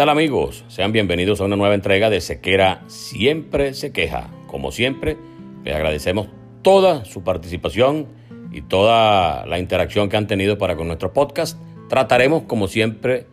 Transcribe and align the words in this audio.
Tal 0.00 0.08
amigos? 0.08 0.64
Sean 0.68 0.92
bienvenidos 0.92 1.42
a 1.42 1.44
una 1.44 1.56
nueva 1.56 1.74
entrega 1.74 2.08
de 2.08 2.22
Sequera 2.22 2.84
Siempre 2.86 3.74
se 3.74 3.92
queja. 3.92 4.30
Como 4.46 4.72
siempre, 4.72 5.18
les 5.62 5.74
agradecemos 5.74 6.28
toda 6.62 7.04
su 7.04 7.22
participación 7.22 8.06
y 8.50 8.62
toda 8.62 9.44
la 9.44 9.58
interacción 9.58 10.08
que 10.08 10.16
han 10.16 10.26
tenido 10.26 10.56
para 10.56 10.74
con 10.74 10.86
nuestro 10.86 11.12
podcast. 11.12 11.58
Trataremos, 11.90 12.44
como 12.44 12.66
siempre, 12.66 13.26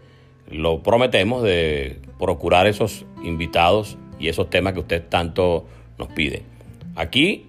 lo 0.52 0.84
prometemos, 0.84 1.42
de 1.42 2.02
procurar 2.20 2.68
esos 2.68 3.06
invitados 3.23 3.98
y 4.20 4.28
esos 4.28 4.50
temas 4.50 4.73
que 4.73 4.82
usted 4.82 5.06
tanto 5.08 5.66
nos 5.98 6.10
pide. 6.10 6.42
Aquí, 6.98 7.45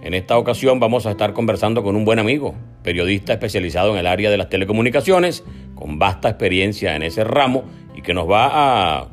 en 0.00 0.14
esta 0.14 0.38
ocasión, 0.38 0.78
vamos 0.78 1.06
a 1.06 1.10
estar 1.10 1.32
conversando 1.32 1.82
con 1.82 1.96
un 1.96 2.04
buen 2.04 2.20
amigo, 2.20 2.54
periodista 2.84 3.32
especializado 3.32 3.94
en 3.94 3.98
el 3.98 4.06
área 4.06 4.30
de 4.30 4.36
las 4.36 4.48
telecomunicaciones, 4.48 5.42
con 5.74 5.98
vasta 5.98 6.28
experiencia 6.28 6.94
en 6.94 7.02
ese 7.02 7.24
ramo 7.24 7.64
y 8.00 8.02
que 8.02 8.14
nos 8.14 8.28
va 8.28 8.48
a 9.00 9.08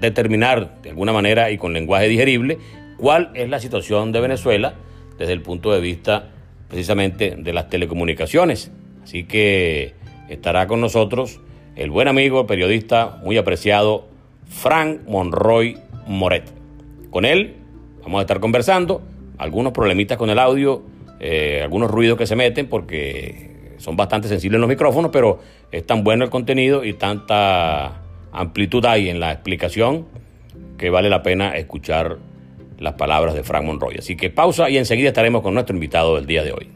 determinar 0.00 0.82
de 0.82 0.90
alguna 0.90 1.14
manera 1.14 1.50
y 1.50 1.56
con 1.56 1.72
lenguaje 1.72 2.08
digerible 2.08 2.58
cuál 2.98 3.30
es 3.34 3.48
la 3.48 3.58
situación 3.58 4.12
de 4.12 4.20
Venezuela 4.20 4.74
desde 5.18 5.32
el 5.32 5.40
punto 5.40 5.72
de 5.72 5.80
vista 5.80 6.28
precisamente 6.68 7.36
de 7.38 7.52
las 7.54 7.70
telecomunicaciones. 7.70 8.70
Así 9.02 9.24
que 9.24 9.94
estará 10.28 10.66
con 10.66 10.82
nosotros 10.82 11.40
el 11.74 11.90
buen 11.90 12.06
amigo, 12.06 12.46
periodista 12.46 13.18
muy 13.22 13.38
apreciado, 13.38 14.08
Frank 14.46 15.00
Monroy 15.08 15.78
Moret. 16.06 16.44
Con 17.10 17.24
él 17.24 17.56
vamos 18.02 18.18
a 18.18 18.22
estar 18.22 18.40
conversando, 18.40 19.00
algunos 19.38 19.72
problemitas 19.72 20.18
con 20.18 20.28
el 20.28 20.38
audio, 20.38 20.82
eh, 21.18 21.60
algunos 21.62 21.90
ruidos 21.90 22.18
que 22.18 22.26
se 22.26 22.36
meten 22.36 22.66
porque 22.66 23.55
son 23.78 23.96
bastante 23.96 24.28
sensibles 24.28 24.60
los 24.60 24.68
micrófonos, 24.68 25.10
pero 25.12 25.40
es 25.70 25.86
tan 25.86 26.04
bueno 26.04 26.24
el 26.24 26.30
contenido 26.30 26.84
y 26.84 26.92
tanta 26.94 28.02
amplitud 28.32 28.84
hay 28.84 29.08
en 29.08 29.20
la 29.20 29.32
explicación 29.32 30.06
que 30.78 30.90
vale 30.90 31.08
la 31.08 31.22
pena 31.22 31.56
escuchar 31.56 32.18
las 32.78 32.94
palabras 32.94 33.34
de 33.34 33.42
Frank 33.42 33.64
Monroy. 33.64 33.96
Así 33.98 34.16
que 34.16 34.30
pausa 34.30 34.68
y 34.68 34.76
enseguida 34.76 35.08
estaremos 35.08 35.42
con 35.42 35.54
nuestro 35.54 35.74
invitado 35.74 36.16
del 36.16 36.26
día 36.26 36.42
de 36.42 36.52
hoy. 36.52 36.75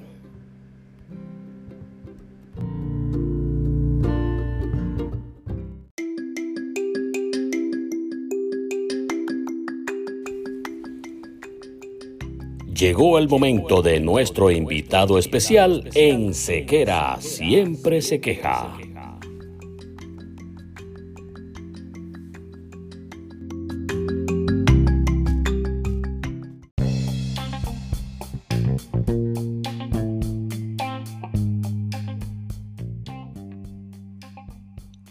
Llegó 12.81 13.19
el 13.19 13.29
momento 13.29 13.83
de 13.83 14.01
nuestro 14.01 14.51
invitado 14.51 15.19
especial 15.19 15.91
en 15.95 16.33
Sequera 16.33 17.19
Siempre 17.21 18.01
se 18.01 18.23
queja. 18.23 18.75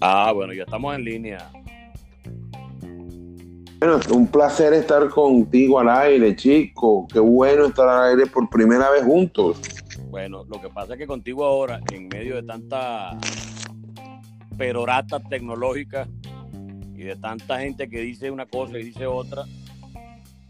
Ah, 0.01 0.31
bueno, 0.34 0.53
ya 0.53 0.63
estamos 0.63 0.96
en 0.96 1.03
línea. 1.03 1.51
Bueno, 3.79 3.97
un 4.12 4.28
placer 4.28 4.73
estar 4.73 5.07
contigo 5.09 5.79
al 5.79 5.88
aire, 5.88 6.35
chico. 6.35 7.07
Qué 7.07 7.19
bueno 7.19 7.67
estar 7.67 7.88
al 7.88 8.09
aire 8.09 8.29
por 8.29 8.50
primera 8.50 8.90
vez 8.90 9.03
juntos. 9.03 9.62
Bueno, 10.09 10.44
lo 10.44 10.59
que 10.59 10.67
pasa 10.67 10.94
es 10.94 11.00
que 11.00 11.07
contigo 11.07 11.45
ahora, 11.45 11.79
en 11.94 12.09
medio 12.09 12.35
de 12.35 12.44
tanta 12.44 13.18
perorata 14.57 15.22
tecnológica 15.22 16.09
y 16.94 17.03
de 17.03 17.16
tanta 17.16 17.62
gente 17.62 17.89
que 17.89 18.01
dice 18.01 18.29
una 18.29 18.45
cosa 18.45 18.78
y 18.78 18.84
dice 18.84 19.06
otra, 19.06 19.45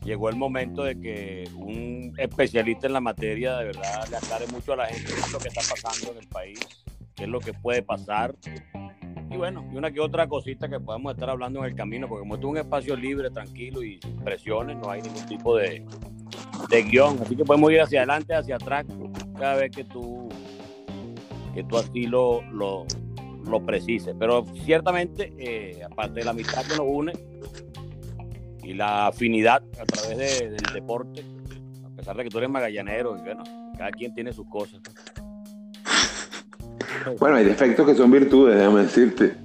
llegó 0.03 0.29
el 0.29 0.35
momento 0.35 0.84
de 0.84 1.00
que 1.00 1.47
un 1.56 2.16
especialista 2.18 2.88
en 2.88 2.94
la 2.94 3.01
materia 3.01 3.57
de 3.57 3.66
verdad 3.66 4.07
le 4.09 4.18
aclare 4.18 4.47
mucho 4.47 4.73
a 4.73 4.78
la 4.78 4.85
gente 4.88 5.13
qué 5.13 5.19
es 5.19 5.31
lo 5.31 5.38
que 5.38 5.50
está 5.50 5.62
pasando 5.69 6.13
en 6.13 6.18
el 6.18 6.28
país, 6.28 6.59
qué 7.16 7.25
es 7.25 7.29
lo 7.29 7.39
que 7.39 7.53
puede 7.53 7.84
pasar 7.84 8.34
y 9.31 9.38
bueno, 9.38 9.66
y 9.72 9.78
una 9.78 9.91
que 9.91 10.00
otra 10.00 10.28
cosita 10.28 10.67
que 10.67 10.79
podamos 10.79 11.13
estar 11.13 11.29
hablando 11.29 11.59
en 11.59 11.66
el 11.66 11.75
camino, 11.75 12.07
porque 12.07 12.22
como 12.22 12.35
esto 12.35 12.47
es 12.47 12.51
un 12.51 12.57
espacio 12.57 12.95
libre, 12.95 13.29
tranquilo 13.29 13.84
y 13.84 14.00
sin 14.01 14.17
presiones, 14.17 14.78
no 14.78 14.90
hay 14.90 15.01
ningún 15.01 15.25
tipo 15.28 15.56
de, 15.56 15.85
de 16.69 16.84
guion. 16.84 17.19
Así 17.22 17.35
que 17.35 17.45
podemos 17.45 17.72
ir 17.72 17.81
hacia 17.81 18.00
adelante, 18.00 18.34
hacia 18.34 18.56
atrás, 18.56 18.85
cada 19.38 19.56
vez 19.56 19.72
que 19.72 19.84
tú, 19.84 20.29
que 21.53 21.63
tú 21.63 21.78
así 21.78 22.07
lo, 22.07 22.41
lo, 22.51 22.85
lo 23.45 23.66
precises. 23.66 24.16
Pero 24.18 24.45
ciertamente, 24.63 25.31
eh, 25.38 25.84
aparte 25.84 26.19
de 26.19 26.25
la 26.25 26.31
amistad 26.31 26.63
que 26.66 26.75
nos 26.75 26.88
une 26.88 27.13
y 28.63 28.73
la 28.73 29.07
afinidad 29.07 29.63
a 29.79 29.85
través 29.85 30.39
del 30.39 30.74
deporte, 30.74 31.24
a 31.86 31.89
pesar 31.95 32.18
de 32.18 32.24
que 32.24 32.30
tú 32.30 32.39
eres 32.39 32.50
magallanero, 32.50 33.15
y 33.18 33.21
bueno, 33.21 33.44
cada 33.77 33.92
quien 33.92 34.13
tiene 34.13 34.33
sus 34.33 34.48
cosas. 34.48 34.81
Bueno, 37.19 37.38
hay 37.38 37.46
defectos 37.46 37.86
que 37.86 37.96
son 37.96 38.12
virtudes, 38.12 38.57
déjame 38.57 38.81
decirte. 38.84 39.36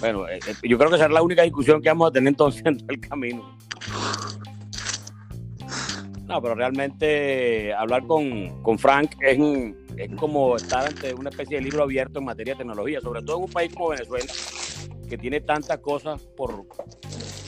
Bueno, 0.00 0.28
eh, 0.28 0.38
eh, 0.46 0.54
yo 0.68 0.76
creo 0.76 0.90
que 0.90 0.96
esa 0.96 1.06
es 1.06 1.12
la 1.12 1.22
única 1.22 1.42
discusión 1.42 1.80
que 1.80 1.88
vamos 1.88 2.10
a 2.10 2.12
tener 2.12 2.28
entonces 2.28 2.62
en 2.64 2.78
el 2.88 3.00
camino. 3.00 3.56
No, 6.26 6.42
pero 6.42 6.54
realmente 6.54 7.72
hablar 7.72 8.06
con, 8.06 8.62
con 8.62 8.78
Frank 8.78 9.12
es, 9.20 9.38
es 9.96 10.14
como 10.16 10.56
estar 10.56 10.86
ante 10.86 11.14
una 11.14 11.30
especie 11.30 11.56
de 11.58 11.62
libro 11.62 11.84
abierto 11.84 12.18
en 12.18 12.24
materia 12.24 12.54
de 12.54 12.58
tecnología, 12.58 13.00
sobre 13.00 13.22
todo 13.22 13.36
en 13.38 13.44
un 13.44 13.50
país 13.50 13.72
como 13.72 13.90
Venezuela, 13.90 14.32
que 15.08 15.16
tiene 15.16 15.40
tantas 15.40 15.78
cosas 15.78 16.20
por, 16.36 16.66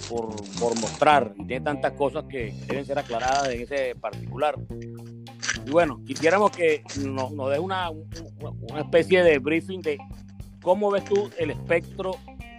por, 0.09 0.29
por 0.59 0.81
mostrar 0.81 1.35
tiene 1.47 1.61
tantas 1.61 1.93
cosas 1.93 2.25
que 2.31 2.55
deben 2.67 2.85
ser 2.87 2.99
aclaradas 2.99 3.49
en 3.49 3.63
ese 3.63 3.95
particular. 3.97 4.55
Y 5.69 5.71
bueno, 5.71 6.01
quisiéramos 6.07 6.51
que 6.51 6.83
nos, 7.05 7.31
nos 7.33 7.59
una, 7.59 7.91
una 7.91 8.81
especie 8.81 9.23
de 9.23 9.39
briefing 9.39 9.83
de 9.83 9.99
cómo 10.63 10.91
ves 10.91 11.05
tú 11.05 11.29
el 11.37 11.51
espectro 11.51 12.13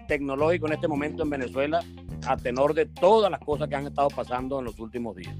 tecnológico 0.08 0.68
en 0.68 0.74
este 0.74 0.88
momento 0.88 1.24
en 1.24 1.32
Venezuela 1.32 1.84
a 2.28 2.38
tenor 2.38 2.76
de 2.76 2.86
todas 2.86 3.32
las 3.32 3.40
cosas 3.40 3.68
que 3.68 3.76
han 3.76 3.88
estado 3.88 4.10
pasando 4.10 4.60
en 4.60 4.66
los 4.66 4.80
últimos 4.80 5.16
días? 5.16 5.36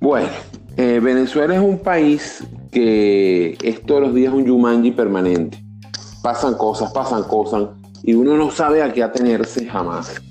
Bueno, 0.00 0.28
eh, 0.78 1.00
Venezuela 1.02 1.54
es 1.54 1.60
un 1.60 1.80
país 1.80 2.42
que 2.72 3.58
es 3.62 3.82
todos 3.82 4.00
los 4.00 4.14
días 4.14 4.32
un 4.32 4.46
Yumanji 4.46 4.92
permanente. 4.92 5.62
Pasan 6.22 6.54
cosas, 6.54 6.90
pasan 6.92 7.24
cosas, 7.24 7.68
y 8.02 8.14
uno 8.14 8.38
no 8.38 8.50
sabe 8.50 8.82
a 8.82 8.90
qué 8.90 9.02
atenerse 9.02 9.66
jamás. 9.66 10.22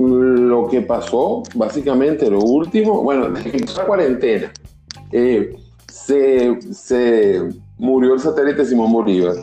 Lo 0.00 0.66
que 0.66 0.80
pasó, 0.80 1.42
básicamente, 1.54 2.30
lo 2.30 2.40
último, 2.40 3.02
bueno, 3.02 3.28
la 3.76 3.86
cuarentena, 3.86 4.50
eh, 5.12 5.54
se, 5.92 6.58
se, 6.72 7.42
murió 7.76 8.14
el 8.14 8.20
satélite 8.20 8.64
Simón 8.64 8.92
Bolívar, 8.92 9.34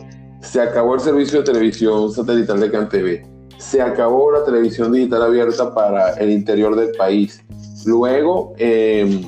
se 0.42 0.60
acabó 0.60 0.96
el 0.96 1.02
servicio 1.02 1.40
de 1.40 1.46
televisión 1.46 2.12
satelital 2.12 2.60
de 2.60 2.72
CanTV, 2.72 3.58
se 3.60 3.82
acabó 3.84 4.32
la 4.32 4.44
televisión 4.44 4.92
digital 4.92 5.22
abierta 5.22 5.76
para 5.76 6.14
el 6.14 6.32
interior 6.32 6.76
del 6.76 6.90
país. 6.98 7.44
Luego 7.86 8.54
eh, 8.58 9.22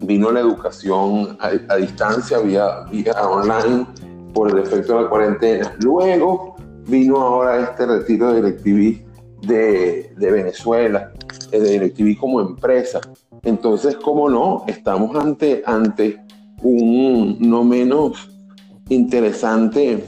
vino 0.00 0.32
la 0.32 0.40
educación 0.40 1.38
a, 1.38 1.76
distancia, 1.76 2.40
vía, 2.40 2.86
vía 2.90 3.12
online, 3.22 3.86
por 4.34 4.50
el 4.50 4.58
efecto 4.58 4.96
de 4.96 5.02
la 5.02 5.08
cuarentena. 5.08 5.76
Luego 5.78 6.56
vino 6.88 7.20
ahora 7.20 7.60
este 7.60 7.86
retiro 7.86 8.32
de 8.32 8.42
DirecTV 8.42 9.09
de, 9.42 10.12
Venezuela, 10.18 11.12
de 11.50 11.60
DirecTV 11.60 12.18
como 12.18 12.40
empresa. 12.40 13.00
Entonces, 13.42 13.96
¿cómo 13.96 14.28
no? 14.28 14.64
Estamos 14.66 15.14
ante, 15.16 15.62
ante 15.64 16.20
un 16.62 17.38
no 17.40 17.64
menos 17.64 18.30
interesante 18.88 20.04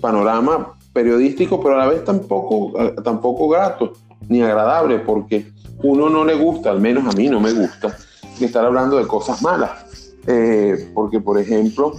panorama 0.00 0.74
periodístico, 0.92 1.62
pero 1.62 1.74
a 1.74 1.78
la 1.78 1.88
vez 1.88 2.04
tampoco, 2.04 2.72
tampoco 3.02 3.48
grato 3.48 3.92
ni 4.28 4.42
agradable, 4.42 4.98
porque 4.98 5.46
uno 5.82 6.08
no 6.08 6.24
le 6.24 6.34
gusta, 6.34 6.70
al 6.70 6.80
menos 6.80 7.06
a 7.06 7.16
mí 7.16 7.28
no 7.28 7.40
me 7.40 7.52
gusta, 7.52 7.96
estar 8.40 8.64
hablando 8.64 8.96
de 8.96 9.06
cosas 9.06 9.42
malas. 9.42 10.14
Eh, 10.26 10.90
porque, 10.94 11.20
por 11.20 11.38
ejemplo, 11.38 11.92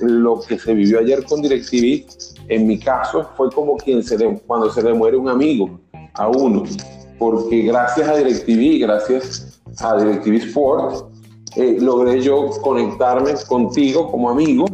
lo 0.00 0.40
que 0.40 0.58
se 0.58 0.74
vivió 0.74 0.98
ayer 0.98 1.24
con 1.24 1.40
DirecTV, 1.40 2.06
en 2.48 2.66
mi 2.66 2.78
caso, 2.78 3.30
fue 3.36 3.50
como 3.50 3.76
quien 3.76 4.02
se 4.02 4.18
le, 4.18 4.38
cuando 4.40 4.70
se 4.70 4.82
le 4.82 4.92
muere 4.92 5.16
un 5.16 5.28
amigo 5.28 5.80
a 6.14 6.28
uno, 6.28 6.64
porque 7.18 7.62
gracias 7.62 8.08
a 8.08 8.16
DirecTV, 8.16 8.80
gracias 8.80 9.60
a 9.80 9.96
DirecTV 9.96 10.34
Sport, 10.48 11.14
eh, 11.56 11.76
logré 11.80 12.20
yo 12.20 12.50
conectarme 12.62 13.32
contigo 13.48 14.10
como 14.10 14.30
amigo 14.30 14.66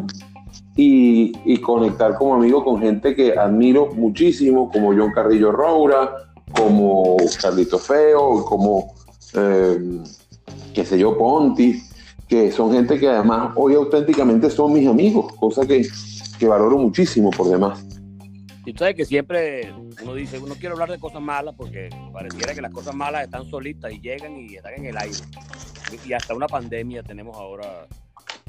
y, 0.77 1.33
y, 1.45 1.59
conectar 1.59 2.17
como 2.17 2.35
amigo 2.35 2.65
con 2.65 2.81
gente 2.81 3.15
que 3.15 3.33
admiro 3.39 3.89
muchísimo, 3.95 4.71
como 4.71 4.95
John 4.95 5.13
Carrillo 5.13 5.53
Roura, 5.53 6.11
como 6.57 7.17
Carlito 7.41 7.79
Feo, 7.79 8.45
como, 8.45 8.95
eh, 9.35 10.01
qué 10.73 10.85
sé 10.85 10.99
yo, 10.99 11.17
Ponti, 11.19 11.83
que 12.29 12.51
son 12.51 12.73
gente 12.73 12.99
que 12.99 13.09
además 13.09 13.53
hoy 13.57 13.75
auténticamente 13.75 14.49
son 14.51 14.73
mis 14.73 14.89
amigos, 14.89 15.33
cosa 15.35 15.67
que, 15.67 15.87
que 16.39 16.47
valoro 16.47 16.79
muchísimo 16.79 17.31
por 17.31 17.49
demás. 17.49 17.85
Y 18.71 18.73
tú 18.73 18.79
sabes 18.79 18.95
que 18.95 19.05
siempre 19.05 19.75
uno 20.01 20.15
dice, 20.15 20.39
uno 20.39 20.55
quiere 20.55 20.75
hablar 20.75 20.93
de 20.93 21.01
cosas 21.01 21.21
malas 21.21 21.57
porque 21.57 21.91
pareciera 22.13 22.55
que 22.55 22.63
las 22.63 22.71
cosas 22.71 22.95
malas 22.95 23.25
están 23.25 23.45
solitas 23.51 23.93
y 23.93 24.01
llegan 24.01 24.37
y 24.37 24.55
están 24.55 24.75
en 24.75 24.87
el 24.87 24.97
aire. 24.97 25.19
Y 26.07 26.13
hasta 26.13 26.37
una 26.37 26.47
pandemia 26.47 27.03
tenemos 27.03 27.37
ahora 27.37 27.89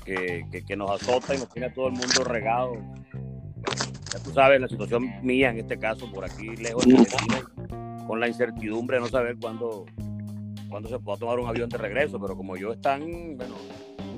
que, 0.06 0.46
que, 0.68 0.76
nos 0.76 0.92
azota 0.92 1.34
y 1.34 1.40
nos 1.40 1.50
tiene 1.50 1.70
a 1.70 1.74
todo 1.74 1.88
el 1.88 1.94
mundo 1.94 2.24
regado. 2.24 2.74
Ya 4.14 4.20
tú 4.24 4.32
sabes, 4.32 4.62
la 4.62 4.68
situación 4.68 5.12
mía 5.24 5.50
en 5.50 5.58
este 5.58 5.80
caso, 5.80 6.08
por 6.12 6.24
aquí 6.24 6.56
lejos 6.56 6.86
de 6.86 7.04
con 8.06 8.20
la 8.20 8.28
incertidumbre 8.28 8.98
de 8.98 9.02
no 9.02 9.08
saber 9.08 9.38
cuándo, 9.42 9.88
cuándo 10.70 10.88
se 10.88 11.00
pueda 11.00 11.18
tomar 11.18 11.40
un 11.40 11.48
avión 11.48 11.68
de 11.68 11.80
regreso, 11.80 12.20
pero 12.22 12.38
como 12.38 12.58
yo 12.58 12.74
están, 12.74 13.38
bueno, 13.38 13.56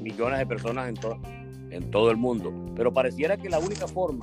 millones 0.01 0.39
de 0.39 0.47
personas 0.47 0.89
en, 0.89 1.71
en 1.71 1.91
todo 1.91 2.11
el 2.11 2.17
mundo. 2.17 2.53
Pero 2.75 2.91
pareciera 2.91 3.37
que 3.37 3.49
la 3.49 3.59
única 3.59 3.87
forma 3.87 4.19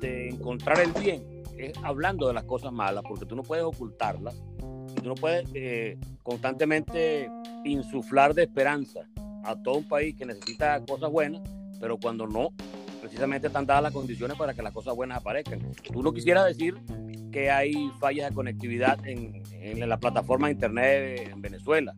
de 0.00 0.28
encontrar 0.28 0.80
el 0.80 0.92
bien 0.92 1.22
es 1.56 1.72
hablando 1.82 2.26
de 2.28 2.34
las 2.34 2.44
cosas 2.44 2.72
malas, 2.72 3.04
porque 3.06 3.26
tú 3.26 3.36
no 3.36 3.42
puedes 3.42 3.64
ocultarlas 3.64 4.34
y 4.96 5.00
tú 5.00 5.08
no 5.08 5.14
puedes 5.14 5.44
eh, 5.54 5.98
constantemente 6.22 7.30
insuflar 7.64 8.34
de 8.34 8.44
esperanza 8.44 9.00
a 9.44 9.56
todo 9.56 9.76
un 9.76 9.88
país 9.88 10.16
que 10.16 10.26
necesita 10.26 10.80
cosas 10.84 11.10
buenas, 11.10 11.42
pero 11.78 11.98
cuando 11.98 12.26
no, 12.26 12.50
precisamente 13.00 13.46
están 13.46 13.66
dadas 13.66 13.82
las 13.84 13.92
condiciones 13.92 14.36
para 14.36 14.54
que 14.54 14.62
las 14.62 14.72
cosas 14.72 14.94
buenas 14.94 15.18
aparezcan. 15.18 15.60
Tú 15.92 16.02
no 16.02 16.12
quisieras 16.12 16.46
decir 16.46 16.76
que 17.30 17.50
hay 17.50 17.90
fallas 18.00 18.30
de 18.30 18.34
conectividad 18.34 19.06
en, 19.06 19.42
en 19.52 19.88
la 19.88 19.98
plataforma 19.98 20.48
de 20.48 20.54
Internet 20.54 21.30
en 21.32 21.40
Venezuela, 21.40 21.94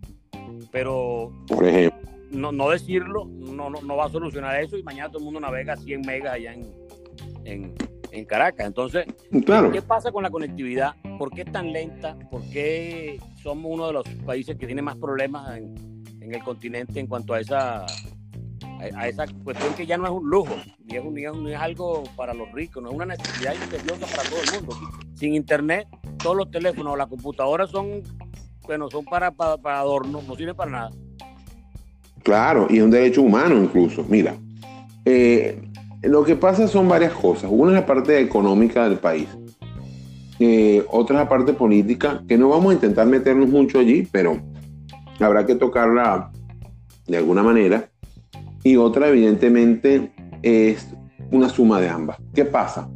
pero 0.71 1.33
Por 1.49 1.67
ejemplo. 1.67 2.11
No, 2.31 2.51
no 2.51 2.71
decirlo 2.71 3.27
no, 3.27 3.69
no, 3.69 3.83
no, 3.83 3.97
va 3.97 4.07
a 4.07 4.09
solucionar 4.09 4.59
eso 4.63 4.79
y 4.79 4.83
mañana 4.83 5.09
todo 5.09 5.19
el 5.19 5.25
mundo 5.25 5.41
navega 5.41 5.77
100 5.77 6.01
megas 6.01 6.33
allá 6.33 6.55
en, 6.55 6.67
en, 7.45 7.75
en 8.11 8.25
Caracas. 8.25 8.67
Entonces, 8.67 9.07
claro. 9.45 9.71
¿qué 9.71 9.83
pasa 9.83 10.11
con 10.13 10.23
la 10.23 10.31
conectividad? 10.31 10.95
¿Por 11.19 11.31
qué 11.31 11.43
es 11.43 11.53
tan 11.53 11.73
lenta? 11.73 12.19
¿Por 12.31 12.43
qué 12.51 13.19
somos 13.43 13.73
uno 13.73 13.87
de 13.89 13.93
los 13.93 14.09
países 14.27 14.57
que 14.57 14.67
tiene 14.67 14.83
más 14.83 14.97
problemas 14.97 15.57
en, 15.57 15.75
en 16.21 16.35
el 16.35 16.43
continente 16.43 17.01
en 17.01 17.07
cuanto 17.07 17.35
a 17.35 17.41
esa 17.41 17.87
a 18.97 19.09
esa 19.09 19.27
cuestión 19.45 19.75
que 19.75 19.87
ya 19.87 19.97
no 19.97 20.05
es 20.05 20.11
un 20.11 20.29
lujo, 20.29 20.55
ni 20.85 20.97
es, 20.97 21.05
un, 21.05 21.15
ni 21.15 21.53
es, 21.53 21.61
algo 21.61 22.03
para 22.17 22.35
los 22.35 22.51
ricos, 22.53 22.83
no 22.83 22.91
es 22.91 22.95
una 22.97 23.07
necesidad 23.07 23.55
imperiosa 23.55 24.07
para 24.07 24.29
todo 24.29 24.41
el 24.43 24.61
mundo. 24.61 24.77
Sin 25.15 25.35
internet, 25.35 25.87
todos 26.23 26.37
los 26.37 26.51
teléfonos 26.51 26.95
o 26.95 26.97
las 26.97 27.07
computadoras 27.07 27.71
son, 27.71 28.03
bueno, 28.63 28.91
son 28.91 29.05
para, 29.05 29.31
para, 29.31 29.57
para 29.57 29.81
adorno, 29.81 30.21
no 30.27 30.35
sirven 30.35 30.57
para 30.57 30.71
nada. 30.71 30.91
Claro, 32.23 32.67
y 32.71 32.79
es 32.79 32.83
un 32.83 32.91
derecho 32.91 33.23
humano 33.23 33.57
incluso. 33.57 34.05
Mira, 34.09 34.37
eh, 35.05 35.61
lo 36.03 36.25
que 36.25 36.37
pasa 36.37 36.69
son 36.69 36.89
varias 36.89 37.13
cosas. 37.13 37.51
Una 37.53 37.73
es 37.73 37.81
la 37.81 37.87
parte 37.87 38.21
económica 38.21 38.89
del 38.89 38.99
país. 38.99 39.29
Eh, 40.39 40.85
otra 40.91 41.17
es 41.17 41.23
la 41.25 41.29
parte 41.29 41.53
política, 41.53 42.23
que 42.27 42.37
no 42.37 42.49
vamos 42.49 42.73
a 42.73 42.75
intentar 42.75 43.07
meternos 43.07 43.49
mucho 43.49 43.79
allí, 43.79 44.07
pero 44.11 44.41
habrá 45.21 45.47
que 45.47 45.55
tocarla 45.55 46.31
de 47.07 47.17
alguna 47.17 47.43
manera. 47.43 47.89
Y 48.65 48.77
otra, 48.77 49.09
evidentemente, 49.09 50.13
es 50.43 50.89
una 51.31 51.49
suma 51.49 51.81
de 51.81 51.89
ambas. 51.89 52.19
¿Qué 52.35 52.45
pasa? 52.45 52.89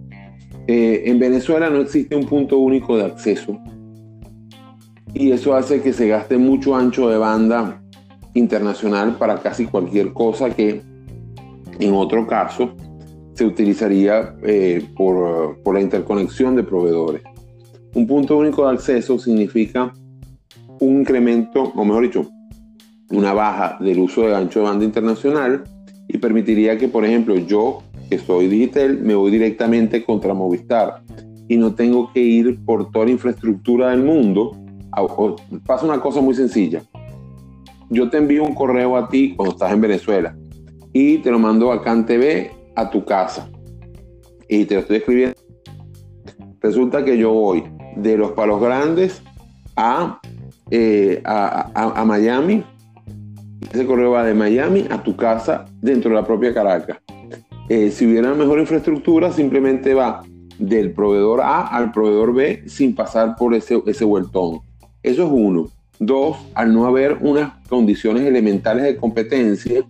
Eh, 0.67 1.05
en 1.07 1.19
Venezuela 1.19 1.71
no 1.71 1.81
existe 1.81 2.17
un 2.17 2.27
punto 2.27 2.59
único 2.59 2.97
de 2.97 3.05
acceso 3.05 3.57
y 5.15 5.31
eso 5.31 5.55
hace 5.55 5.81
que 5.81 5.93
se 5.93 6.09
gaste 6.09 6.37
mucho 6.37 6.77
ancho 6.77 7.09
de 7.09 7.17
banda 7.17 7.81
internacional 8.35 9.17
para 9.17 9.41
casi 9.41 9.67
cualquier 9.67 10.13
cosa 10.13 10.51
que 10.51 10.83
en 11.79 11.95
otro 11.95 12.27
caso 12.27 12.75
se 13.37 13.45
utilizaría 13.45 14.35
eh, 14.43 14.83
por, 14.97 15.61
por 15.63 15.75
la 15.75 15.83
interconexión 15.83 16.57
de 16.57 16.63
proveedores. 16.63 17.23
Un 17.95 18.07
punto 18.07 18.39
único 18.39 18.67
de 18.67 18.73
acceso 18.73 19.19
significa 19.19 19.93
un 20.81 21.01
incremento, 21.01 21.63
o 21.75 21.85
mejor 21.85 22.05
dicho, 22.05 22.31
una 23.11 23.35
baja 23.35 23.77
del 23.81 23.99
uso 23.99 24.23
de 24.23 24.35
ancho 24.35 24.61
de 24.61 24.65
banda 24.65 24.85
internacional 24.87 25.65
y 26.09 26.17
permitiría 26.17 26.79
que, 26.79 26.89
por 26.89 27.05
ejemplo, 27.05 27.37
yo, 27.37 27.83
que 28.09 28.19
soy 28.19 28.49
digital, 28.49 29.01
me 29.03 29.15
voy 29.15 29.31
directamente 29.31 30.03
contra 30.03 30.33
Movistar 30.33 31.03
y 31.47 31.59
no 31.59 31.75
tengo 31.75 32.13
que 32.13 32.21
ir 32.21 32.59
por 32.65 32.91
toda 32.91 33.05
la 33.05 33.11
infraestructura 33.11 33.91
del 33.91 34.03
mundo. 34.03 34.57
Pasa 35.67 35.85
una 35.85 36.01
cosa 36.01 36.23
muy 36.23 36.35
sencilla. 36.35 36.83
Yo 37.91 38.09
te 38.09 38.17
envío 38.17 38.45
un 38.45 38.55
correo 38.55 38.97
a 38.97 39.09
ti 39.09 39.35
cuando 39.37 39.53
estás 39.53 39.73
en 39.73 39.81
Venezuela 39.83 40.35
y 40.93 41.19
te 41.19 41.31
lo 41.31 41.39
mando 41.39 41.71
a 41.71 41.83
CanTV 41.83 42.66
a 42.77 42.91
tu 42.91 43.05
casa 43.05 43.51
y 44.49 44.65
te 44.65 44.75
lo 44.75 44.81
estoy 44.83 44.99
escribiendo. 44.99 45.37
Resulta 46.61 47.05
que 47.05 47.19
yo 47.19 47.33
voy 47.33 47.65
de 47.97 48.17
los 48.17 48.33
Palos 48.33 48.61
Grandes 48.61 49.23
a, 49.77 50.21
eh, 50.71 51.21
a, 51.25 51.71
a, 51.75 52.05
Miami 52.05 52.65
ese 53.73 53.87
correo 53.87 54.13
va 54.13 54.25
de 54.25 54.35
Miami 54.35 54.87
a 54.91 55.03
tu 55.03 55.17
casa 55.17 55.65
dentro 55.81 56.11
de 56.11 56.17
la 56.17 56.25
propia 56.25 56.55
Caracas. 56.55 56.99
Eh, 57.69 57.91
si 57.91 58.07
hubiera 58.07 58.33
mejor 58.35 58.61
infraestructura, 58.61 59.33
simplemente 59.33 59.93
va 59.93 60.23
del 60.59 60.93
proveedor 60.93 61.41
A 61.41 61.67
al 61.67 61.93
proveedor 61.93 62.33
B 62.33 62.63
sin 62.67 62.95
pasar 62.95 63.37
por 63.37 63.55
ese, 63.55 63.83
ese 63.87 64.05
vueltón. 64.05 64.61
Eso 65.03 65.25
es 65.25 65.31
uno. 65.31 65.69
Dos, 65.99 66.37
al 66.55 66.73
no 66.73 66.87
haber 66.87 67.19
unas 67.21 67.53
condiciones 67.69 68.23
elementales 68.25 68.85
de 68.85 68.97
competencia 68.97 69.85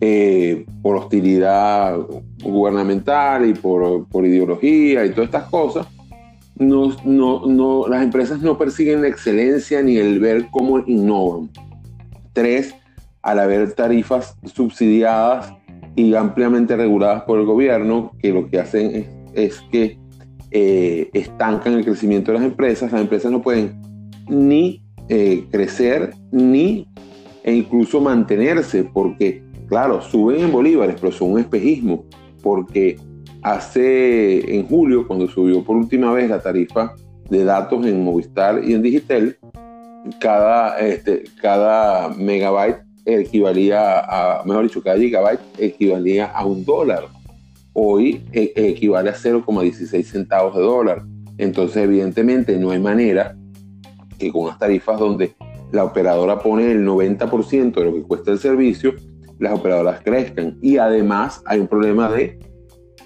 eh, 0.00 0.64
por 0.82 0.96
hostilidad 0.96 1.98
gubernamental 2.42 3.48
y 3.48 3.54
por, 3.54 4.06
por, 4.08 4.24
ideología 4.24 5.04
y 5.04 5.10
todas 5.10 5.26
estas 5.26 5.44
cosas, 5.44 5.86
no, 6.56 6.96
no, 7.04 7.46
no, 7.46 7.88
las 7.88 8.02
empresas 8.02 8.40
no 8.40 8.58
persiguen 8.58 9.02
la 9.02 9.08
excelencia 9.08 9.82
ni 9.82 9.96
el 9.96 10.20
ver 10.20 10.46
cómo 10.50 10.80
innovan. 10.80 11.50
Tres, 12.32 12.74
al 13.22 13.40
haber 13.40 13.72
tarifas 13.72 14.36
subsidiadas 14.44 15.52
y 15.96 16.14
ampliamente 16.14 16.76
reguladas 16.76 17.22
por 17.22 17.40
el 17.40 17.46
gobierno, 17.46 18.12
que 18.20 18.32
lo 18.32 18.48
que 18.48 18.60
hacen 18.60 18.94
es, 18.94 19.06
es 19.34 19.60
que 19.72 19.98
eh, 20.50 21.10
estancan 21.12 21.74
el 21.74 21.84
crecimiento 21.84 22.32
de 22.32 22.38
las 22.38 22.46
empresas. 22.46 22.90
Las 22.90 23.02
empresas 23.02 23.30
no 23.30 23.42
pueden 23.42 23.78
ni 24.28 24.82
eh, 25.08 25.46
crecer 25.50 26.14
ni 26.32 26.86
e 27.44 27.54
incluso 27.54 28.00
mantenerse 28.00 28.84
porque, 28.84 29.42
claro, 29.68 30.00
suben 30.00 30.40
en 30.40 30.52
bolívares, 30.52 30.96
pero 31.00 31.12
son 31.12 31.32
un 31.32 31.40
espejismo 31.40 32.04
porque 32.42 32.98
hace 33.42 34.56
en 34.56 34.66
julio, 34.66 35.06
cuando 35.06 35.28
subió 35.28 35.62
por 35.62 35.76
última 35.76 36.12
vez 36.12 36.28
la 36.30 36.40
tarifa 36.40 36.94
de 37.28 37.44
datos 37.44 37.86
en 37.86 38.02
Movistar 38.04 38.62
y 38.64 38.74
en 38.74 38.82
Digitel, 38.82 39.38
cada, 40.20 40.78
este, 40.78 41.24
cada 41.40 42.08
megabyte 42.08 42.82
equivalía 43.04 44.00
a, 44.00 44.44
mejor 44.44 44.64
dicho, 44.64 44.82
cada 44.82 44.98
gigabyte 44.98 45.40
equivalía 45.58 46.26
a 46.26 46.44
un 46.44 46.64
dólar. 46.64 47.04
Hoy 47.72 48.24
e, 48.32 48.52
equivale 48.56 49.10
a 49.10 49.14
0,16 49.14 50.02
centavos 50.04 50.56
de 50.56 50.62
dólar. 50.62 51.04
Entonces, 51.38 51.84
evidentemente, 51.84 52.58
no 52.58 52.70
hay 52.70 52.80
manera 52.80 53.36
que 54.18 54.32
con 54.32 54.42
unas 54.42 54.58
tarifas 54.58 54.98
donde 54.98 55.34
la 55.70 55.84
operadora 55.84 56.40
pone 56.40 56.72
el 56.72 56.84
90% 56.84 57.74
de 57.74 57.84
lo 57.84 57.94
que 57.94 58.02
cuesta 58.02 58.32
el 58.32 58.38
servicio, 58.38 58.94
las 59.38 59.52
operadoras 59.52 60.00
crezcan. 60.02 60.58
Y 60.62 60.78
además 60.78 61.42
hay 61.46 61.60
un 61.60 61.68
problema 61.68 62.10
de 62.10 62.38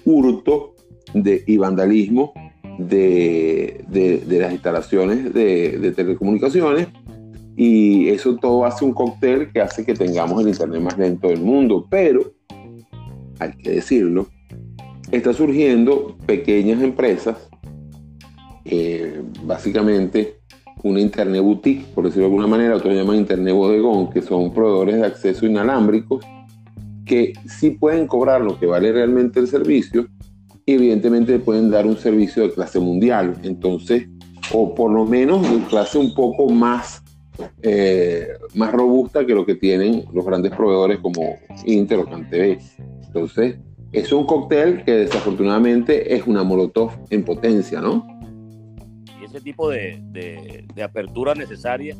hurto 0.05 0.75
de, 1.13 1.43
y 1.45 1.57
vandalismo 1.57 2.33
de, 2.77 3.83
de, 3.87 4.39
las 4.39 4.51
instalaciones 4.51 5.33
de, 5.33 5.93
telecomunicaciones 5.95 6.87
y 7.55 8.09
eso 8.09 8.35
todo 8.37 8.65
hace 8.65 8.83
un 8.83 8.93
cóctel 8.93 9.51
que 9.51 9.61
hace 9.61 9.85
que 9.85 9.93
tengamos 9.93 10.41
el 10.41 10.47
Internet 10.47 10.81
más 10.81 10.97
lento 10.97 11.27
del 11.27 11.41
mundo, 11.41 11.85
pero 11.87 12.33
hay 13.39 13.51
que 13.51 13.71
decirlo, 13.71 14.27
está 15.11 15.33
surgiendo 15.33 16.17
pequeñas 16.25 16.81
empresas, 16.81 17.37
eh, 18.65 19.21
básicamente 19.43 20.39
una 20.83 20.99
Internet 20.99 21.41
boutique, 21.41 21.85
por 21.95 22.05
decirlo 22.05 22.27
de 22.27 22.33
alguna 22.33 22.47
manera, 22.47 22.75
otros 22.75 22.93
llaman 22.93 23.17
Internet 23.17 23.53
bodegón, 23.55 24.09
que 24.09 24.21
son 24.21 24.53
proveedores 24.53 24.97
de 24.97 25.05
acceso 25.05 25.45
inalámbricos, 25.45 26.25
que 27.05 27.33
sí 27.47 27.71
pueden 27.71 28.05
cobrar 28.05 28.41
lo 28.41 28.59
que 28.59 28.65
vale 28.65 28.91
realmente 28.91 29.39
el 29.39 29.47
servicio, 29.47 30.07
y 30.65 30.73
evidentemente 30.73 31.39
pueden 31.39 31.71
dar 31.71 31.85
un 31.85 31.97
servicio 31.97 32.43
de 32.43 32.51
clase 32.51 32.79
mundial, 32.79 33.35
entonces, 33.43 34.07
o 34.53 34.75
por 34.75 34.91
lo 34.91 35.05
menos 35.05 35.41
de 35.49 35.59
clase 35.67 35.97
un 35.97 36.13
poco 36.13 36.49
más, 36.49 37.01
eh, 37.61 38.27
más 38.53 38.71
robusta 38.71 39.25
que 39.25 39.33
lo 39.33 39.45
que 39.45 39.55
tienen 39.55 40.05
los 40.13 40.25
grandes 40.25 40.51
proveedores 40.51 40.99
como 40.99 41.37
Inter 41.65 41.99
o 41.99 42.05
CanTV. 42.05 42.59
Entonces, 43.07 43.55
es 43.91 44.11
un 44.11 44.25
cóctel 44.25 44.83
que 44.83 44.91
desafortunadamente 44.91 46.15
es 46.15 46.25
una 46.25 46.43
molotov 46.43 46.91
en 47.09 47.23
potencia, 47.23 47.79
¿no? 47.79 48.07
Ese 49.33 49.41
tipo 49.41 49.67
de, 49.67 49.99
de, 50.11 50.83
apertura 50.83 51.33
necesaria 51.33 51.95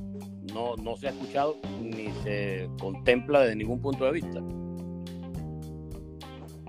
no, 0.54 0.76
no 0.76 0.96
se 0.96 1.08
ha 1.08 1.10
escuchado 1.10 1.58
ni 1.82 2.10
se 2.24 2.70
contempla 2.80 3.42
desde 3.42 3.56
ningún 3.56 3.82
punto 3.82 4.06
de 4.06 4.12
vista. 4.12 4.40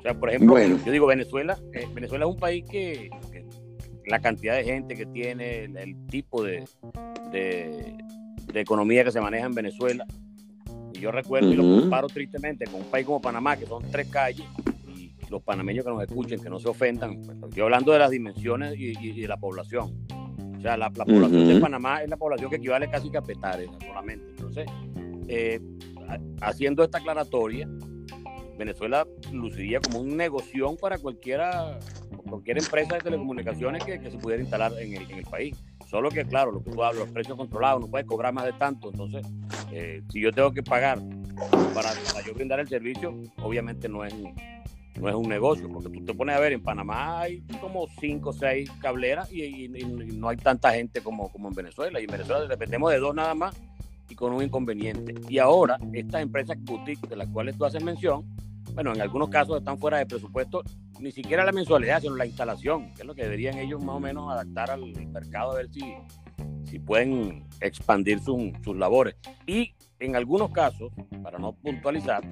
Sea, 0.02 0.18
por 0.18 0.30
ejemplo, 0.30 0.59
yo 0.59 0.90
digo 0.90 1.06
Venezuela, 1.06 1.59
eh, 1.75 1.87
Venezuela 1.92 2.25
es 2.25 2.30
un 2.30 2.38
país 2.38 2.64
que, 2.66 3.11
la 4.06 4.21
cantidad 4.21 4.56
de 4.56 4.64
gente 4.64 4.97
que 4.97 5.04
tiene, 5.04 5.64
el, 5.64 6.06
tipo 6.06 6.42
de, 6.42 6.64
de, 7.30 7.94
economía 8.54 9.04
que 9.04 9.12
se 9.12 9.21
maneja 9.21 9.44
en 9.44 9.54
Venezuela, 9.54 10.06
y 10.94 10.99
yo 10.99 11.12
recuerdo 11.12 11.52
y 11.52 11.56
lo 11.56 11.80
comparo 11.80 12.09
tristemente 12.09 12.64
con 12.64 12.76
un 12.76 12.90
país 12.90 13.04
como 13.04 13.21
Panamá, 13.21 13.59
que 13.59 13.66
son 13.66 13.83
tres 13.90 14.09
calles, 14.09 14.47
y 14.97 15.12
los 15.28 15.42
panameños 15.42 15.85
que 15.85 15.90
nos 15.90 16.02
escuchen, 16.02 16.40
que 16.40 16.49
no 16.49 16.59
se 16.59 16.71
ofendan, 16.71 17.21
yo 17.54 17.64
hablando 17.64 17.92
de 17.92 17.99
las 17.99 18.11
dimensiones 18.11 18.75
y, 18.78 19.21
de 19.21 19.28
la 19.28 19.37
población. 19.37 19.92
O 20.64 20.66
sea, 20.66 20.78
la, 20.78 20.88
población 20.88 21.47
de 21.47 21.61
Panamá 21.61 22.02
es 22.02 22.09
la 22.09 22.16
población 22.16 22.49
que 22.49 22.56
equivale 22.56 22.88
casi 22.88 23.14
a 23.14 23.21
Petare 23.21 23.68
solamente. 23.87 24.30
Entonces, 24.30 24.66
eh, 25.28 25.61
haciendo 26.40 26.83
esta 26.83 26.97
aclaratoria, 26.97 27.68
Venezuela 28.56 29.06
luciría 29.30 29.78
como 29.80 30.00
un 30.00 30.16
negocio 30.16 30.75
para 30.76 30.97
cualquiera, 30.97 31.78
cualquier 32.30 32.56
empresa 32.56 32.94
de 32.94 33.02
telecomunicaciones 33.02 33.85
que, 33.85 34.11
se 34.11 34.16
pudiera 34.16 34.42
instalar 34.42 34.73
en 34.80 34.94
el, 34.94 35.25
país. 35.25 35.54
Solo 35.87 36.09
que, 36.09 36.25
claro, 36.25 36.50
lo 36.50 36.64
que 36.64 36.71
tú 36.71 36.83
hablas, 36.83 37.04
los 37.04 37.11
precios 37.11 37.37
controlados, 37.37 37.83
no 37.83 37.88
puedes 37.88 38.06
cobrar 38.06 38.33
más 38.33 38.47
de 38.47 38.54
tanto. 38.54 38.88
Entonces, 38.88 39.26
eh, 39.71 40.00
si 40.09 40.23
yo 40.23 40.33
tengo 40.33 40.50
que 40.50 40.62
pagar 40.62 40.99
para, 41.75 41.90
yo 42.26 42.33
brindar 42.33 42.61
el 42.61 42.68
servicio, 42.68 43.14
obviamente 43.42 43.87
no 43.87 44.02
es, 44.02 44.14
no 45.01 45.09
es 45.09 45.15
un 45.15 45.29
negocio, 45.29 45.69
porque 45.69 45.89
tú 45.91 46.05
te 46.05 46.15
pones 46.15 46.37
a 46.37 46.41
ver, 46.41 46.53
en 46.53 46.63
Panamá 46.63 47.21
hay 47.21 47.43
como 47.61 47.87
5 48.01 48.29
o 48.29 48.33
6 48.33 48.71
cableras 48.81 49.33
y, 49.33 49.69
no 49.69 50.29
hay 50.29 50.37
tanta 50.37 50.73
gente 50.73 51.01
como, 51.01 51.31
como 51.33 51.49
en 51.49 51.55
Venezuela. 51.55 52.01
Y 52.01 52.05
en 52.05 52.11
Venezuela 52.11 52.47
dependemos 52.47 52.91
de 52.93 52.99
dos 52.99 53.15
nada 53.15 53.35
más 53.35 53.55
y 54.09 54.15
con 54.15 54.33
un 54.33 54.43
inconveniente. 54.43 55.15
Y 55.29 55.39
ahora, 55.39 55.79
estas 55.93 56.23
empresas 56.23 56.57
boutique 56.61 57.09
de 57.09 57.17
las 57.17 57.29
cuales 57.29 57.57
tú 57.57 57.65
haces 57.65 57.83
mención, 57.83 58.25
bueno, 58.75 58.93
en 58.93 59.01
algunos 59.01 59.29
casos 59.29 59.59
están 59.59 59.79
fuera 59.79 59.99
de 59.99 60.07
presupuesto, 60.07 60.63
ni 61.01 61.13
siquiera 61.13 61.45
la 61.45 61.53
mensualidad, 61.53 62.01
sino 62.01 62.17
la 62.17 62.27
instalación, 62.27 62.93
que 62.95 63.03
es 63.03 63.07
lo 63.07 63.15
que 63.15 63.23
deberían 63.23 63.59
ellos 63.59 63.83
más 63.83 63.97
o 63.97 64.01
menos 64.01 64.31
adaptar 64.33 64.71
al 64.71 64.93
mercado 65.09 65.53
a 65.53 65.57
ver 65.57 65.69
si, 65.71 65.95
si 66.65 66.79
pueden 66.79 67.45
expandir 67.61 68.21
sus 68.21 68.77
labores. 68.77 69.17
Y 69.47 69.75
en 69.99 70.17
algunos 70.17 70.51
casos, 70.51 70.93
para 71.23 71.39
no 71.39 71.53
puntualizar, 71.53 72.23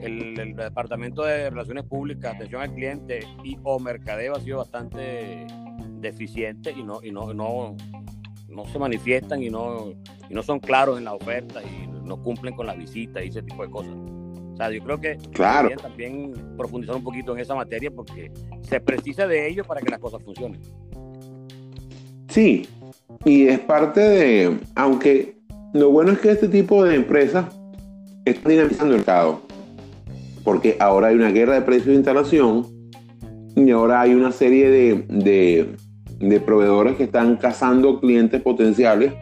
el, 0.00 0.38
el, 0.38 0.54
Departamento 0.54 1.22
de 1.24 1.50
Relaciones 1.50 1.84
Públicas, 1.84 2.34
Atención 2.34 2.62
al 2.62 2.72
Cliente 2.72 3.20
y 3.44 3.56
o 3.62 3.78
Mercadeo 3.78 4.34
ha 4.34 4.40
sido 4.40 4.58
bastante 4.58 5.46
deficiente 6.00 6.72
y 6.72 6.82
no, 6.82 7.00
y 7.02 7.10
no, 7.10 7.32
no, 7.32 7.76
no 8.48 8.64
se 8.66 8.78
manifiestan 8.78 9.42
y 9.42 9.50
no, 9.50 9.90
y 10.28 10.34
no 10.34 10.42
son 10.42 10.60
claros 10.60 10.98
en 10.98 11.04
la 11.04 11.14
oferta 11.14 11.62
y 11.62 11.86
no 11.86 12.22
cumplen 12.22 12.54
con 12.54 12.66
las 12.66 12.78
visitas 12.78 13.24
y 13.24 13.28
ese 13.28 13.42
tipo 13.42 13.62
de 13.62 13.70
cosas. 13.70 13.94
O 13.94 14.56
sea, 14.56 14.70
yo 14.70 14.82
creo 14.82 14.98
que 14.98 15.18
claro. 15.32 15.68
también 15.76 16.32
profundizar 16.56 16.96
un 16.96 17.04
poquito 17.04 17.34
en 17.34 17.40
esa 17.40 17.54
materia 17.54 17.90
porque 17.90 18.32
se 18.62 18.80
precisa 18.80 19.26
de 19.26 19.48
ello 19.48 19.64
para 19.64 19.82
que 19.82 19.90
las 19.90 20.00
cosas 20.00 20.22
funcionen. 20.22 20.60
Sí, 22.28 22.66
y 23.24 23.48
es 23.48 23.58
parte 23.60 24.00
de, 24.00 24.58
aunque 24.74 25.36
lo 25.72 25.90
bueno 25.90 26.12
es 26.12 26.20
que 26.20 26.30
este 26.30 26.48
tipo 26.48 26.84
de 26.84 26.94
empresas 26.94 27.46
están 28.24 28.50
dinamizando 28.50 28.94
el 28.94 28.98
mercado, 28.98 29.42
porque 30.46 30.76
ahora 30.78 31.08
hay 31.08 31.16
una 31.16 31.32
guerra 31.32 31.54
de 31.54 31.62
precios 31.62 31.88
de 31.88 31.94
instalación 31.96 32.64
y 33.56 33.68
ahora 33.72 34.00
hay 34.00 34.14
una 34.14 34.30
serie 34.30 34.70
de, 34.70 35.74
de, 36.20 36.40
proveedores 36.40 36.94
que 36.94 37.02
están 37.02 37.36
cazando 37.36 37.98
clientes 37.98 38.40
potenciales 38.42 39.12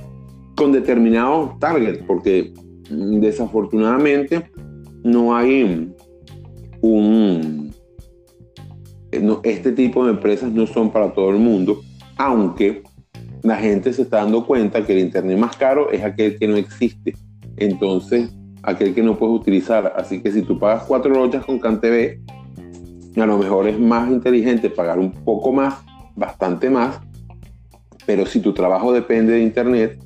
con 0.54 0.71
determinados 0.71 1.59
targets, 1.59 2.04
porque 2.07 2.52
desafortunadamente 2.90 4.50
no 5.02 5.35
hay 5.35 5.95
un... 6.83 7.73
este 9.45 9.73
tipo 9.73 10.04
de 10.04 10.11
empresas 10.11 10.52
no 10.52 10.66
son 10.66 10.93
para 10.93 11.14
todo 11.14 11.31
el 11.31 11.38
mundo, 11.38 11.81
aunque 12.19 12.83
la 13.43 13.57
gente 13.57 13.95
se 13.95 14.02
está 14.02 14.19
dando 14.19 14.47
cuenta 14.47 14.85
que 14.85 14.93
el 14.93 14.99
Internet 14.99 15.38
más 15.38 15.57
caro 15.57 15.90
es 15.90 16.04
aquel 16.04 16.38
que 16.38 16.49
no 16.49 16.57
existe. 16.57 17.14
Entonces, 17.57 18.31
aquel 18.64 18.94
que 18.94 19.02
no 19.02 19.16
puedes 19.16 19.37
utilizar. 19.37 19.94
Así 19.97 20.21
que 20.21 20.33
si 20.33 20.42
tú 20.42 20.59
pagas 20.59 20.85
cuatro 20.85 21.12
lochas 21.14 21.44
con 21.44 21.59
CanTV, 21.59 22.18
a 23.16 23.26
lo 23.26 23.38
mejor 23.38 23.68
es 23.68 23.78
más 23.78 24.11
inteligente 24.11 24.71
pagar 24.71 24.99
un 24.99 25.12
poco 25.12 25.52
más, 25.52 25.75
bastante 26.16 26.71
más, 26.71 27.00
pero 28.06 28.26
si 28.26 28.40
tu 28.40 28.52
trabajo 28.52 28.92
depende 28.92 29.35
de 29.35 29.42
Internet, 29.42 29.99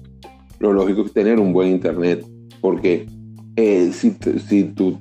lo 0.58 0.72
lógico 0.72 1.02
es 1.02 1.12
tener 1.12 1.38
un 1.38 1.52
buen 1.52 1.68
Internet, 1.68 2.24
porque 2.60 3.06
eh, 3.56 3.90
si, 3.92 4.16
si, 4.46 4.64
tu, 4.64 4.98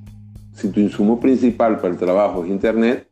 si 0.54 0.70
tu 0.70 0.80
insumo 0.80 1.20
principal 1.20 1.78
para 1.78 1.90
el 1.90 1.98
trabajo 1.98 2.44
es 2.44 2.50
Internet, 2.50 3.08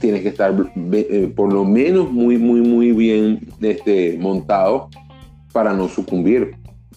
tienes 0.00 0.22
que 0.22 0.28
estar 0.28 0.54
eh, 0.92 1.32
por 1.34 1.52
lo 1.52 1.64
menos 1.64 2.10
muy, 2.10 2.38
muy, 2.38 2.60
muy 2.60 2.92
bien 2.92 3.40
este, 3.60 4.16
montado 4.18 4.88
para 5.52 5.72
no 5.72 5.88
sucumbir. 5.88 6.56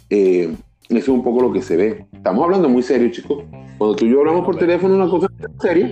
Eh, 0.10 0.54
eso 0.98 1.12
es 1.12 1.18
un 1.18 1.24
poco 1.24 1.42
lo 1.42 1.52
que 1.52 1.62
se 1.62 1.76
ve. 1.76 2.06
Estamos 2.12 2.44
hablando 2.44 2.70
muy 2.70 2.84
serio, 2.84 3.10
chicos. 3.10 3.44
Cuando 3.78 3.96
tú 3.96 4.06
y 4.06 4.12
yo 4.12 4.20
hablamos 4.20 4.46
por 4.46 4.58
teléfono, 4.58 4.96
una 4.96 5.10
cosa 5.10 5.28
seria. 5.60 5.88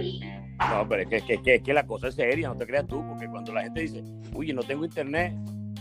No, 0.60 0.88
pero 0.88 1.04
es 1.10 1.24
que, 1.24 1.34
es 1.34 1.62
que, 1.62 1.74
la 1.74 1.86
cosa 1.88 2.10
es 2.10 2.16
seria, 2.16 2.50
no 2.50 2.56
te 2.56 2.66
creas 2.66 2.86
tú, 2.86 3.04
porque 3.08 3.28
cuando 3.28 3.54
la 3.54 3.64
gente 3.64 3.82
dice, 3.82 4.04
uy, 4.34 4.52
no 4.54 4.62
tengo 4.62 4.84
internet, 4.84 5.34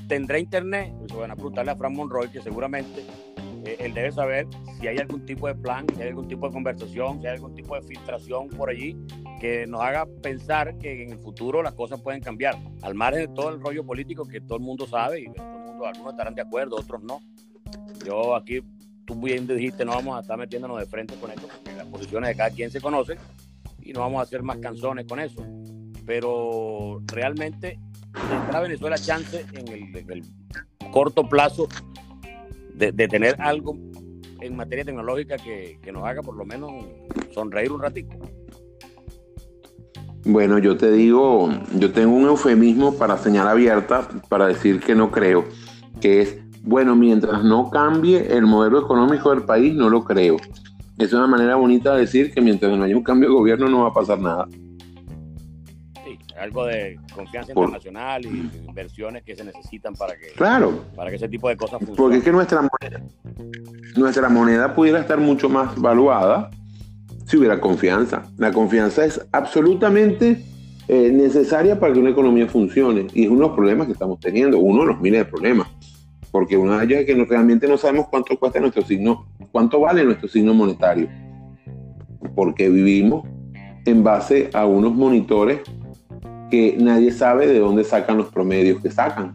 tendré 0.07 0.41
internet, 0.41 0.95
pues 0.99 1.13
van 1.13 1.33
a 1.33 1.35
preguntarle 1.35 1.73
a 1.73 1.77
Fran 1.77 1.95
Monroy, 1.95 2.29
que 2.29 2.41
seguramente 2.41 3.03
eh, 3.65 3.77
él 3.81 3.93
debe 3.93 4.13
saber 4.13 4.47
si 4.81 4.87
hay 4.87 4.99
algún 4.99 5.27
tipo 5.27 5.49
de 5.49 5.55
plan, 5.57 5.85
si 5.95 6.03
hay 6.03 6.09
algún 6.09 6.29
tipo 6.29 6.47
de 6.47 6.53
conversación, 6.53 7.21
si 7.21 7.27
hay 7.27 7.35
algún 7.35 7.55
tipo 7.55 7.75
de 7.75 7.83
filtración 7.83 8.49
por 8.49 8.71
allí 8.71 8.97
que 9.41 9.67
nos 9.67 9.81
haga 9.83 10.07
pensar 10.23 10.79
que 10.79 11.03
en 11.05 11.13
el 11.13 11.19
futuro 11.19 11.63
las 11.63 11.75
cosas 11.75 12.01
pueden 12.01 12.21
cambiar, 12.21 12.57
al 12.83 12.95
margen 12.95 13.27
de 13.27 13.29
todo 13.29 13.51
el 13.51 13.61
rollo 13.61 13.85
político 13.85 14.25
que 14.25 14.41
todo 14.41 14.59
el 14.59 14.65
mundo 14.65 14.87
sabe 14.87 15.21
y 15.21 15.33
todo 15.33 15.47
el 15.47 15.65
mundo, 15.67 15.87
algunos 15.87 16.13
estarán 16.13 16.35
de 16.35 16.43
acuerdo, 16.43 16.77
otros 16.77 17.03
no. 17.03 17.21
Yo 18.05 18.35
aquí, 18.35 18.61
tú 19.09 19.15
bien 19.15 19.47
dijiste, 19.47 19.87
no 19.87 19.93
vamos 19.93 20.19
a 20.19 20.21
estar 20.21 20.37
metiéndonos 20.37 20.79
de 20.79 20.85
frente 20.85 21.15
con 21.19 21.31
esto, 21.31 21.49
porque 21.49 21.75
las 21.75 21.87
posiciones 21.87 22.29
de 22.29 22.37
cada 22.37 22.51
quien 22.51 22.71
se 22.71 22.79
conocen 22.79 23.19
y 23.81 23.95
no 23.95 24.01
vamos 24.01 24.21
a 24.21 24.23
hacer 24.25 24.43
más 24.43 24.59
canzones 24.59 25.07
con 25.07 25.19
eso. 25.19 25.43
Pero 26.05 27.01
realmente 27.07 27.81
¿tendrá 28.13 28.61
Venezuela 28.61 28.97
chance 28.99 29.47
en 29.55 29.69
el, 29.69 30.23
corto 30.93 31.27
plazo 31.27 31.69
de, 32.75 32.93
tener 33.09 33.37
algo 33.41 33.77
en 34.41 34.57
materia 34.57 34.85
tecnológica 34.85 35.37
que, 35.37 35.79
que, 35.83 35.91
nos 35.91 36.05
haga 36.05 36.23
por 36.23 36.37
lo 36.37 36.45
menos 36.45 36.71
sonreír 37.33 37.73
un 37.73 37.81
ratito? 37.81 38.15
Bueno, 40.25 40.59
yo 40.59 40.77
te 40.77 40.93
digo, 40.93 41.49
yo 41.79 41.93
tengo 41.93 42.15
un 42.15 42.27
eufemismo 42.27 42.95
para 42.97 43.17
señal 43.17 43.49
abierta 43.49 44.09
para 44.29 44.47
decir 44.47 44.81
que 44.81 44.95
no 44.95 45.11
creo, 45.11 45.47
que 46.01 46.21
es, 46.21 46.39
bueno, 46.69 46.95
mientras 46.95 47.43
no 47.45 47.71
cambie 47.71 48.37
el 48.37 48.45
modelo 48.45 48.81
económico 48.81 49.31
del 49.31 49.43
país, 49.43 49.75
no 49.75 49.89
lo 49.89 50.05
creo. 50.05 50.37
Es 50.99 51.15
una 51.15 51.27
manera 51.27 51.57
bonita 51.57 51.95
de 51.95 52.01
decir 52.01 52.31
que 52.31 52.43
mientras 52.43 52.77
no 52.77 52.85
haya 52.85 52.95
un 52.95 53.03
cambio 53.03 53.31
de 53.31 53.35
gobierno 53.35 53.71
no 53.71 53.85
va 53.85 53.89
a 53.89 53.93
pasar 53.95 54.21
nada. 54.21 54.47
Sí, 56.05 56.19
algo 56.39 56.67
de 56.67 57.01
confianza 57.15 57.53
internacional 57.53 58.27
y 58.27 58.51
inversiones 58.69 59.23
que 59.23 59.35
se 59.35 59.45
necesitan 59.45 59.95
para 59.95 60.15
que, 60.19 60.27
claro, 60.37 60.85
para 60.95 61.09
que 61.09 61.17
ese 61.17 61.29
tipo 61.31 61.49
de 61.49 61.57
cosas 61.57 61.79
funcionen. 61.79 61.97
Porque 61.97 62.19
es 62.19 62.25
que 62.25 62.33
nuestra 62.33 62.61
moneda, 62.61 63.03
nuestra 63.97 64.29
moneda 64.29 64.75
pudiera 64.75 65.01
estar 65.01 65.19
mucho 65.19 65.49
más 65.49 65.75
valuada 65.81 66.51
si 67.25 67.39
hubiera 67.39 67.59
confianza. 67.59 68.25
La 68.37 68.53
confianza 68.53 69.07
es 69.07 69.27
absolutamente 69.33 70.45
eh, 70.87 71.11
necesaria 71.13 71.81
para 71.81 71.95
que 71.95 71.99
una 72.01 72.11
economía 72.11 72.47
funcione 72.47 73.07
y 73.15 73.25
es 73.25 73.31
uno 73.31 73.41
de 73.41 73.47
los 73.47 73.57
problemas 73.57 73.87
que 73.87 73.95
estamos 73.95 74.21
teniendo, 74.21 74.59
uno 74.59 74.83
de 74.83 74.89
los 74.89 75.01
miles 75.01 75.21
de 75.21 75.25
problemas. 75.25 75.69
Porque 76.39 76.57
uno 76.57 76.79
de 76.79 76.85
ellos 76.85 77.01
es 77.01 77.05
que 77.05 77.15
realmente 77.25 77.67
no 77.67 77.77
sabemos 77.77 78.07
cuánto 78.09 78.39
cuesta 78.39 78.61
nuestro 78.61 78.83
signo, 78.83 79.27
cuánto 79.51 79.81
vale 79.81 80.05
nuestro 80.05 80.29
signo 80.29 80.55
monetario. 80.55 81.09
Porque 82.37 82.69
vivimos 82.69 83.27
en 83.85 84.05
base 84.05 84.49
a 84.53 84.65
unos 84.65 84.95
monitores 84.95 85.63
que 86.49 86.77
nadie 86.79 87.11
sabe 87.11 87.49
de 87.49 87.59
dónde 87.59 87.83
sacan 87.83 88.19
los 88.19 88.29
promedios 88.29 88.81
que 88.81 88.89
sacan. 88.89 89.35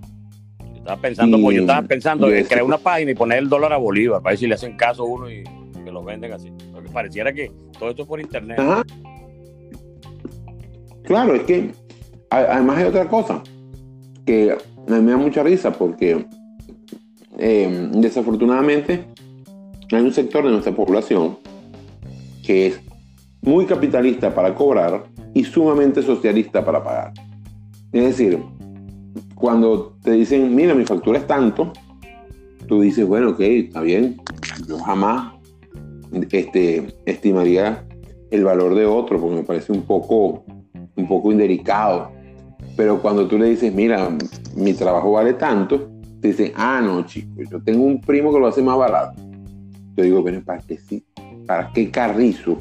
Yo 0.59 0.75
estaba 0.77 1.01
pensando, 1.01 1.37
pues, 1.41 1.57
yo 1.57 1.61
estaba 1.63 1.85
pensando 1.85 2.31
en 2.31 2.45
crear 2.45 2.63
una 2.63 2.77
página 2.77 3.11
y 3.11 3.15
poner 3.15 3.39
el 3.39 3.49
dólar 3.49 3.73
a 3.73 3.77
Bolívar, 3.77 4.21
para 4.21 4.31
ver 4.31 4.39
si 4.39 4.47
le 4.47 4.55
hacen 4.55 4.77
caso 4.77 5.03
a 5.03 5.05
uno 5.05 5.29
y 5.29 5.43
que 5.83 5.91
lo 5.91 6.05
venden 6.05 6.31
así. 6.31 6.53
Porque 6.71 6.89
pareciera 6.89 7.33
que 7.33 7.51
todo 7.77 7.89
esto 7.89 8.03
es 8.03 8.07
por 8.07 8.21
internet. 8.21 8.61
Claro, 11.03 11.35
es 11.35 11.43
que 11.43 11.69
además 12.29 12.77
hay 12.77 12.85
otra 12.85 13.09
cosa 13.09 13.43
que 14.25 14.53
a 14.53 14.91
mí 14.93 15.01
me 15.01 15.11
da 15.11 15.17
mucha 15.17 15.43
risa 15.43 15.69
porque 15.69 16.25
eh, 17.37 17.89
desafortunadamente 17.93 19.05
hay 19.91 20.01
un 20.01 20.13
sector 20.13 20.43
de 20.45 20.51
nuestra 20.51 20.73
población 20.73 21.37
que 22.43 22.67
es 22.67 22.79
muy 23.41 23.65
capitalista 23.65 24.33
para 24.33 24.53
cobrar 24.55 25.03
y 25.33 25.43
sumamente 25.43 26.01
socialista 26.01 26.63
para 26.63 26.83
pagar. 26.83 27.13
Es 27.91 28.03
decir, 28.03 28.39
cuando 29.35 29.97
te 30.01 30.11
dicen, 30.11 30.55
mira, 30.55 30.73
mi 30.73 30.85
factura 30.85 31.19
es 31.19 31.27
tanto, 31.27 31.73
tú 32.67 32.81
dices, 32.81 33.07
bueno, 33.07 33.31
ok, 33.31 33.39
está 33.41 33.81
bien, 33.81 34.17
yo 34.67 34.77
jamás 34.79 35.33
este, 36.31 36.87
estimaría 37.05 37.85
el 38.31 38.43
valor 38.43 38.75
de 38.75 38.85
otro, 38.85 39.19
porque 39.19 39.35
me 39.35 39.43
parece 39.43 39.71
un 39.71 39.83
poco, 39.83 40.43
un 40.95 41.07
poco 41.07 41.31
indelicado. 41.31 42.11
Pero 42.75 43.01
cuando 43.01 43.27
tú 43.27 43.37
le 43.37 43.49
dices, 43.49 43.73
mira, 43.73 44.09
mi 44.55 44.73
trabajo 44.73 45.11
vale 45.11 45.33
tanto, 45.33 45.92
dicen, 46.29 46.53
ah, 46.55 46.81
no, 46.83 47.05
chico, 47.05 47.41
yo 47.49 47.61
tengo 47.61 47.83
un 47.83 48.01
primo 48.01 48.33
que 48.33 48.39
lo 48.39 48.47
hace 48.47 48.61
más 48.61 48.77
barato. 48.77 49.21
Yo 49.95 50.03
digo, 50.03 50.21
bueno, 50.21 50.41
¿para 50.43 50.59
qué, 50.59 50.77
sí? 50.77 51.05
¿para 51.45 51.71
qué 51.73 51.91
carrizo 51.91 52.57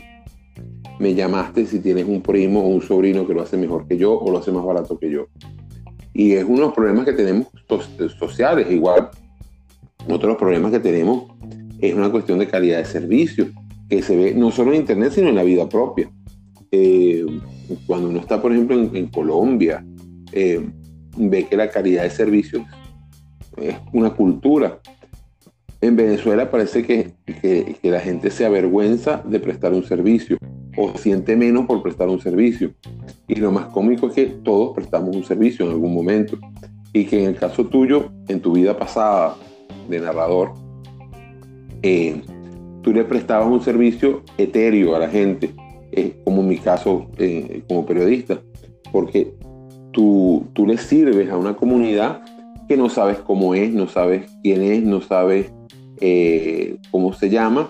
me 0.98 1.14
llamaste 1.14 1.66
si 1.66 1.80
tienes 1.80 2.06
un 2.06 2.20
primo 2.20 2.60
o 2.60 2.68
un 2.68 2.82
sobrino 2.82 3.26
que 3.26 3.34
lo 3.34 3.42
hace 3.42 3.56
mejor 3.56 3.86
que 3.86 3.96
yo 3.96 4.18
o 4.18 4.30
lo 4.30 4.38
hace 4.38 4.52
más 4.52 4.64
barato 4.64 4.98
que 4.98 5.10
yo? 5.10 5.26
Y 6.12 6.32
es 6.32 6.44
uno 6.44 6.56
de 6.56 6.60
los 6.62 6.74
problemas 6.74 7.04
que 7.04 7.12
tenemos 7.12 7.48
sociales, 8.18 8.70
igual. 8.70 9.08
Otro 10.04 10.18
de 10.18 10.26
los 10.28 10.36
problemas 10.36 10.72
que 10.72 10.80
tenemos 10.80 11.32
es 11.80 11.94
una 11.94 12.10
cuestión 12.10 12.38
de 12.38 12.48
calidad 12.48 12.78
de 12.78 12.84
servicio, 12.84 13.48
que 13.88 14.02
se 14.02 14.16
ve 14.16 14.34
no 14.34 14.50
solo 14.50 14.72
en 14.72 14.80
Internet, 14.80 15.12
sino 15.12 15.28
en 15.28 15.36
la 15.36 15.42
vida 15.42 15.68
propia. 15.68 16.10
Eh, 16.70 17.24
cuando 17.86 18.08
uno 18.08 18.20
está, 18.20 18.40
por 18.40 18.52
ejemplo, 18.52 18.78
en, 18.78 19.06
Colombia, 19.08 19.84
eh, 20.32 20.66
ve 21.16 21.46
que 21.46 21.56
la 21.56 21.70
calidad 21.70 22.02
de 22.02 22.10
servicio 22.10 22.64
es 23.56 23.76
una 23.92 24.10
cultura. 24.10 24.78
En 25.80 25.96
Venezuela 25.96 26.50
parece 26.50 26.84
que, 26.84 27.12
que, 27.26 27.76
la 27.82 28.00
gente 28.00 28.30
se 28.30 28.46
avergüenza 28.46 29.22
de 29.26 29.40
prestar 29.40 29.72
un 29.72 29.82
servicio 29.82 30.38
o 30.76 30.96
siente 30.96 31.36
menos 31.36 31.66
por 31.66 31.82
prestar 31.82 32.08
un 32.08 32.20
servicio. 32.20 32.72
Y 33.26 33.34
lo 33.36 33.50
más 33.50 33.66
cómico 33.66 34.06
es 34.06 34.12
que 34.12 34.26
todos 34.26 34.74
prestamos 34.74 35.16
un 35.16 35.24
servicio 35.24 35.66
en 35.66 35.72
algún 35.72 35.92
momento. 35.92 36.38
Y 36.92 37.04
que 37.06 37.24
en 37.24 37.30
el 37.30 37.36
caso 37.36 37.66
tuyo, 37.66 38.12
en 38.28 38.40
tu 38.40 38.52
vida 38.52 38.78
pasada 38.78 39.36
de 39.88 39.98
narrador, 39.98 40.52
eh, 41.82 42.22
tú 42.82 42.92
le 42.92 43.04
prestabas 43.04 43.48
un 43.48 43.60
servicio 43.60 44.22
etéreo 44.38 44.94
a 44.94 45.00
la 45.00 45.08
gente, 45.08 45.50
eh, 45.90 46.20
como 46.24 46.42
en 46.42 46.48
mi 46.48 46.58
caso 46.58 47.06
eh, 47.18 47.62
como 47.68 47.86
periodista, 47.86 48.40
porque 48.92 49.34
tú, 49.92 50.46
tú 50.52 50.66
le 50.66 50.78
sirves 50.78 51.28
a 51.30 51.36
una 51.36 51.54
comunidad 51.54 52.22
no 52.76 52.88
sabes 52.88 53.18
cómo 53.18 53.54
es, 53.54 53.72
no 53.72 53.88
sabes 53.88 54.30
quién 54.42 54.62
es, 54.62 54.82
no 54.82 55.00
sabes 55.00 55.52
cómo 56.90 57.12
se 57.12 57.30
llama, 57.30 57.68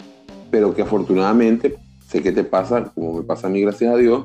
pero 0.51 0.75
que 0.75 0.83
afortunadamente, 0.83 1.77
sé 2.07 2.23
que 2.23 2.33
te 2.33 2.45
pasa, 2.45 2.85
como 2.95 3.15
me 3.15 3.23
pasa 3.23 3.47
a 3.47 3.51
mí, 3.51 3.61
gracias 3.61 3.93
a 3.93 3.97
Dios, 3.97 4.25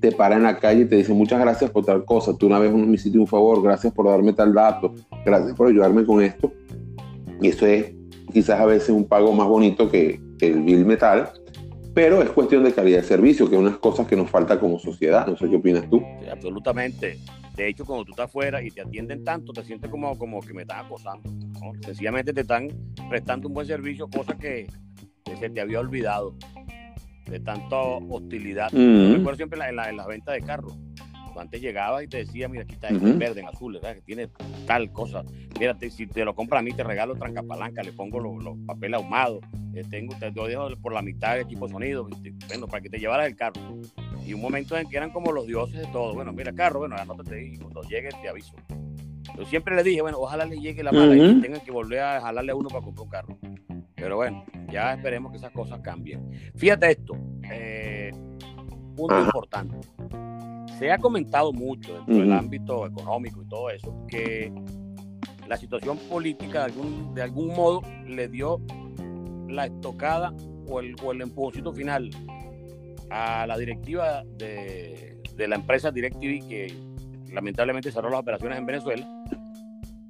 te 0.00 0.12
para 0.12 0.36
en 0.36 0.44
la 0.44 0.58
calle 0.58 0.82
y 0.82 0.84
te 0.84 0.96
dice 0.96 1.12
muchas 1.12 1.40
gracias 1.40 1.70
por 1.70 1.84
tal 1.84 2.04
cosa, 2.04 2.36
tú 2.36 2.46
una 2.46 2.58
vez 2.58 2.72
me 2.72 2.94
hiciste 2.94 3.18
un 3.18 3.26
favor, 3.26 3.62
gracias 3.62 3.92
por 3.92 4.06
darme 4.06 4.32
tal 4.32 4.54
dato, 4.54 4.94
gracias 5.24 5.54
por 5.54 5.68
ayudarme 5.68 6.04
con 6.04 6.22
esto. 6.22 6.52
Y 7.40 7.48
eso 7.48 7.66
es 7.66 7.92
quizás 8.32 8.60
a 8.60 8.66
veces 8.66 8.90
un 8.90 9.06
pago 9.06 9.32
más 9.32 9.48
bonito 9.48 9.90
que, 9.90 10.20
el 10.40 10.62
bill 10.62 10.84
metal, 10.84 11.30
pero 11.94 12.22
es 12.22 12.30
cuestión 12.30 12.62
de 12.62 12.72
calidad 12.72 12.98
de 12.98 13.04
servicio, 13.04 13.48
que 13.48 13.56
es 13.56 13.60
unas 13.60 13.78
cosas 13.78 14.06
que 14.06 14.14
nos 14.14 14.30
falta 14.30 14.60
como 14.60 14.78
sociedad. 14.78 15.26
No 15.26 15.36
sé 15.36 15.48
qué 15.48 15.56
opinas 15.56 15.90
tú. 15.90 16.00
Absolutamente. 16.30 17.18
De 17.58 17.68
hecho, 17.68 17.84
cuando 17.84 18.04
tú 18.04 18.12
estás 18.12 18.26
afuera 18.26 18.62
y 18.62 18.70
te 18.70 18.82
atienden 18.82 19.24
tanto, 19.24 19.52
te 19.52 19.64
sientes 19.64 19.90
como, 19.90 20.16
como 20.16 20.40
que 20.40 20.54
me 20.54 20.62
están 20.62 20.86
acosando. 20.86 21.28
Sencillamente 21.84 22.32
te 22.32 22.42
están 22.42 22.68
prestando 23.10 23.48
un 23.48 23.54
buen 23.54 23.66
servicio, 23.66 24.08
cosa 24.08 24.38
que, 24.38 24.68
se 25.40 25.50
te 25.50 25.60
había 25.60 25.80
olvidado 25.80 26.36
de 27.26 27.40
tanta 27.40 27.76
hostilidad. 27.76 28.70
Mm. 28.72 29.14
recuerdo 29.14 29.36
siempre 29.36 29.60
en 29.68 29.74
la, 29.74 29.90
en 29.90 29.96
la, 29.96 30.06
venta 30.06 30.32
de 30.32 30.40
carros 30.40 30.78
antes 31.38 31.60
llegaba 31.60 32.02
y 32.02 32.08
te 32.08 32.18
decía, 32.18 32.48
mira, 32.48 32.62
aquí 32.62 32.74
está 32.74 32.88
en 32.88 33.18
verde, 33.18 33.40
en 33.40 33.46
azul, 33.46 33.78
que 33.80 34.02
tiene 34.02 34.28
tal 34.66 34.92
cosa. 34.92 35.24
Mira, 35.58 35.76
si 35.90 36.06
te 36.06 36.24
lo 36.24 36.34
compras 36.34 36.60
a 36.60 36.62
mí, 36.62 36.72
te 36.72 36.82
regalo 36.82 37.14
trancapalanca, 37.14 37.82
le 37.82 37.92
pongo 37.92 38.20
los, 38.20 38.56
papeles 38.66 39.00
ahumados, 39.00 39.40
eh, 39.74 39.84
tengo, 39.88 40.16
te 40.18 40.30
lo 40.30 40.46
dejo 40.46 40.68
por 40.82 40.92
la 40.92 41.02
mitad 41.02 41.34
del 41.34 41.42
equipo 41.42 41.66
de 41.66 41.72
sonido, 41.72 42.08
bueno, 42.48 42.66
para 42.66 42.82
que 42.82 42.90
te 42.90 42.98
llevaras 42.98 43.26
el 43.26 43.36
carro. 43.36 43.60
Y 44.28 44.34
un 44.34 44.40
momento 44.40 44.76
en 44.76 44.88
que 44.88 44.96
eran 44.96 45.10
como 45.10 45.32
los 45.32 45.46
dioses 45.46 45.80
de 45.80 45.86
todo. 45.86 46.14
Bueno, 46.14 46.32
mira, 46.32 46.52
carro, 46.52 46.80
bueno, 46.80 46.96
anótate 46.96 47.46
y 47.46 47.56
cuando 47.56 47.82
llegue 47.82 48.10
te 48.22 48.28
aviso. 48.28 48.54
Yo 49.36 49.44
siempre 49.46 49.74
le 49.74 49.82
dije, 49.82 50.02
bueno, 50.02 50.18
ojalá 50.18 50.44
le 50.44 50.58
llegue 50.58 50.82
la 50.82 50.92
mala 50.92 51.16
y 51.16 51.40
tengan 51.40 51.60
que 51.60 51.70
volver 51.70 52.00
a 52.00 52.20
jalarle 52.20 52.52
a 52.52 52.54
uno 52.54 52.68
para 52.68 52.84
comprar 52.84 53.04
un 53.04 53.10
carro. 53.10 53.38
Pero 53.94 54.16
bueno, 54.16 54.44
ya 54.70 54.94
esperemos 54.94 55.32
que 55.32 55.38
esas 55.38 55.52
cosas 55.52 55.80
cambien. 55.80 56.30
Fíjate 56.56 56.90
esto, 56.90 57.16
eh, 57.50 58.12
punto 58.96 59.18
importante 59.20 59.76
se 60.78 60.92
ha 60.92 60.98
comentado 60.98 61.52
mucho 61.52 61.94
dentro 61.94 62.14
del 62.14 62.32
ámbito 62.32 62.86
económico 62.86 63.42
y 63.42 63.46
todo 63.46 63.70
eso, 63.70 64.06
que 64.06 64.52
la 65.48 65.56
situación 65.56 65.98
política 66.08 66.60
de 66.60 66.64
algún, 66.66 67.14
de 67.14 67.22
algún 67.22 67.48
modo 67.48 67.82
le 68.06 68.28
dio 68.28 68.60
la 69.48 69.66
estocada 69.66 70.32
o 70.68 70.80
el, 70.80 70.94
o 71.02 71.12
el 71.12 71.22
empujoncito 71.22 71.72
final 71.72 72.10
a 73.10 73.46
la 73.46 73.56
directiva 73.56 74.24
de, 74.36 75.20
de 75.36 75.48
la 75.48 75.56
empresa 75.56 75.90
DirecTV 75.90 76.48
que 76.48 76.74
lamentablemente 77.32 77.92
cerró 77.92 78.10
las 78.10 78.20
operaciones 78.20 78.58
en 78.58 78.66
Venezuela 78.66 79.06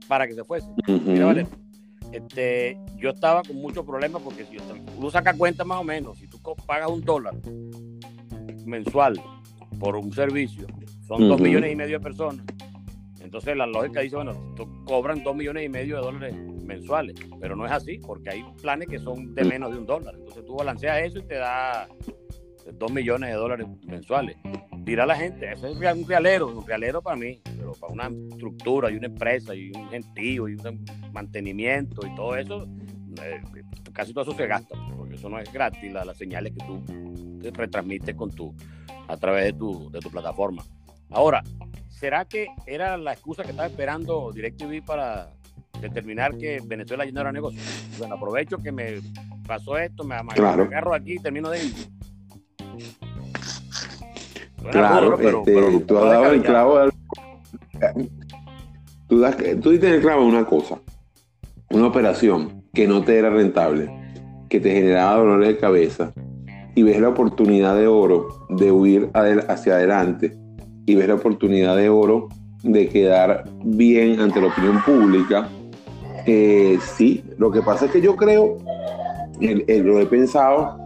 para 0.07 0.27
que 0.27 0.35
se 0.35 0.45
fuese. 0.45 0.69
Mira, 0.87 1.27
vale, 1.27 1.47
este, 2.13 2.79
yo 2.97 3.11
estaba 3.11 3.43
con 3.43 3.57
muchos 3.57 3.85
problemas 3.85 4.23
porque 4.23 4.45
si 4.45 4.57
uno 4.97 5.11
saca 5.11 5.35
cuenta 5.35 5.65
más 5.65 5.79
o 5.79 5.85
menos, 5.85 6.19
si 6.19 6.27
tú 6.27 6.41
pagas 6.67 6.91
un 6.91 7.03
dólar 7.03 7.35
mensual 8.65 9.21
por 9.79 9.97
un 9.97 10.13
servicio, 10.13 10.67
son 11.07 11.29
dos 11.29 11.41
millones 11.41 11.73
y 11.73 11.77
medio 11.77 11.99
de 11.99 12.03
personas. 12.03 12.45
Entonces 13.21 13.57
la 13.57 13.67
lógica 13.67 14.01
dice, 14.01 14.17
bueno, 14.17 14.55
cobran 14.87 15.23
dos 15.23 15.37
millones 15.37 15.67
y 15.67 15.69
medio 15.69 15.97
de 15.97 16.03
dólares 16.03 16.35
mensuales, 16.65 17.15
pero 17.41 17.57
no 17.57 17.67
es 17.67 17.73
así, 17.73 17.99
porque 17.99 18.31
hay 18.31 18.45
planes 18.63 18.89
que 18.89 18.99
son 18.99 19.35
de 19.35 19.45
menos 19.45 19.71
de 19.71 19.79
un 19.79 19.87
dólar. 19.87 20.15
Entonces 20.17 20.45
tú 20.47 20.57
balanceas 20.57 21.03
eso 21.03 21.19
y 21.19 21.23
te 21.23 21.35
da 21.35 21.89
dos 22.75 22.93
millones 22.93 23.31
de 23.31 23.37
dólares 23.37 23.67
mensuales. 23.87 24.37
Dirá 24.79 25.07
la 25.07 25.17
gente, 25.17 25.53
eso 25.53 25.67
es 25.67 25.77
un 25.77 26.09
realero, 26.09 26.49
un 26.49 26.67
realero 26.67 27.03
para 27.03 27.17
mí, 27.17 27.41
pero 27.45 27.73
para 27.73 27.93
una 27.93 28.11
estructura 28.31 28.91
y 28.91 28.97
una 28.97 29.07
empresa 29.07 29.55
y 29.55 29.71
un 29.71 29.89
gentío 29.91 30.49
y 30.49 30.55
un 30.55 30.85
mantenimiento 31.13 32.07
y 32.07 32.15
todo 32.15 32.37
eso, 32.37 32.67
eh, 33.23 33.43
casi 33.93 34.13
todo 34.13 34.23
eso 34.23 34.35
se 34.35 34.47
gasta, 34.47 34.77
porque 34.97 35.17
eso 35.17 35.29
no 35.29 35.39
es 35.39 35.53
gratis, 35.53 35.93
las 35.93 36.17
señales 36.17 36.53
que 36.53 36.65
tú 36.65 36.83
retransmites 37.53 38.15
con 38.15 38.31
tu, 38.31 38.55
a 39.09 39.17
través 39.17 39.45
de 39.47 39.53
tu, 39.53 39.91
de 39.91 40.01
tu 40.01 40.11
plataforma. 40.11 40.65
Ahora, 41.11 41.43
¿será 41.89 42.25
que 42.25 42.49
era 42.67 42.97
la 42.97 43.13
excusa 43.13 43.43
que 43.43 43.51
estaba 43.51 43.69
esperando 43.69 44.31
DirecTV 44.33 44.85
para 44.85 45.31
determinar 45.81 46.37
que 46.37 46.61
Venezuela 46.65 47.05
ya 47.05 47.13
no 47.13 47.21
era 47.21 47.33
negocio? 47.33 47.61
Bueno, 47.99 48.15
aprovecho 48.15 48.59
que 48.59 48.73
me 48.73 49.01
pasó 49.47 49.79
esto, 49.79 50.05
me, 50.05 50.15
agarro 50.15 50.95
aquí 50.95 51.15
y 51.15 51.19
termino 51.19 51.51
de 51.51 51.65
ir. 51.65 51.98
Claro, 54.71 55.19
este, 55.19 55.81
tú 55.81 55.99
has 55.99 56.05
dado 56.05 56.33
el 56.33 56.43
clavo. 56.43 56.79
Tú, 59.09 59.21
das, 59.21 59.37
tú 59.63 59.71
diste 59.71 59.95
el 59.95 60.01
clavo 60.01 60.27
una 60.27 60.45
cosa, 60.45 60.81
una 61.71 61.87
operación 61.87 62.63
que 62.75 62.87
no 62.87 63.03
te 63.03 63.19
era 63.19 63.31
rentable, 63.31 63.91
que 64.49 64.61
te 64.61 64.71
generaba 64.71 65.17
dolores 65.19 65.49
de 65.49 65.59
cabeza, 65.59 66.13
y 66.75 66.83
ves 66.83 67.01
la 67.01 67.09
oportunidad 67.09 67.77
de 67.77 67.87
oro 67.87 68.47
de 68.51 68.71
huir 68.71 69.11
hacia 69.15 69.75
adelante, 69.75 70.37
y 70.87 70.95
ves 70.95 71.09
la 71.09 71.15
oportunidad 71.15 71.77
de 71.77 71.89
oro 71.89 72.29
de 72.63 72.89
quedar 72.89 73.45
bien 73.65 74.21
ante 74.21 74.41
la 74.41 74.49
opinión 74.49 74.83
pública, 74.83 75.49
eh, 76.27 76.79
sí, 76.97 77.25
lo 77.39 77.51
que 77.51 77.63
pasa 77.63 77.87
es 77.87 77.91
que 77.91 78.03
yo 78.03 78.15
creo, 78.15 78.59
lo 79.41 80.01
he 80.01 80.07
pensado 80.07 80.78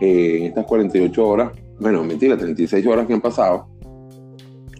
eh, 0.00 0.38
en 0.38 0.44
estas 0.46 0.64
48 0.66 1.26
horas, 1.26 1.52
bueno, 1.78 2.04
mentira, 2.04 2.36
36 2.36 2.86
horas 2.86 3.06
que 3.06 3.14
han 3.14 3.20
pasado, 3.20 3.68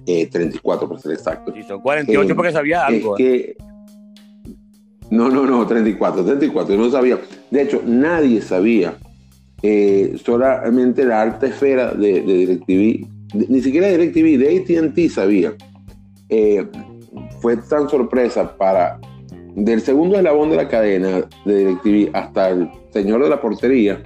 34 0.05 0.85
eh, 0.85 0.88
por 0.88 1.00
ser 1.00 1.12
exacto. 1.12 1.53
Sí, 1.55 1.62
son 1.62 1.81
48 1.81 2.37
porque 2.37 2.53
sabía 2.53 2.87
algo. 2.87 3.16
no, 5.11 5.29
no, 5.31 5.46
no, 5.46 5.66
34, 5.66 6.24
34, 6.24 6.74
yo 6.74 6.81
no 6.81 6.90
sabía. 6.90 7.18
De 7.50 7.62
hecho, 7.62 7.83
nadie 7.85 8.40
sabía 8.42 8.96
solamente 10.22 11.05
la 11.05 11.22
alta 11.22 11.46
esfera 11.46 11.94
de, 11.94 12.20
de 12.20 12.35
DirecTV, 12.35 13.07
ni 13.48 13.62
siquiera 13.62 13.88
DirecTV, 13.88 14.38
de 14.38 14.88
ATT 14.88 15.11
sabía. 15.11 15.55
fue 17.40 17.57
tan 17.57 17.88
sorpresa 17.88 18.57
para 18.57 19.00
del 19.55 19.81
segundo 19.81 20.16
eslabón 20.16 20.50
de 20.50 20.57
la 20.57 20.68
cadena 20.68 21.24
de 21.44 21.59
DirecTV 21.59 22.11
hasta 22.12 22.50
el 22.50 22.68
señor 22.92 23.22
de 23.22 23.29
la 23.29 23.40
portería, 23.40 24.03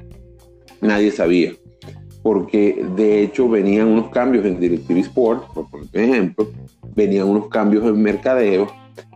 nadie 0.80 1.10
sabía. 1.10 1.52
Porque 2.22 2.84
de 2.96 3.22
hecho 3.22 3.48
venían 3.48 3.88
unos 3.88 4.10
cambios 4.10 4.44
en 4.44 4.60
DirecTV 4.60 4.98
Sport, 4.98 5.44
por 5.54 5.66
ejemplo, 5.92 6.48
venían 6.94 7.28
unos 7.28 7.48
cambios 7.48 7.84
en 7.84 8.02
mercadeo, 8.02 8.66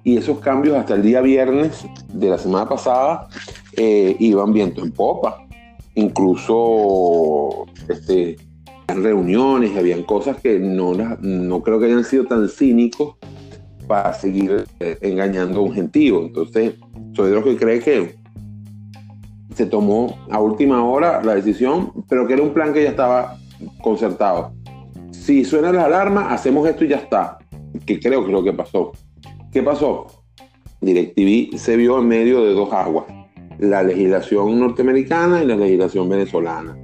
y 0.05 0.17
esos 0.17 0.39
cambios 0.41 0.77
hasta 0.77 0.95
el 0.95 1.03
día 1.03 1.21
viernes 1.21 1.85
de 2.13 2.29
la 2.29 2.39
semana 2.39 2.69
pasada 2.69 3.29
eh, 3.77 4.17
iban 4.19 4.53
viento 4.53 4.83
en 4.83 4.93
popa. 4.93 5.47
Incluso 5.95 7.67
este, 7.89 8.37
reuniones, 8.89 9.77
habían 9.77 10.03
cosas 10.03 10.41
que 10.41 10.59
no, 10.59 10.95
no 10.95 11.63
creo 11.63 11.79
que 11.79 11.87
hayan 11.87 12.05
sido 12.05 12.25
tan 12.25 12.49
cínicos 12.49 13.17
para 13.87 14.13
seguir 14.15 14.65
eh, 14.81 14.99
engañando 15.03 15.61
a 15.61 15.63
un 15.63 15.73
gentío. 15.73 16.23
Entonces, 16.23 16.75
soy 17.15 17.31
de 17.31 17.37
los 17.37 17.45
que 17.45 17.57
cree 17.57 17.81
que 17.81 18.17
se 19.55 19.67
tomó 19.67 20.19
a 20.31 20.41
última 20.41 20.85
hora 20.85 21.23
la 21.23 21.35
decisión, 21.35 21.93
pero 22.09 22.27
que 22.27 22.35
era 22.35 22.43
un 22.43 22.53
plan 22.53 22.73
que 22.73 22.83
ya 22.83 22.91
estaba 22.91 23.37
concertado. 23.83 24.53
Si 25.11 25.45
suena 25.45 25.73
la 25.73 25.85
alarma, 25.85 26.33
hacemos 26.33 26.69
esto 26.69 26.85
y 26.85 26.89
ya 26.89 26.97
está. 26.97 27.39
Que 27.87 28.01
creo 28.01 28.21
que 28.21 28.27
es 28.27 28.33
lo 28.33 28.43
que 28.43 28.53
pasó. 28.53 28.93
¿Qué 29.53 29.63
pasó? 29.63 30.07
DirecTV 30.81 31.57
se 31.59 31.77
vio 31.77 31.99
en 31.99 32.09
medio 32.09 32.45
de 32.45 32.55
dos 32.55 32.73
aguas, 32.73 33.07
la 33.59 33.83
legislación 33.83 34.59
norteamericana 34.59 35.43
y 35.43 35.47
la 35.47 35.57
legislación 35.57 36.09
venezolana. 36.09 36.77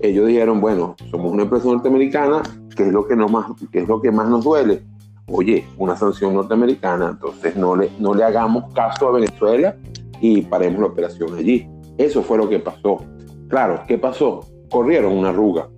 Ellos 0.00 0.26
dijeron, 0.26 0.60
bueno, 0.60 0.96
somos 1.10 1.32
una 1.32 1.42
empresa 1.42 1.66
norteamericana, 1.66 2.42
¿qué 2.74 2.84
es 2.84 2.92
lo 2.92 3.06
que, 3.06 3.16
no 3.16 3.28
más, 3.28 3.46
qué 3.70 3.80
es 3.80 3.88
lo 3.88 4.00
que 4.00 4.10
más 4.10 4.28
nos 4.28 4.44
duele? 4.44 4.82
oye, 5.26 5.66
una 5.78 5.96
sanción 5.96 6.34
norteamericana, 6.34 7.10
entonces 7.10 7.56
no 7.56 7.76
le, 7.76 7.90
no 7.98 8.14
le 8.14 8.24
hagamos 8.24 8.72
caso 8.74 9.08
a 9.08 9.12
Venezuela 9.12 9.76
y 10.20 10.42
paremos 10.42 10.80
la 10.80 10.86
operación 10.86 11.36
allí. 11.36 11.68
Eso 11.98 12.22
fue 12.22 12.38
lo 12.38 12.48
que 12.48 12.58
pasó. 12.58 13.04
Claro, 13.48 13.82
¿qué 13.86 13.98
pasó? 13.98 14.46
Corrieron 14.70 15.12
una 15.12 15.30
arruga. 15.30 15.68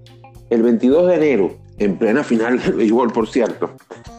El 0.50 0.62
22 0.62 1.08
de 1.08 1.14
enero, 1.14 1.50
en 1.78 1.98
plena 1.98 2.22
final 2.24 2.60
del 2.60 2.72
béisbol, 2.76 3.12
por 3.12 3.28
cierto, 3.28 3.70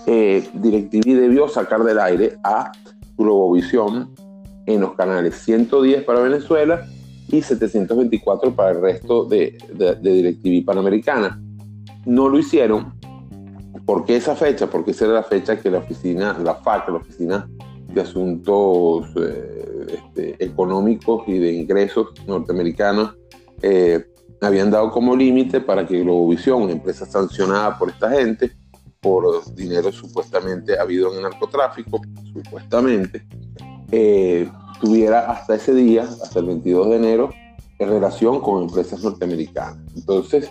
eh, 0.05 0.47
DirecTV 0.53 1.15
debió 1.15 1.47
sacar 1.47 1.83
del 1.83 1.99
aire 1.99 2.37
a 2.43 2.71
Globovisión 3.17 4.13
en 4.65 4.81
los 4.81 4.93
canales 4.93 5.35
110 5.35 6.03
para 6.03 6.19
Venezuela 6.19 6.85
y 7.29 7.41
724 7.41 8.55
para 8.55 8.71
el 8.71 8.81
resto 8.81 9.25
de, 9.25 9.57
de, 9.73 9.95
de 9.95 10.11
DirecTV 10.11 10.65
Panamericana. 10.65 11.41
No 12.05 12.29
lo 12.29 12.39
hicieron 12.39 12.97
¿Por 13.87 14.03
qué 14.03 14.17
esa 14.17 14.35
fecha? 14.35 14.67
Porque 14.67 14.91
esa 14.91 15.05
era 15.05 15.13
la 15.13 15.23
fecha 15.23 15.57
que 15.57 15.71
la 15.71 15.77
oficina, 15.77 16.37
la 16.43 16.55
FAC, 16.55 16.89
la 16.89 16.95
Oficina 16.95 17.49
de 17.87 18.01
Asuntos 18.01 19.07
eh, 19.15 19.76
este, 19.87 20.43
Económicos 20.43 21.23
y 21.27 21.37
de 21.39 21.53
Ingresos 21.53 22.07
norteamericanos, 22.25 23.15
eh, 23.61 24.05
habían 24.41 24.69
dado 24.69 24.91
como 24.91 25.15
límite 25.15 25.61
para 25.61 25.85
que 25.85 26.01
Globovisión, 26.01 26.69
empresa 26.69 27.05
sancionada 27.05 27.77
por 27.77 27.89
esta 27.89 28.11
gente, 28.11 28.51
por 28.99 29.53
dinero 29.55 29.91
supuestamente 29.91 30.79
habido 30.79 31.11
en 31.11 31.17
el 31.17 31.23
narcotráfico, 31.23 32.01
supuestamente, 32.33 33.25
eh, 33.91 34.49
tuviera 34.79 35.31
hasta 35.31 35.55
ese 35.55 35.73
día, 35.73 36.03
hasta 36.03 36.39
el 36.39 36.45
22 36.45 36.89
de 36.89 36.95
enero, 36.95 37.29
en 37.79 37.89
relación 37.89 38.41
con 38.41 38.63
empresas 38.63 39.03
norteamericanas. 39.03 39.77
Entonces, 39.95 40.49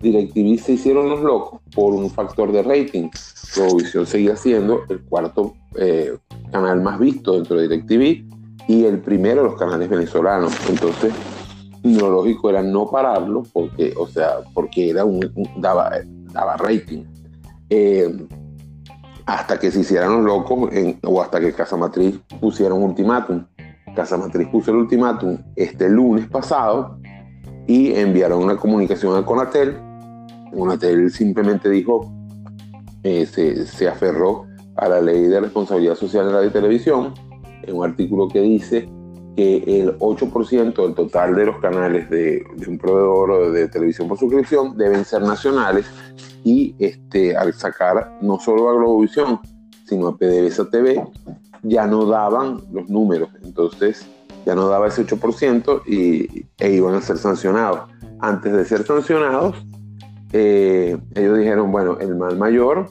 DirecTV 0.00 0.58
se 0.58 0.72
hicieron 0.72 1.08
los 1.08 1.20
locos 1.20 1.60
por 1.74 1.94
un 1.94 2.10
factor 2.10 2.52
de 2.52 2.62
rating. 2.62 3.08
Provisión 3.54 4.06
seguía 4.06 4.36
siendo 4.36 4.82
el 4.88 5.02
cuarto 5.02 5.54
eh, 5.76 6.16
canal 6.52 6.82
más 6.82 6.98
visto 6.98 7.32
dentro 7.32 7.56
de 7.56 7.68
DirecTV 7.68 8.25
y 8.68 8.84
el 8.84 9.00
primero 9.00 9.42
de 9.42 9.48
los 9.50 9.58
canales 9.58 9.88
venezolanos. 9.88 10.52
Entonces, 10.68 11.12
lo 11.82 12.10
lógico 12.10 12.50
era 12.50 12.62
no 12.62 12.90
pararlo 12.90 13.42
porque, 13.52 13.94
o 13.96 14.06
sea, 14.06 14.38
porque 14.52 14.90
era 14.90 15.04
un, 15.04 15.20
daba, 15.56 15.90
daba 16.32 16.56
rating. 16.56 17.04
Eh, 17.70 18.26
hasta 19.26 19.58
que 19.58 19.70
se 19.70 19.80
hicieran 19.80 20.12
los 20.12 20.24
locos 20.24 20.70
o 21.02 21.20
hasta 21.20 21.40
que 21.40 21.52
Casa 21.52 21.76
Matriz 21.76 22.18
pusiera 22.40 22.74
un 22.74 22.84
ultimátum. 22.84 23.44
Casa 23.94 24.16
Matriz 24.16 24.48
puso 24.48 24.70
el 24.70 24.78
ultimátum 24.78 25.38
este 25.56 25.88
lunes 25.88 26.28
pasado 26.28 26.98
y 27.66 27.92
enviaron 27.92 28.42
una 28.42 28.56
comunicación 28.56 29.16
a 29.16 29.26
Conatel 29.26 29.86
Unatel 30.52 31.10
simplemente 31.10 31.68
dijo, 31.68 32.12
eh, 33.02 33.26
se, 33.26 33.88
aferró 33.88 34.46
a 34.76 34.88
la 34.88 35.00
ley 35.00 35.22
de 35.24 35.40
responsabilidad 35.40 35.94
social 35.94 36.26
en 36.26 36.32
radio 36.32 36.48
y 36.48 36.52
televisión, 36.52 37.14
en 37.62 37.76
un 37.76 37.84
artículo 37.84 38.28
que 38.28 38.40
dice 38.40 38.88
que 39.36 39.80
el 39.80 39.98
8% 39.98 40.74
del 40.74 40.94
total 40.94 41.34
de 41.34 41.46
los 41.46 41.58
canales 41.58 42.08
de, 42.08 42.42
un 42.66 42.78
proveedor 42.78 43.52
de 43.52 43.68
televisión 43.68 44.08
por 44.08 44.18
suscripción 44.18 44.76
deben 44.76 45.04
ser 45.04 45.22
nacionales 45.22 45.86
y 46.42 46.74
este, 46.78 47.36
al 47.36 47.52
sacar 47.52 48.18
no 48.22 48.38
solo 48.40 48.70
a 48.70 48.74
Globovisión, 48.74 49.40
sino 49.84 50.08
a 50.08 50.16
PDVSA 50.16 50.70
TV, 50.70 51.04
ya 51.62 51.86
no 51.86 52.06
daban 52.06 52.62
los 52.72 52.88
números, 52.88 53.28
entonces 53.42 54.06
ya 54.46 54.54
no 54.54 54.68
daba 54.68 54.86
ese 54.88 55.04
8% 55.04 55.82
y, 55.86 56.46
e 56.58 56.70
iban 56.70 56.94
a 56.94 57.02
ser 57.02 57.18
sancionados. 57.18 57.90
Antes 58.20 58.52
de 58.52 58.64
ser 58.64 58.86
sancionados, 58.86 59.56
eh, 60.32 60.96
ellos 61.14 61.38
dijeron, 61.38 61.72
bueno, 61.72 61.98
el 61.98 62.14
mal 62.14 62.36
mayor 62.36 62.86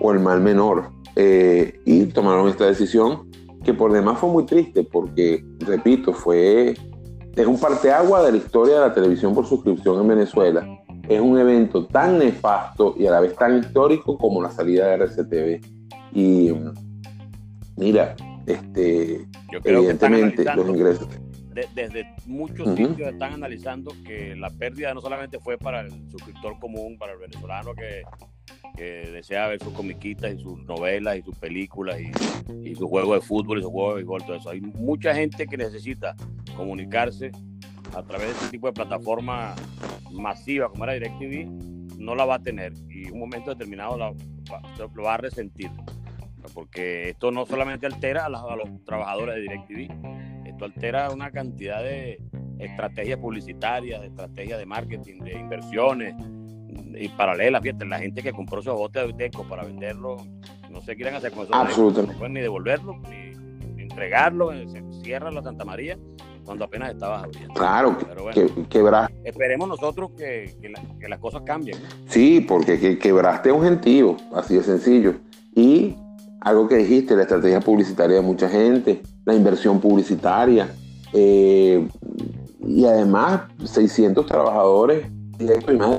o 0.00 0.12
el 0.12 0.20
mal 0.20 0.40
menor. 0.40 0.90
Eh, 1.16 1.80
y 1.84 2.06
tomaron 2.06 2.48
esta 2.48 2.66
decisión 2.66 3.31
que 3.62 3.74
por 3.74 3.92
demás 3.92 4.18
fue 4.18 4.30
muy 4.30 4.46
triste 4.46 4.84
porque, 4.84 5.44
repito, 5.60 6.12
fue, 6.12 6.74
es 7.34 7.46
un 7.46 7.58
parteagua 7.58 8.22
de 8.24 8.32
la 8.32 8.38
historia 8.38 8.74
de 8.74 8.80
la 8.80 8.94
televisión 8.94 9.34
por 9.34 9.46
suscripción 9.46 10.00
en 10.00 10.08
Venezuela. 10.08 10.66
Es 11.08 11.20
un 11.20 11.38
evento 11.38 11.86
tan 11.86 12.18
nefasto 12.18 12.94
y 12.98 13.06
a 13.06 13.10
la 13.10 13.20
vez 13.20 13.34
tan 13.34 13.58
histórico 13.58 14.16
como 14.16 14.42
la 14.42 14.50
salida 14.50 14.86
de 14.88 15.04
RCTV. 15.04 15.60
Y 16.14 16.52
mira, 17.76 18.14
este, 18.46 19.26
evidentemente 19.64 20.44
los 20.54 20.68
ingresos 20.68 21.08
desde 21.74 22.14
muchos 22.26 22.74
sitios 22.74 23.12
están 23.12 23.34
analizando 23.34 23.92
que 24.06 24.34
la 24.36 24.50
pérdida 24.50 24.94
no 24.94 25.00
solamente 25.00 25.38
fue 25.38 25.58
para 25.58 25.80
el 25.80 25.90
suscriptor 26.10 26.58
común, 26.58 26.96
para 26.98 27.12
el 27.12 27.18
venezolano 27.18 27.74
que, 27.74 28.02
desea 28.76 29.48
ver 29.48 29.62
sus 29.62 29.72
comiquitas 29.72 30.34
y 30.34 30.38
sus 30.38 30.64
novelas 30.64 31.18
y 31.18 31.22
sus 31.22 31.36
películas 31.36 31.98
y, 32.00 32.10
y 32.68 32.74
sus 32.74 32.88
juegos 32.88 33.20
de 33.20 33.26
fútbol 33.26 33.58
y 33.58 33.62
sus 33.62 33.70
juegos 33.70 33.94
de 33.94 33.96
béisbol, 33.96 34.24
todo 34.24 34.36
eso. 34.36 34.50
Hay 34.50 34.60
mucha 34.60 35.14
gente 35.14 35.46
que 35.46 35.56
necesita 35.56 36.16
comunicarse 36.56 37.30
a 37.94 38.02
través 38.02 38.28
de 38.28 38.32
este 38.32 38.48
tipo 38.48 38.66
de 38.66 38.72
plataforma 38.72 39.54
masiva 40.10 40.68
como 40.68 40.84
era 40.84 40.94
DirecTV, 40.94 41.98
no 41.98 42.14
la 42.14 42.24
va 42.24 42.36
a 42.36 42.42
tener 42.42 42.72
y 42.88 43.06
en 43.06 43.12
un 43.12 43.20
momento 43.20 43.50
determinado 43.50 43.96
lo 43.96 45.02
va 45.02 45.14
a 45.14 45.18
resentir. 45.18 45.70
Porque 46.54 47.10
esto 47.10 47.30
no 47.30 47.46
solamente 47.46 47.86
altera 47.86 48.26
a 48.26 48.28
los, 48.28 48.42
a 48.42 48.56
los 48.56 48.84
trabajadores 48.84 49.36
de 49.36 49.42
DirecTV, 49.42 50.22
altera 50.64 51.10
una 51.10 51.30
cantidad 51.30 51.82
de 51.82 52.20
estrategias 52.58 53.18
publicitarias, 53.18 54.00
de 54.00 54.08
estrategias 54.08 54.58
de 54.58 54.66
marketing, 54.66 55.20
de 55.20 55.32
inversiones 55.32 56.14
y 56.98 57.08
paralelas. 57.08 57.62
Fíjate, 57.62 57.84
la 57.86 57.98
gente 57.98 58.22
que 58.22 58.32
compró 58.32 58.60
esos 58.60 58.76
botes 58.76 59.02
de 59.02 59.08
Uteco 59.12 59.44
para 59.44 59.64
venderlo 59.64 60.16
sé 60.84 60.96
qué 60.96 61.02
irán 61.02 61.14
a 61.14 61.18
hacer 61.18 61.32
con 61.32 61.44
eso. 61.44 61.54
Absolutamente. 61.54 62.12
No 62.14 62.18
pueden 62.18 62.34
ni 62.34 62.40
devolverlo, 62.40 62.96
ni 63.08 63.82
entregarlo, 63.82 64.52
se 64.68 64.82
cierra 65.02 65.30
la 65.30 65.42
Santa 65.42 65.64
María 65.64 65.98
cuando 66.44 66.64
apenas 66.64 66.90
estabas 66.92 67.24
abriendo. 67.24 67.54
Claro, 67.54 67.96
Pero 68.08 68.22
bueno, 68.24 68.34
que, 68.54 68.64
quebraste. 68.68 69.14
esperemos 69.24 69.68
nosotros 69.68 70.10
que, 70.16 70.56
que, 70.60 70.70
la- 70.70 70.82
que 70.98 71.08
las 71.08 71.18
cosas 71.20 71.42
cambien. 71.42 71.78
¿no? 71.80 71.88
Sí, 72.08 72.40
porque 72.40 72.78
que, 72.80 72.98
quebraste 72.98 73.52
un 73.52 73.62
gentío, 73.62 74.16
así 74.34 74.54
de 74.56 74.62
sencillo. 74.62 75.14
Y 75.54 75.94
algo 76.40 76.66
que 76.66 76.76
dijiste, 76.76 77.14
la 77.14 77.22
estrategia 77.22 77.60
publicitaria 77.60 78.16
de 78.16 78.22
mucha 78.22 78.48
gente, 78.48 79.02
la 79.24 79.34
inversión 79.34 79.80
publicitaria, 79.80 80.74
eh, 81.12 81.86
y 82.66 82.84
además 82.86 83.42
600 83.64 84.26
trabajadores 84.26 85.06
directos 85.38 85.74
y 85.74 85.78
más 85.78 85.98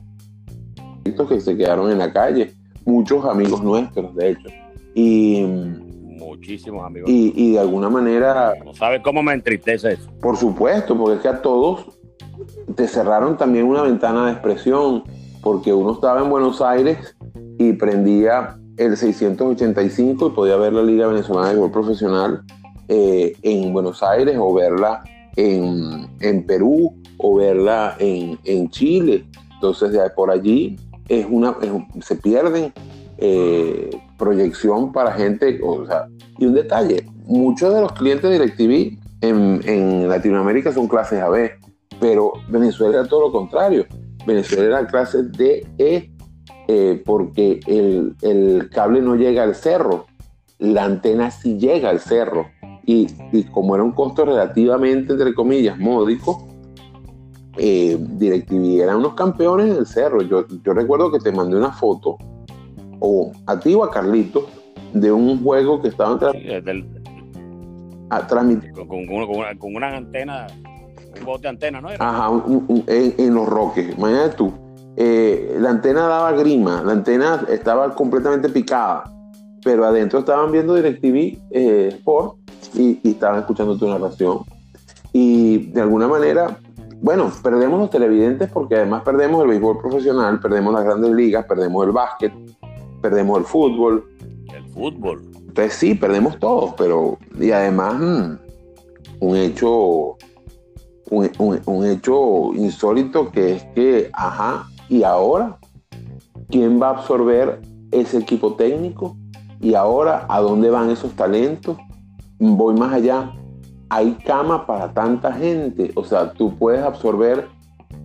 que 1.03 1.39
se 1.39 1.55
quedaron 1.55 1.91
en 1.91 1.99
la 1.99 2.11
calle, 2.11 2.53
muchos 2.85 3.25
amigos 3.25 3.63
nuestros, 3.63 4.15
de 4.15 4.31
hecho. 4.31 4.49
Y, 4.95 5.45
Muchísimos 6.17 6.85
amigos. 6.85 7.09
y, 7.09 7.33
y 7.35 7.51
de 7.53 7.59
alguna 7.59 7.89
manera 7.89 8.53
No 8.63 8.73
sabes 8.73 9.01
cómo 9.03 9.21
me 9.23 9.33
entristece 9.33 9.93
eso. 9.93 10.09
Por 10.21 10.37
supuesto, 10.37 10.97
porque 10.97 11.15
es 11.15 11.21
que 11.21 11.27
a 11.27 11.41
todos 11.41 11.87
te 12.75 12.87
cerraron 12.87 13.37
también 13.37 13.65
una 13.65 13.81
ventana 13.83 14.25
de 14.25 14.31
expresión, 14.33 15.03
porque 15.41 15.73
uno 15.73 15.93
estaba 15.93 16.21
en 16.21 16.29
Buenos 16.29 16.61
Aires 16.61 17.15
y 17.59 17.73
prendía 17.73 18.57
el 18.77 18.97
685 18.97 20.27
y 20.27 20.29
podía 20.31 20.55
ver 20.57 20.73
la 20.73 20.83
Liga 20.83 21.07
Venezolana 21.07 21.49
de 21.49 21.57
Gol 21.57 21.71
Profesional 21.71 22.41
eh, 22.87 23.33
en 23.43 23.71
Buenos 23.71 24.01
Aires 24.01 24.35
o 24.39 24.53
verla 24.53 25.03
en, 25.35 26.07
en 26.19 26.45
Perú 26.45 26.95
o 27.17 27.35
verla 27.35 27.95
en, 27.99 28.39
en 28.43 28.69
Chile. 28.69 29.25
Entonces, 29.55 29.91
de 29.91 30.09
por 30.09 30.31
allí 30.31 30.77
es 31.19 31.27
una, 31.29 31.55
se 32.01 32.15
pierden 32.15 32.73
eh, 33.17 33.89
proyección 34.17 34.91
para 34.91 35.13
gente, 35.13 35.59
o 35.63 35.85
sea, 35.85 36.07
y 36.37 36.45
un 36.45 36.53
detalle, 36.53 37.05
muchos 37.25 37.73
de 37.73 37.81
los 37.81 37.91
clientes 37.93 38.29
de 38.29 38.39
DirecTV 38.39 38.97
en, 39.21 39.61
en 39.65 40.09
Latinoamérica 40.09 40.71
son 40.71 40.87
clases 40.87 41.21
AB, 41.21 41.51
pero 41.99 42.33
Venezuela 42.49 42.99
era 42.99 43.07
todo 43.07 43.21
lo 43.21 43.31
contrario. 43.31 43.85
Venezuela 44.25 44.79
era 44.79 44.87
clase 44.87 45.23
DE 45.23 46.11
eh, 46.67 47.03
porque 47.05 47.59
el, 47.67 48.15
el 48.21 48.69
cable 48.69 49.01
no 49.01 49.15
llega 49.15 49.43
al 49.43 49.55
cerro, 49.55 50.05
la 50.59 50.85
antena 50.85 51.31
sí 51.31 51.57
llega 51.57 51.89
al 51.89 51.99
cerro. 51.99 52.47
Y, 52.85 53.07
y 53.31 53.43
como 53.45 53.75
era 53.75 53.83
un 53.83 53.93
costo 53.93 54.25
relativamente, 54.25 55.13
entre 55.13 55.33
comillas, 55.33 55.77
módico, 55.77 56.45
eh, 57.57 57.97
DirecTV 57.99 58.81
eran 58.81 58.97
unos 58.97 59.13
campeones 59.13 59.71
en 59.71 59.77
el 59.77 59.85
cerro. 59.85 60.21
Yo, 60.21 60.45
yo 60.63 60.73
recuerdo 60.73 61.11
que 61.11 61.19
te 61.19 61.31
mandé 61.31 61.55
una 61.57 61.71
foto, 61.71 62.17
o 62.99 63.31
a 63.47 63.59
ti 63.59 63.73
o 63.73 63.83
a 63.83 63.91
Carlitos, 63.91 64.43
de 64.93 65.11
un 65.11 65.43
juego 65.43 65.81
que 65.81 65.87
estaban 65.89 66.19
tra- 66.19 66.31
Sí, 66.31 66.47
a- 68.09 68.27
transmitiendo. 68.27 68.87
con, 68.87 69.05
con, 69.07 69.25
con 69.27 69.37
una, 69.39 69.57
con 69.57 69.75
una 69.75 69.97
antena, 69.97 70.47
un 71.19 71.25
bote 71.25 71.43
de 71.43 71.49
antena, 71.49 71.81
¿no? 71.81 71.89
Era? 71.89 72.07
Ajá, 72.07 72.29
un- 72.29 72.65
un- 72.67 72.83
en, 72.87 73.13
en 73.17 73.33
los 73.33 73.47
roques. 73.47 73.97
Imagínate 73.97 74.35
tú. 74.35 74.53
eh, 74.95 75.57
la 75.59 75.71
antena 75.71 76.01
daba 76.07 76.31
grima, 76.33 76.83
la 76.83 76.91
antena 76.91 77.43
estaba 77.49 77.95
completamente 77.95 78.47
picada, 78.49 79.03
pero 79.63 79.85
adentro 79.85 80.19
estaban 80.19 80.51
viendo 80.51 80.75
DirecTV 80.75 81.39
eh, 81.49 81.87
Sport 81.93 82.35
y, 82.75 82.99
y 83.01 83.09
estaban 83.11 83.39
escuchando 83.39 83.75
tu 83.75 83.87
narración. 83.87 84.39
Y 85.11 85.71
de 85.71 85.81
alguna 85.81 86.07
manera, 86.07 86.57
bueno, 87.03 87.29
perdemos 87.43 87.79
los 87.81 87.89
televidentes 87.89 88.49
porque 88.49 88.75
además 88.77 89.03
perdemos 89.03 89.41
el 89.43 89.49
béisbol 89.49 89.77
profesional, 89.77 90.39
perdemos 90.39 90.73
las 90.73 90.85
grandes 90.85 91.11
ligas, 91.11 91.45
perdemos 91.45 91.85
el 91.85 91.91
básquet, 91.91 92.33
perdemos 93.01 93.39
el 93.39 93.43
fútbol. 93.45 94.05
El 94.55 94.63
fútbol. 94.69 95.21
Entonces 95.35 95.73
sí, 95.73 95.95
perdemos 95.95 96.39
todos, 96.39 96.73
pero 96.77 97.17
y 97.39 97.51
además 97.51 97.99
mm, 97.99 98.37
un 99.19 99.35
hecho 99.35 100.15
un, 101.11 101.29
un- 101.37 101.59
un 101.65 101.85
hecho 101.85 102.53
insólito 102.55 103.29
que 103.29 103.53
es 103.57 103.63
que, 103.75 104.09
ajá, 104.13 104.65
y 104.87 105.03
ahora, 105.03 105.57
¿quién 106.49 106.81
va 106.81 106.87
a 106.87 106.91
absorber 106.91 107.59
ese 107.91 108.17
equipo 108.17 108.53
técnico? 108.55 109.17
Y 109.59 109.75
ahora, 109.75 110.25
¿a 110.29 110.39
dónde 110.39 110.69
van 110.69 110.89
esos 110.89 111.11
talentos? 111.13 111.77
Voy 112.39 112.73
más 112.75 112.93
allá. 112.93 113.31
Hay 113.95 114.13
cama 114.25 114.65
para 114.65 114.91
tanta 114.91 115.31
gente. 115.31 115.91
O 115.93 116.03
sea, 116.03 116.33
tú 116.33 116.57
puedes 116.57 116.81
absorber 116.81 117.47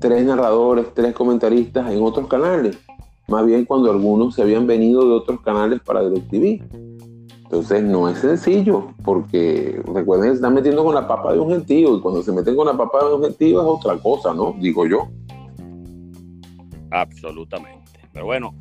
tres 0.00 0.22
narradores, 0.22 0.92
tres 0.92 1.14
comentaristas 1.14 1.90
en 1.90 2.02
otros 2.02 2.26
canales. 2.26 2.78
Más 3.26 3.46
bien 3.46 3.64
cuando 3.64 3.90
algunos 3.90 4.34
se 4.34 4.42
habían 4.42 4.66
venido 4.66 5.08
de 5.08 5.14
otros 5.14 5.40
canales 5.40 5.80
para 5.80 6.06
DirecTV. 6.06 6.62
Entonces 7.44 7.82
no 7.82 8.06
es 8.06 8.18
sencillo, 8.18 8.88
porque 9.02 9.80
recuerden 9.94 10.28
se 10.28 10.34
están 10.34 10.52
metiendo 10.52 10.84
con 10.84 10.94
la 10.94 11.08
papa 11.08 11.32
de 11.32 11.38
un 11.38 11.48
gentío, 11.52 11.96
y 11.96 12.00
cuando 12.02 12.22
se 12.22 12.32
meten 12.32 12.54
con 12.54 12.66
la 12.66 12.76
papa 12.76 13.06
de 13.06 13.14
un 13.14 13.22
gentío 13.22 13.62
es 13.62 13.66
otra 13.66 13.96
cosa, 13.96 14.34
¿no? 14.34 14.54
Digo 14.60 14.86
yo. 14.86 15.08
Absolutamente. 16.90 17.98
Pero 18.12 18.26
bueno, 18.26 18.54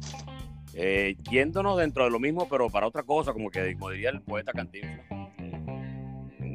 eh, 0.74 1.18
yéndonos 1.30 1.78
dentro 1.78 2.06
de 2.06 2.10
lo 2.10 2.22
mismo, 2.22 2.48
pero 2.50 2.70
para 2.70 2.88
otra 2.88 3.04
cosa, 3.04 3.34
como 3.34 3.50
que 3.50 3.74
como 3.74 3.90
diría 3.90 4.12
el 4.12 4.22
poeta 4.22 4.54
Cantinflas. 4.54 5.27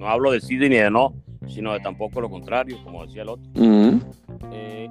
No 0.02 0.08
hablo 0.08 0.32
de 0.32 0.40
sí 0.40 0.56
ni 0.56 0.76
de 0.76 0.90
no, 0.90 1.14
sino 1.46 1.72
de 1.72 1.80
tampoco 1.80 2.20
lo 2.20 2.28
contrario, 2.28 2.76
como 2.82 3.06
decía 3.06 3.22
el 3.22 3.28
otro. 3.28 3.48
Eh, 4.52 4.88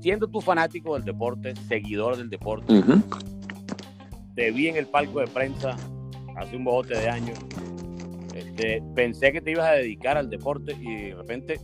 siendo 0.00 0.28
tú 0.28 0.40
fanático 0.40 0.94
del 0.94 1.04
deporte, 1.04 1.54
seguidor 1.68 2.16
del 2.16 2.30
deporte, 2.30 2.80
te 4.36 4.52
vi 4.52 4.68
en 4.68 4.76
el 4.76 4.86
palco 4.86 5.18
de 5.18 5.26
prensa 5.26 5.76
hace 6.36 6.56
un 6.56 6.62
bote 6.62 6.96
de 6.96 7.08
años. 7.08 7.38
Este, 8.32 8.80
pensé 8.94 9.32
que 9.32 9.40
te 9.40 9.50
ibas 9.50 9.66
a 9.66 9.72
dedicar 9.72 10.16
al 10.16 10.30
deporte 10.30 10.76
y 10.80 11.08
de 11.08 11.14
repente 11.16 11.60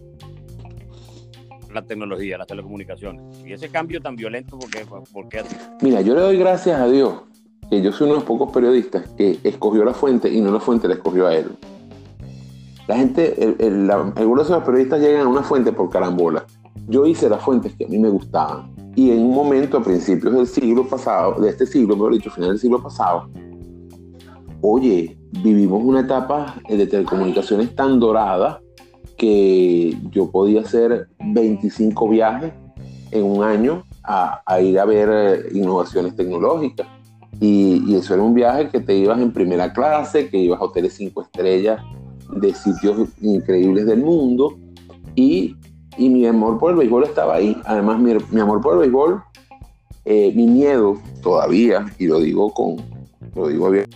la 1.73 1.83
tecnología, 1.83 2.39
las 2.39 2.49
telecomunicaciones. 2.49 3.23
Y 3.45 3.53
ese 3.53 3.69
cambio 3.69 4.01
tan 4.01 4.17
violento, 4.17 4.59
¿por 4.59 4.71
qué, 4.71 4.85
por 5.13 5.29
qué 5.29 5.39
así? 5.39 5.57
Mira, 5.83 6.01
yo 6.01 6.15
le 6.15 6.21
doy 6.21 6.37
gracias 6.37 6.81
a 6.81 6.89
Dios 6.89 7.15
que 7.71 7.81
yo 7.81 7.93
soy 7.93 8.07
uno 8.07 8.15
de 8.15 8.21
los 8.21 8.25
pocos 8.25 8.53
periodistas 8.53 9.09
que 9.17 9.39
escogió 9.45 9.85
la 9.85 9.95
fuente 9.95 10.33
y 10.33 10.41
no 10.41 10.51
la 10.51 10.61
fuente 10.61 10.89
la 10.89 10.95
escogió 10.95 11.29
a 11.29 11.37
él. 11.37 11.53
La 12.87 12.97
gente, 12.97 13.43
el, 13.43 13.57
el- 13.59 13.87
la- 13.87 14.13
algunos 14.17 14.49
de 14.49 14.55
los 14.55 14.65
periodistas 14.65 15.01
llegan 15.01 15.27
a 15.27 15.29
una 15.29 15.43
fuente 15.43 15.73
por 15.73 15.91
carambola. 15.91 16.45
Yo 16.89 17.05
hice 17.07 17.29
las 17.29 17.43
fuentes 17.43 17.75
que 17.75 17.85
a 17.85 17.89
mí 17.89 17.99
me 17.99 18.09
gustaban. 18.09 18.71
Y 18.95 19.11
en 19.11 19.21
un 19.23 19.35
momento, 19.35 19.77
a 19.79 19.83
principios 19.83 20.33
del 20.35 20.47
siglo 20.47 20.87
pasado, 20.87 21.41
de 21.41 21.51
este 21.51 21.67
siglo, 21.67 21.97
mejor 21.97 22.13
dicho, 22.15 22.31
final 22.31 22.51
del 22.51 22.59
siglo 22.59 22.83
pasado, 22.83 23.29
oye, 24.61 25.17
vivimos 25.43 25.83
una 25.85 26.01
etapa 26.01 26.57
eh, 26.69 26.77
de 26.77 26.87
telecomunicaciones 26.87 27.75
tan 27.75 28.01
dorada 28.01 28.61
que 29.17 29.97
yo 30.11 30.31
podía 30.31 30.61
hacer 30.61 31.09
25 31.21 32.09
viajes 32.09 32.53
en 33.11 33.25
un 33.25 33.43
año 33.43 33.83
a, 34.03 34.41
a 34.47 34.61
ir 34.61 34.79
a 34.79 34.85
ver 34.85 35.09
eh, 35.13 35.41
innovaciones 35.55 36.15
tecnológicas. 36.17 36.87
Y, 37.41 37.83
y 37.87 37.97
eso 37.97 38.15
era 38.15 38.23
un 38.23 38.33
viaje 38.35 38.69
que 38.71 38.81
te 38.81 38.95
ibas 38.97 39.21
en 39.21 39.33
primera 39.33 39.73
clase, 39.73 40.31
que 40.31 40.39
ibas 40.39 40.61
a 40.61 40.65
hoteles 40.65 40.95
cinco 40.95 41.23
estrellas 41.23 41.81
de 42.33 42.55
sitios 42.55 43.09
increíbles 43.21 43.87
del 43.87 44.03
mundo. 44.03 44.59
Y, 45.15 45.57
y 45.97 46.09
mi 46.11 46.27
amor 46.27 46.59
por 46.59 46.73
el 46.73 46.77
béisbol 46.77 47.05
estaba 47.05 47.37
ahí. 47.37 47.57
Además, 47.65 48.01
mi, 48.01 48.13
mi 48.31 48.41
amor 48.41 48.61
por 48.61 48.75
el 48.75 48.81
béisbol, 48.81 49.23
eh, 50.05 50.33
mi 50.35 50.47
miedo 50.47 50.99
todavía, 51.23 51.87
y 51.99 52.07
lo 52.07 52.21
digo 52.21 52.53
con, 52.53 52.77
lo 53.35 53.49
digo 53.49 53.71
bien, 53.71 53.87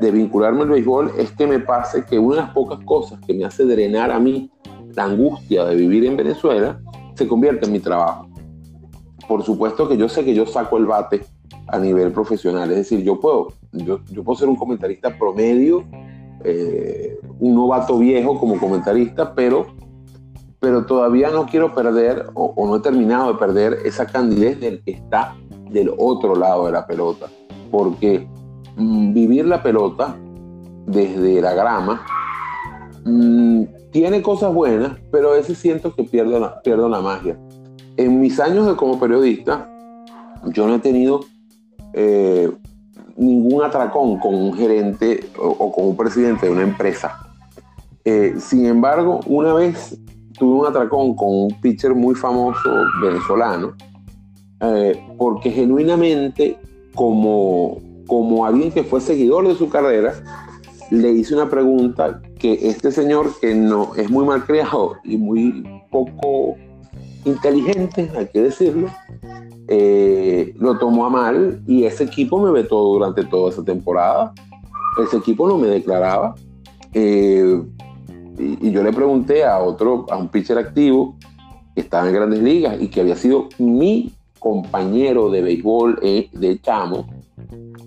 de 0.00 0.10
vincularme 0.10 0.62
al 0.62 0.68
béisbol 0.70 1.12
es 1.18 1.32
que 1.32 1.46
me 1.46 1.58
pase 1.58 2.04
que 2.04 2.18
una 2.18 2.36
de 2.36 2.42
las 2.42 2.50
pocas 2.50 2.78
cosas 2.84 3.20
que 3.26 3.34
me 3.34 3.44
hace 3.44 3.64
drenar 3.64 4.10
a 4.10 4.20
mí 4.20 4.50
la 4.94 5.04
angustia 5.04 5.64
de 5.64 5.74
vivir 5.74 6.04
en 6.04 6.16
Venezuela 6.16 6.80
se 7.14 7.26
convierte 7.26 7.66
en 7.66 7.72
mi 7.72 7.80
trabajo. 7.80 8.28
Por 9.26 9.42
supuesto 9.42 9.88
que 9.88 9.96
yo 9.96 10.08
sé 10.08 10.24
que 10.24 10.34
yo 10.34 10.46
saco 10.46 10.78
el 10.78 10.86
bate 10.86 11.22
a 11.66 11.78
nivel 11.78 12.12
profesional, 12.12 12.70
es 12.70 12.76
decir, 12.78 13.02
yo 13.02 13.20
puedo, 13.20 13.52
yo, 13.72 14.00
yo 14.10 14.24
puedo 14.24 14.38
ser 14.38 14.48
un 14.48 14.56
comentarista 14.56 15.18
promedio, 15.18 15.84
eh, 16.44 17.18
un 17.40 17.54
novato 17.54 17.98
viejo 17.98 18.38
como 18.38 18.58
comentarista, 18.58 19.34
pero, 19.34 19.66
pero 20.60 20.86
todavía 20.86 21.30
no 21.30 21.46
quiero 21.46 21.74
perder 21.74 22.26
o, 22.34 22.54
no 22.66 22.76
he 22.76 22.80
terminado 22.80 23.32
de 23.32 23.38
perder 23.38 23.78
esa 23.84 24.06
candidez 24.06 24.60
del 24.60 24.82
que 24.82 24.92
está 24.92 25.36
del 25.70 25.92
otro 25.98 26.34
lado 26.34 26.66
de 26.66 26.72
la 26.72 26.86
pelota, 26.86 27.26
porque 27.70 28.26
mm, 28.76 29.12
vivir 29.12 29.46
la 29.46 29.62
pelota 29.62 30.16
desde 30.86 31.40
la 31.40 31.54
grama 31.54 32.02
mm, 33.04 33.64
tiene 33.90 34.22
cosas 34.22 34.52
buenas, 34.52 34.98
pero 35.10 35.32
a 35.32 35.34
veces 35.34 35.58
siento 35.58 35.94
que 35.94 36.04
pierdo 36.04 36.38
la, 36.38 36.60
pierdo 36.62 36.88
la 36.88 37.00
magia. 37.00 37.38
En 37.96 38.20
mis 38.20 38.38
años 38.38 38.66
de 38.66 38.76
como 38.76 39.00
periodista, 39.00 39.68
yo 40.46 40.66
no 40.66 40.76
he 40.76 40.78
tenido 40.78 41.20
eh, 41.94 42.50
ningún 43.18 43.62
atracón 43.62 44.18
con 44.18 44.34
un 44.34 44.54
gerente 44.54 45.28
o, 45.36 45.72
con 45.72 45.88
un 45.88 45.96
presidente 45.96 46.46
de 46.46 46.52
una 46.52 46.62
empresa. 46.62 47.18
Eh, 48.04 48.36
sin 48.38 48.64
embargo, 48.66 49.20
una 49.26 49.52
vez 49.52 49.98
tuve 50.38 50.60
un 50.60 50.66
atracón 50.66 51.14
con 51.16 51.28
un 51.28 51.60
pitcher 51.60 51.94
muy 51.94 52.14
famoso 52.14 52.70
venezolano, 53.02 53.74
eh, 54.60 55.04
porque 55.18 55.50
genuinamente 55.50 56.56
como, 56.94 57.78
como 58.06 58.46
alguien 58.46 58.70
que 58.70 58.84
fue 58.84 59.00
seguidor 59.00 59.46
de 59.48 59.56
su 59.56 59.68
carrera, 59.68 60.14
le 60.90 61.10
hice 61.10 61.34
una 61.34 61.50
pregunta 61.50 62.22
que 62.38 62.68
este 62.68 62.92
señor, 62.92 63.38
que 63.40 63.54
no 63.54 63.94
es 63.96 64.08
muy 64.10 64.24
mal 64.24 64.44
creado 64.46 64.96
y 65.04 65.16
muy 65.18 65.64
poco 65.90 66.56
inteligente, 67.28 68.10
hay 68.16 68.26
que 68.28 68.42
decirlo, 68.42 68.88
eh, 69.70 70.54
lo 70.56 70.78
tomó 70.78 71.04
a 71.04 71.10
mal 71.10 71.62
y 71.66 71.84
ese 71.84 72.04
equipo 72.04 72.40
me 72.40 72.50
vetó 72.50 72.78
durante 72.78 73.24
toda 73.24 73.50
esa 73.50 73.62
temporada. 73.62 74.32
Ese 75.02 75.18
equipo 75.18 75.46
no 75.46 75.58
me 75.58 75.68
declaraba. 75.68 76.34
Eh, 76.94 77.62
y, 78.38 78.70
yo 78.70 78.82
le 78.82 78.92
pregunté 78.92 79.44
a 79.44 79.58
otro, 79.58 80.06
a 80.10 80.16
un 80.16 80.28
pitcher 80.28 80.58
activo 80.58 81.16
que 81.74 81.82
estaba 81.82 82.08
en 82.08 82.14
grandes 82.14 82.42
ligas 82.42 82.80
y 82.80 82.88
que 82.88 83.02
había 83.02 83.14
sido 83.14 83.48
mi 83.58 84.12
compañero 84.38 85.30
de 85.30 85.42
béisbol 85.42 85.98
eh, 86.02 86.30
de 86.32 86.60
chamo. 86.60 87.06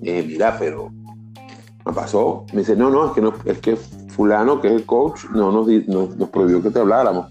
mira, 0.02 0.56
pero 0.60 0.90
me 1.86 1.94
pasó. 1.94 2.46
Me 2.54 2.60
dice, 2.60 2.76
no, 2.76 2.92
no, 2.92 3.08
es 3.08 3.12
que, 3.14 3.22
no, 3.22 3.34
es 3.46 3.58
que 3.60 3.76
fulano, 3.76 4.62
que 4.62 4.68
es 4.68 4.74
el 4.74 4.86
coach, 4.86 5.26
no 5.34 5.52
nos, 5.52 5.68
nos, 5.88 6.16
nos 6.16 6.30
prohibió 6.30 6.62
que 6.62 6.70
te 6.70 6.80
habláramos. 6.80 7.28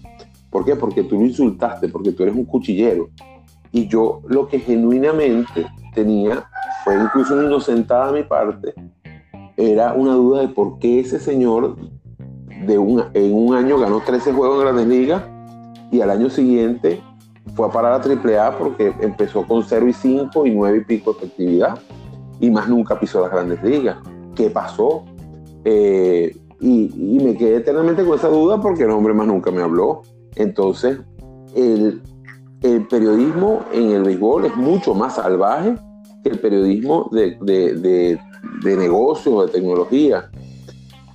¿Por 0.51 0.65
qué? 0.65 0.75
Porque 0.75 1.03
tú 1.03 1.15
lo 1.15 1.25
insultaste, 1.25 1.89
porque 1.89 2.11
tú 2.11 2.23
eres 2.23 2.35
un 2.35 2.45
cuchillero. 2.45 3.09
Y 3.71 3.87
yo 3.87 4.21
lo 4.27 4.47
que 4.47 4.59
genuinamente 4.59 5.65
tenía, 5.95 6.45
fue 6.83 6.95
incluso 6.95 7.33
una 7.33 7.45
inocentada 7.45 8.09
a 8.09 8.11
mi 8.11 8.23
parte, 8.23 8.75
era 9.57 9.93
una 9.93 10.13
duda 10.13 10.41
de 10.41 10.49
por 10.49 10.77
qué 10.79 10.99
ese 10.99 11.19
señor 11.19 11.77
de 12.65 12.77
un, 12.77 13.03
en 13.13 13.33
un 13.33 13.55
año 13.55 13.79
ganó 13.79 14.01
13 14.01 14.33
juegos 14.33 14.57
en 14.57 14.61
Grandes 14.63 14.87
Ligas 14.87 15.23
y 15.91 16.01
al 16.01 16.09
año 16.09 16.29
siguiente 16.29 17.01
fue 17.55 17.67
a 17.67 17.71
parar 17.71 17.93
a 17.93 18.03
AAA 18.03 18.57
porque 18.57 18.93
empezó 19.01 19.45
con 19.45 19.63
0 19.63 19.87
y 19.87 19.93
5 19.93 20.45
y 20.45 20.51
9 20.51 20.77
y 20.77 20.85
pico 20.85 21.13
de 21.13 21.19
efectividad 21.19 21.79
y 22.39 22.49
más 22.49 22.67
nunca 22.67 22.99
pisó 22.99 23.21
las 23.21 23.31
Grandes 23.31 23.61
Ligas. 23.63 23.97
¿Qué 24.35 24.49
pasó? 24.49 25.03
Eh, 25.63 26.35
y, 26.59 27.19
me 27.23 27.35
quedé 27.35 27.57
eternamente 27.57 28.05
con 28.05 28.17
esa 28.17 28.29
duda 28.29 28.61
porque 28.61 28.83
el 28.83 28.91
hombre 28.91 29.13
más 29.13 29.27
nunca 29.27 29.51
me 29.51 29.61
habló. 29.61 30.03
Entonces, 30.35 30.99
el, 31.55 32.01
periodismo 32.89 33.61
en 33.73 33.91
el 33.91 34.03
béisbol 34.03 34.45
es 34.45 34.55
mucho 34.55 34.93
más 34.93 35.15
salvaje 35.15 35.75
que 36.23 36.29
el 36.29 36.39
periodismo 36.39 37.09
de, 37.11 37.37
de, 37.41 38.19
de, 38.63 38.77
negocios 38.77 39.33
o 39.35 39.45
de 39.45 39.51
tecnología. 39.51 40.29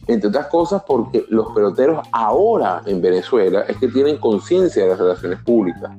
Entre 0.08 0.28
otras 0.28 0.46
cosas 0.46 0.82
porque 0.86 1.24
los 1.28 1.52
peloteros 1.52 2.06
ahora 2.12 2.82
en 2.86 3.00
Venezuela 3.00 3.62
es 3.62 3.76
que 3.76 3.88
tienen 3.88 4.18
conciencia 4.18 4.82
de 4.82 4.90
las 4.90 4.98
relaciones 4.98 5.40
públicas. 5.42 5.90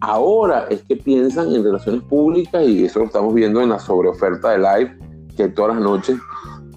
Ahora 0.00 0.66
es 0.70 0.82
que 0.82 0.96
piensan 0.96 1.54
en 1.54 1.62
relaciones 1.62 2.02
públicas 2.02 2.66
y 2.66 2.84
eso 2.84 3.00
lo 3.00 3.06
estamos 3.06 3.34
viendo 3.34 3.60
en 3.60 3.68
la 3.68 3.78
sobreoferta 3.78 4.50
de 4.50 4.58
live 4.58 4.98
que 5.36 5.48
todas 5.48 5.74
las 5.74 5.84
noches, 5.84 6.18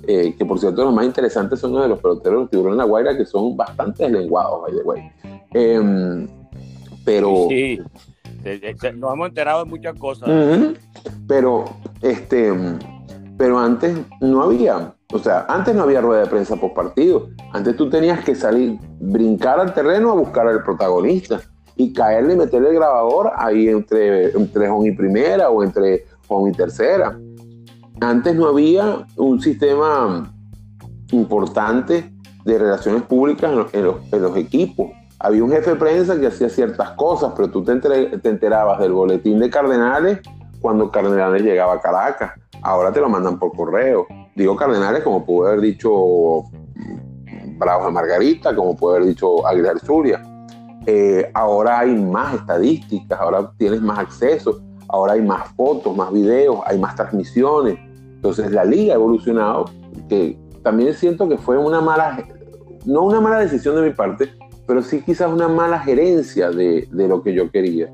eh, 0.08 0.36
que 0.38 0.46
por 0.46 0.60
cierto 0.60 0.84
los 0.84 0.94
más 0.94 1.06
interesantes 1.06 1.60
son 1.60 1.74
los 1.74 1.84
de 1.84 1.90
los 1.90 2.00
peloteros 2.00 2.44
de 2.44 2.50
tiburón 2.50 2.78
la 2.78 2.84
Guaira 2.84 3.16
que 3.16 3.26
son 3.26 3.56
bastante 3.56 4.04
deslenguados, 4.04 4.62
by 4.64 4.72
the 4.74 4.84
way. 4.84 5.12
Em, 5.54 6.28
pero... 7.06 7.48
Sí, 7.50 7.80
nos 8.96 9.14
hemos 9.14 9.30
enterado 9.30 9.64
de 9.64 9.70
muchas 9.70 9.98
cosas. 9.98 10.30
Pero, 11.28 11.66
este, 12.02 12.52
pero 13.38 13.58
antes 13.58 13.98
no 14.20 14.44
había, 14.44 14.96
o 15.12 15.20
sea, 15.20 15.46
antes 15.48 15.74
no 15.76 15.84
había 15.84 16.02
rueda 16.02 16.22
de 16.22 16.28
prensa 16.28 16.56
por 16.56 16.74
partido. 16.74 17.30
Antes 17.54 17.76
tú 17.78 17.90
tenías 17.90 18.24
que 18.24 18.36
salir, 18.36 18.78
brincar 19.00 19.60
al 19.60 19.74
terreno 19.74 20.12
a 20.12 20.16
buscar 20.16 20.48
al 20.48 20.64
protagonista 20.64 21.42
y 21.76 21.94
caerle 21.94 22.34
y 22.34 22.38
meterle 22.38 22.70
el 22.70 22.76
grabador 22.76 23.32
ahí 23.36 23.70
entre, 23.70 24.32
entre 24.32 24.70
home 24.70 24.90
y 24.90 24.92
primera 24.92 25.50
o 25.50 25.64
entre 25.64 26.06
home 26.28 26.52
y 26.52 26.54
tercera. 26.54 27.18
Antes 28.02 28.36
no 28.36 28.48
había 28.48 29.06
un 29.16 29.42
sistema 29.42 30.34
importante 31.12 32.12
de 32.44 32.58
relaciones 32.58 33.04
públicas 33.04 33.52
en 33.52 33.58
los, 33.58 33.74
en 34.12 34.22
los 34.22 34.36
equipos 34.36 34.90
había 35.24 35.42
un 35.42 35.52
jefe 35.52 35.72
de 35.72 35.76
prensa 35.78 36.20
que 36.20 36.28
hacía 36.28 36.50
ciertas 36.50 36.92
cosas, 36.92 37.32
pero 37.34 37.50
tú 37.50 37.64
te, 37.64 37.72
enterabas 38.28 38.78
del 38.80 38.92
boletín 38.92 39.40
de 39.40 39.50
Cardenales 39.50 40.20
cuando 40.60 40.92
Cardenales 40.92 41.42
llegaba 41.42 41.76
a 41.76 41.80
Caracas. 41.80 42.34
Ahora 42.62 42.92
te 42.92 43.00
lo 43.00 43.08
mandan 43.08 43.40
por 43.40 43.56
correo. 43.56 44.06
Digo 44.36 44.58
Cardenales 44.58 45.02
como 45.02 45.26
pudo 45.26 45.48
haber 45.48 45.62
dicho 45.62 46.44
Bravos 47.58 47.86
de 47.86 47.92
Margarita, 47.94 48.54
como 48.54 48.76
puede 48.76 48.98
haber 48.98 49.10
dicho 49.10 49.48
Aguilar 49.48 49.80
Suria. 49.80 50.22
Eh, 50.86 51.32
ahora 51.34 51.80
hay 51.80 51.96
más 51.96 52.36
estadísticas, 52.36 53.18
ahora 53.18 53.50
tienes 53.58 53.82
más 53.82 54.00
acceso, 54.00 54.62
ahora 54.90 55.14
hay 55.14 55.22
más 55.22 55.48
fotos, 55.56 55.96
más 55.96 56.12
videos, 56.12 56.60
hay 56.66 56.78
más 56.78 56.98
transmisiones. 56.98 57.80
Entonces 58.16 58.52
la 58.52 58.66
liga 58.66 58.92
ha 58.94 58.96
evolucionado, 58.96 59.66
que 60.10 60.38
también 60.64 60.94
siento 60.94 61.30
que 61.30 61.38
fue 61.38 61.58
una 61.58 61.80
mala, 61.80 62.28
no 62.86 63.04
una 63.04 63.22
mala 63.22 63.40
decisión 63.40 63.78
de 63.78 63.84
mi 63.84 63.92
parte, 63.92 64.34
pero 64.66 64.82
sí 64.82 65.02
quizás 65.02 65.32
una 65.32 65.48
mala 65.48 65.80
gerencia 65.80 66.50
de, 66.50 66.88
de, 66.92 67.08
lo 67.08 67.22
que 67.22 67.34
yo 67.34 67.52
quería. 67.52 67.92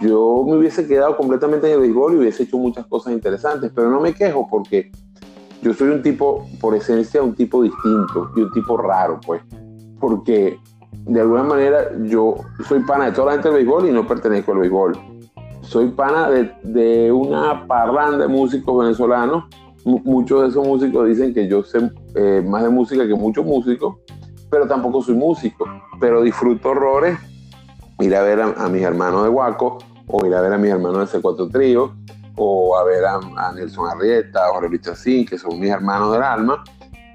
Yo 0.00 0.44
me 0.46 0.56
hubiese 0.56 0.86
quedado 0.86 1.16
completamente 1.16 1.66
en 1.66 1.74
el 1.74 1.80
béisbol 1.80 2.14
y 2.14 2.16
hubiese 2.18 2.44
hecho 2.44 2.58
muchas 2.58 2.86
cosas 2.86 3.12
interesantes, 3.12 3.72
pero 3.74 3.90
no 3.90 4.00
me 4.00 4.14
quejo 4.14 4.46
porque 4.48 4.90
yo 5.62 5.74
soy 5.74 5.88
un 5.88 6.02
tipo, 6.02 6.46
por 6.60 6.74
esencia, 6.74 7.22
un 7.22 7.34
tipo 7.34 7.62
distinto 7.62 8.30
y 8.36 8.40
un 8.40 8.52
tipo 8.52 8.76
raro, 8.76 9.20
pues, 9.24 9.42
porque 9.98 10.58
de 11.06 11.20
alguna 11.20 11.42
manera 11.42 11.90
yo 12.04 12.36
soy 12.66 12.80
pana 12.80 13.06
de 13.06 13.12
toda 13.12 13.26
la 13.26 13.32
gente 13.32 13.48
del 13.48 13.58
béisbol 13.58 13.88
y 13.88 13.92
no 13.92 14.06
pertenezco 14.06 14.52
al 14.52 14.58
béisbol. 14.58 14.98
Soy 15.62 15.90
pana 15.90 16.30
de, 16.30 16.52
de 16.62 17.12
una 17.12 17.66
parranda 17.66 18.18
de 18.18 18.28
músicos 18.28 18.82
venezolanos. 18.82 19.44
muchos 19.84 20.42
de 20.42 20.48
esos 20.48 20.66
músicos 20.66 21.08
dicen 21.08 21.34
que 21.34 21.48
yo 21.48 21.62
sé 21.62 21.90
eh, 22.14 22.42
más 22.46 22.62
de 22.62 22.70
música 22.70 23.06
que 23.06 23.14
muchos 23.14 23.44
músicos 23.44 23.96
pero 24.50 24.66
tampoco 24.66 25.02
soy 25.02 25.14
músico, 25.14 25.66
pero 26.00 26.22
disfruto 26.22 26.70
horrores 26.70 27.18
ir 28.00 28.16
a 28.16 28.22
ver 28.22 28.40
a, 28.40 28.68
mis 28.68 28.82
hermanos 28.82 29.24
de 29.24 29.28
Huaco, 29.28 29.78
o 30.06 30.26
ir 30.26 30.34
a 30.34 30.40
ver 30.40 30.52
a 30.52 30.58
mis 30.58 30.70
hermanos 30.70 31.12
de 31.12 31.18
C4 31.18 31.50
Trío, 31.52 31.94
o 32.36 32.76
a 32.76 32.84
ver 32.84 33.04
a, 33.04 33.52
Nelson 33.52 33.88
Arrieta, 33.88 34.50
o 34.50 34.58
a 34.58 34.66
Luis 34.66 34.80
Chacín, 34.80 35.26
que 35.26 35.38
son 35.38 35.60
mis 35.60 35.70
hermanos 35.70 36.12
del 36.12 36.22
alma, 36.22 36.64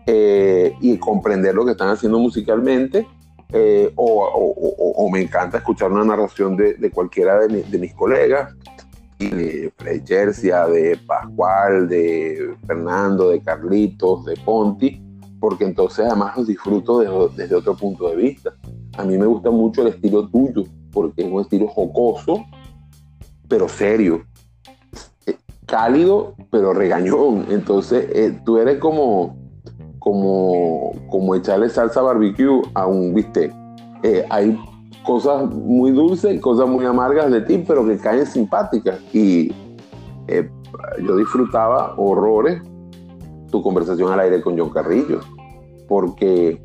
eh, 0.05 0.75
y 0.81 0.97
comprender 0.97 1.55
lo 1.55 1.65
que 1.65 1.71
están 1.71 1.89
haciendo 1.89 2.19
musicalmente, 2.19 3.07
eh, 3.51 3.91
o, 3.95 5.09
me 5.11 5.21
encanta 5.21 5.59
escuchar 5.59 5.91
una 5.91 6.03
narración 6.03 6.57
de, 6.57 6.91
cualquiera 6.91 7.39
de, 7.39 7.63
de, 7.63 7.77
mis 7.77 7.93
colegas, 7.93 8.53
de 9.17 9.71
Fred 9.77 10.01
Jercia, 10.05 10.67
de 10.67 10.99
Pascual, 11.07 11.87
de 11.87 12.55
Fernando, 12.67 13.29
de 13.29 13.41
Carlitos, 13.41 14.25
de 14.25 14.35
Ponti, 14.37 15.04
porque 15.39 15.65
entonces 15.65 16.05
además 16.05 16.37
los 16.37 16.47
disfruto 16.47 17.29
desde, 17.29 17.55
otro 17.55 17.75
punto 17.75 18.09
de 18.09 18.15
vista. 18.15 18.53
A 18.97 19.03
mí 19.03 19.17
me 19.17 19.25
gusta 19.25 19.51
mucho 19.51 19.81
el 19.81 19.89
estilo 19.89 20.27
tuyo, 20.29 20.63
porque 20.91 21.23
es 21.23 21.31
un 21.31 21.41
estilo 21.41 21.67
jocoso, 21.67 22.45
pero 23.47 23.67
serio. 23.67 24.25
Eh, 25.25 25.37
cálido, 25.65 26.35
pero 26.49 26.73
regañón. 26.73 27.45
Entonces, 27.49 28.07
eh, 28.13 28.39
tú 28.45 28.57
eres 28.57 28.79
como, 28.79 29.37
como, 29.99 30.91
como 31.09 31.35
echarle 31.35 31.69
salsa 31.69 32.01
barbecue 32.01 32.61
a 32.73 32.87
un 32.87 33.13
bistec. 33.13 33.53
Eh, 34.03 34.25
hay 34.29 34.57
cosas 35.05 35.51
muy 35.53 35.91
dulces, 35.91 36.39
cosas 36.39 36.67
muy 36.67 36.85
amargas 36.85 37.29
de 37.31 37.41
ti, 37.41 37.63
pero 37.67 37.85
que 37.85 37.97
caen 37.97 38.25
simpáticas. 38.25 38.99
Y 39.13 39.53
yo 41.05 41.17
disfrutaba 41.17 41.93
horrores 41.97 42.61
tu 43.51 43.61
conversación 43.61 44.11
al 44.11 44.19
aire 44.19 44.41
con 44.41 44.57
John 44.57 44.69
Carrillo 44.69 45.21
porque... 45.87 46.61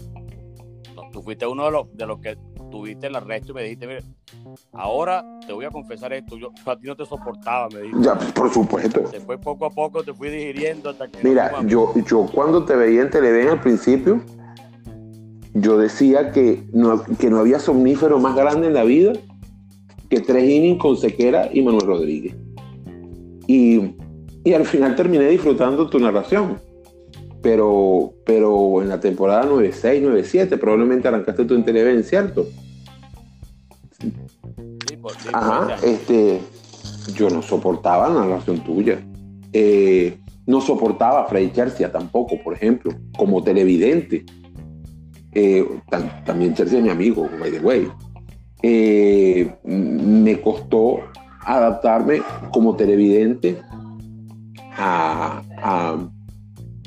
tú 1.12 1.22
fuiste 1.22 1.46
uno 1.46 1.64
de 1.66 1.70
los, 1.70 1.96
de 1.96 2.06
los 2.06 2.20
que 2.20 2.36
tuviste 2.70 3.08
el 3.08 3.16
arresto 3.16 3.52
y 3.52 3.54
me 3.54 3.62
dijiste, 3.64 3.86
mire, 3.86 4.02
ahora 4.72 5.24
te 5.46 5.52
voy 5.52 5.64
a 5.64 5.70
confesar 5.70 6.12
esto, 6.12 6.36
yo 6.36 6.50
a 6.66 6.76
ti 6.76 6.86
no 6.86 6.96
te 6.96 7.04
soportaba, 7.04 7.68
me 7.68 7.80
dijiste. 7.80 8.04
Ya, 8.04 8.14
por 8.14 8.52
supuesto. 8.52 9.02
Después 9.10 9.38
poco 9.42 9.66
a 9.66 9.70
poco 9.70 10.02
te 10.04 10.14
fui 10.14 10.30
digiriendo 10.30 10.90
hasta 10.90 11.08
que... 11.08 11.18
Mira, 11.26 11.52
yo, 11.66 11.92
yo 12.06 12.26
cuando 12.32 12.64
te 12.64 12.76
veía 12.76 13.02
en 13.02 13.10
Televen 13.10 13.48
al 13.48 13.60
principio, 13.60 14.22
yo 15.54 15.78
decía 15.78 16.30
que 16.30 16.62
no, 16.72 17.02
que 17.18 17.28
no 17.28 17.38
había 17.38 17.58
somnífero 17.58 18.18
más 18.20 18.36
grande 18.36 18.68
en 18.68 18.74
la 18.74 18.84
vida 18.84 19.12
que 20.08 20.20
tres 20.20 20.48
innings 20.48 20.80
con 20.80 20.96
Sequera 20.96 21.48
y 21.52 21.62
Manuel 21.62 21.86
Rodríguez. 21.86 22.36
Y, 23.46 23.96
y 24.44 24.52
al 24.52 24.64
final 24.64 24.94
terminé 24.94 25.26
disfrutando 25.26 25.88
tu 25.88 25.98
narración 25.98 26.69
pero, 27.42 28.14
pero 28.24 28.82
en 28.82 28.88
la 28.88 29.00
temporada 29.00 29.44
96, 29.44 30.02
97 30.02 30.56
probablemente 30.58 31.08
arrancaste 31.08 31.44
tú 31.44 31.54
en 31.54 31.64
Televen, 31.64 32.04
¿cierto? 32.04 32.46
Sí, 33.98 34.12
por, 35.00 35.12
Ajá, 35.32 35.76
este, 35.82 36.40
yo 37.14 37.30
no 37.30 37.42
soportaba 37.42 38.08
la 38.08 38.26
narración 38.26 38.60
tuya. 38.60 39.00
Eh, 39.52 40.18
no 40.46 40.60
soportaba 40.60 41.22
a 41.22 41.24
Freddy 41.26 41.50
Chercia 41.52 41.92
tampoco, 41.92 42.42
por 42.42 42.54
ejemplo, 42.54 42.92
como 43.16 43.42
televidente. 43.42 44.24
Eh, 45.32 45.64
también 46.24 46.54
Chercia 46.54 46.78
es 46.78 46.84
mi 46.84 46.90
amigo, 46.90 47.28
by 47.38 47.50
the 47.50 47.60
way. 47.60 47.88
Eh, 48.62 49.54
me 49.64 50.40
costó 50.40 50.98
adaptarme 51.40 52.20
como 52.52 52.76
televidente 52.76 53.58
a, 54.76 55.42
a, 55.58 55.96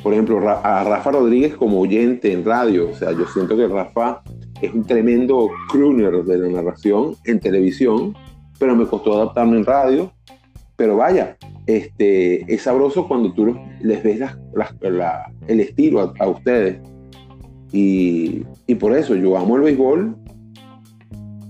por 0.04 0.12
ejemplo, 0.12 0.38
a 0.50 0.84
Rafa 0.84 1.12
Rodríguez 1.12 1.56
como 1.56 1.80
oyente 1.80 2.34
en 2.34 2.44
radio. 2.44 2.90
O 2.90 2.94
sea, 2.94 3.14
yo 3.14 3.26
siento 3.26 3.56
que 3.56 3.68
Rafa 3.70 4.22
es 4.62 4.74
un 4.74 4.84
tremendo 4.84 5.50
crooner 5.70 6.26
de 6.26 6.38
la 6.38 6.50
narración 6.50 7.16
en 7.24 7.40
televisión, 7.40 8.14
pero 8.60 8.76
me 8.76 8.86
costó 8.86 9.14
adaptarme 9.14 9.56
en 9.58 9.66
radio. 9.66 10.12
Pero 10.76 10.98
vaya, 10.98 11.38
este, 11.68 12.54
es 12.54 12.64
sabroso 12.64 13.08
cuando 13.08 13.32
tú 13.32 13.56
les 13.82 14.04
ves 14.04 14.22
el 15.48 15.60
estilo 15.62 16.14
a, 16.20 16.28
ustedes. 16.28 16.82
Y, 17.72 18.44
y, 18.68 18.76
por 18.76 18.94
eso 18.94 19.16
yo 19.16 19.38
amo 19.38 19.56
el 19.56 19.62
béisbol. 19.62 20.18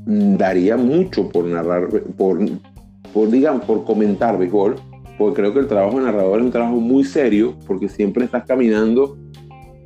Daría 0.05 0.77
mucho 0.77 1.27
por 1.29 1.45
narrar, 1.45 1.87
por, 2.17 2.39
por, 3.13 3.31
digamos, 3.31 3.65
por 3.65 3.83
comentar 3.83 4.37
béisbol, 4.37 4.75
porque 5.17 5.41
creo 5.41 5.53
que 5.53 5.59
el 5.59 5.67
trabajo 5.67 5.97
de 5.97 6.05
narrador 6.05 6.39
es 6.39 6.45
un 6.45 6.51
trabajo 6.51 6.79
muy 6.79 7.03
serio, 7.03 7.55
porque 7.67 7.89
siempre 7.89 8.25
estás 8.25 8.45
caminando 8.45 9.17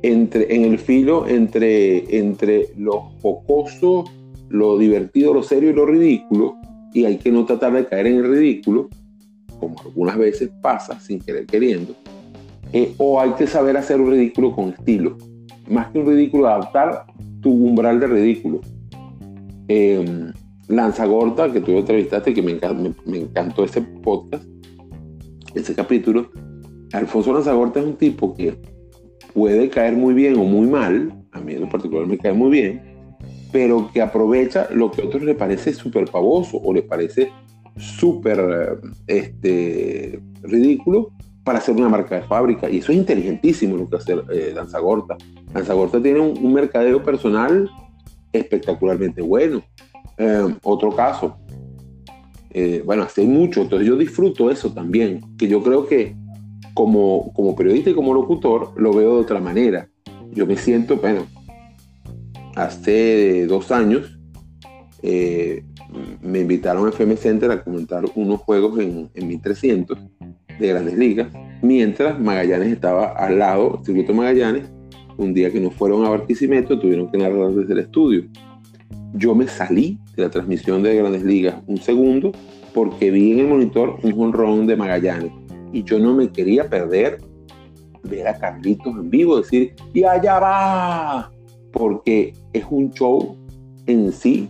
entre, 0.02 0.54
en 0.54 0.64
el 0.64 0.78
filo 0.78 1.26
entre, 1.26 2.18
entre 2.18 2.68
lo 2.76 3.00
jocoso, 3.22 4.04
lo 4.48 4.78
divertido, 4.78 5.34
lo 5.34 5.42
serio 5.42 5.70
y 5.70 5.74
lo 5.74 5.86
ridículo, 5.86 6.56
y 6.92 7.04
hay 7.04 7.18
que 7.18 7.30
no 7.30 7.44
tratar 7.44 7.72
de 7.72 7.86
caer 7.86 8.06
en 8.06 8.16
el 8.16 8.30
ridículo, 8.30 8.88
como 9.60 9.80
algunas 9.80 10.16
veces 10.16 10.50
pasa 10.62 10.98
sin 11.00 11.20
querer 11.20 11.46
queriendo, 11.46 11.94
eh, 12.72 12.94
o 12.98 13.20
hay 13.20 13.30
que 13.32 13.46
saber 13.46 13.76
hacer 13.76 14.00
un 14.00 14.10
ridículo 14.10 14.54
con 14.54 14.70
estilo. 14.70 15.16
Más 15.68 15.88
que 15.88 15.98
un 15.98 16.06
ridículo, 16.06 16.48
adaptar 16.48 17.04
tu 17.42 17.50
umbral 17.50 18.00
de 18.00 18.06
ridículo. 18.06 18.60
Eh, 19.68 20.32
Lanzagorta, 20.68 21.50
que 21.50 21.60
tú 21.60 21.72
entrevistaste, 21.72 22.34
que 22.34 22.42
me, 22.42 22.58
encantó 23.18 23.64
ese 23.64 23.80
podcast, 23.80 24.44
ese 25.54 25.74
capítulo. 25.74 26.30
Alfonso 26.92 27.32
Lanzagorta 27.32 27.80
es 27.80 27.86
un 27.86 27.96
tipo 27.96 28.34
que 28.34 28.58
puede 29.34 29.68
caer 29.68 29.94
muy 29.94 30.14
bien 30.14 30.36
o 30.38 30.44
muy 30.44 30.66
mal, 30.66 31.12
a 31.32 31.40
mí 31.40 31.54
en 31.54 31.68
particular 31.68 32.06
me 32.06 32.18
cae 32.18 32.32
muy 32.32 32.50
bien, 32.50 32.82
pero 33.52 33.90
que 33.92 34.00
aprovecha 34.00 34.68
lo 34.70 34.90
que 34.90 35.02
a 35.02 35.06
otros 35.06 35.22
le 35.22 35.34
parece 35.34 35.72
súper 35.72 36.06
pavoso 36.06 36.58
o 36.58 36.72
le 36.72 36.82
parece 36.82 37.30
súper 37.76 38.80
este, 39.06 40.20
ridículo 40.42 41.12
para 41.44 41.58
hacer 41.58 41.76
una 41.76 41.88
marca 41.88 42.16
de 42.16 42.22
fábrica. 42.22 42.68
Y 42.68 42.78
eso 42.78 42.92
es 42.92 42.98
inteligentísimo 42.98 43.76
lo 43.76 43.88
que 43.88 43.96
hace 43.96 44.14
eh, 44.30 44.52
Lanzagorta. 44.54 45.16
Lanzagorta 45.54 46.02
tiene 46.02 46.20
un, 46.20 46.36
un, 46.44 46.52
mercadeo 46.52 47.02
personal 47.02 47.70
espectacularmente 48.32 49.22
bueno. 49.22 49.62
Eh, 50.18 50.54
otro 50.62 50.94
caso, 50.94 51.38
eh, 52.50 52.82
bueno, 52.84 53.02
hace 53.02 53.24
mucho, 53.24 53.62
entonces 53.62 53.86
yo 53.86 53.96
disfruto 53.96 54.50
eso 54.50 54.72
también, 54.72 55.20
que 55.36 55.48
yo 55.48 55.62
creo 55.62 55.86
que 55.86 56.16
como, 56.74 57.32
como 57.34 57.54
periodista 57.56 57.90
y 57.90 57.94
como 57.94 58.14
locutor 58.14 58.72
lo 58.76 58.92
veo 58.92 59.16
de 59.16 59.20
otra 59.22 59.40
manera. 59.40 59.88
Yo 60.32 60.46
me 60.46 60.56
siento, 60.56 60.96
bueno, 60.96 61.26
hace 62.54 63.46
dos 63.46 63.70
años 63.72 64.18
eh, 65.02 65.64
me 66.22 66.40
invitaron 66.40 66.86
a 66.86 66.90
FM 66.90 67.16
Center 67.16 67.50
a 67.50 67.62
comentar 67.62 68.04
unos 68.14 68.40
juegos 68.40 68.78
en, 68.78 69.10
en 69.14 69.28
1300 69.28 69.98
de 70.58 70.68
grandes 70.68 70.98
ligas, 70.98 71.28
mientras 71.62 72.18
Magallanes 72.18 72.72
estaba 72.72 73.12
al 73.12 73.38
lado, 73.38 73.80
Circuito 73.84 74.12
Magallanes, 74.12 74.70
un 75.16 75.34
día 75.34 75.50
que 75.50 75.60
no 75.60 75.70
fueron 75.70 76.04
a 76.04 76.10
Barquisimeto, 76.10 76.78
tuvieron 76.78 77.10
que 77.10 77.18
narrar 77.18 77.52
desde 77.52 77.72
el 77.72 77.80
estudio. 77.80 78.24
Yo 79.14 79.34
me 79.34 79.48
salí 79.48 79.98
de 80.16 80.24
la 80.24 80.30
transmisión 80.30 80.82
de 80.82 80.96
Grandes 80.96 81.24
Ligas 81.24 81.56
un 81.66 81.78
segundo 81.78 82.32
porque 82.74 83.10
vi 83.10 83.32
en 83.32 83.40
el 83.40 83.48
monitor 83.48 83.98
un 84.02 84.12
jonrón 84.12 84.66
de 84.66 84.76
Magallanes. 84.76 85.32
Y 85.72 85.82
yo 85.84 85.98
no 85.98 86.14
me 86.14 86.30
quería 86.30 86.68
perder 86.68 87.18
ver 88.02 88.28
a 88.28 88.38
Carlitos 88.38 88.94
en 88.96 89.10
vivo 89.10 89.38
decir 89.38 89.74
y 89.92 90.04
allá 90.04 90.38
va 90.38 91.32
porque 91.72 92.32
es 92.52 92.64
un 92.70 92.90
show 92.92 93.36
en 93.86 94.12
sí 94.12 94.48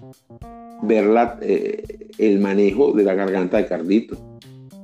ver 0.83 1.09
eh, 1.41 2.11
el 2.19 2.39
manejo 2.39 2.93
de 2.93 3.05
la 3.05 3.15
garganta 3.15 3.57
de 3.57 3.67
Carlitos. 3.67 4.19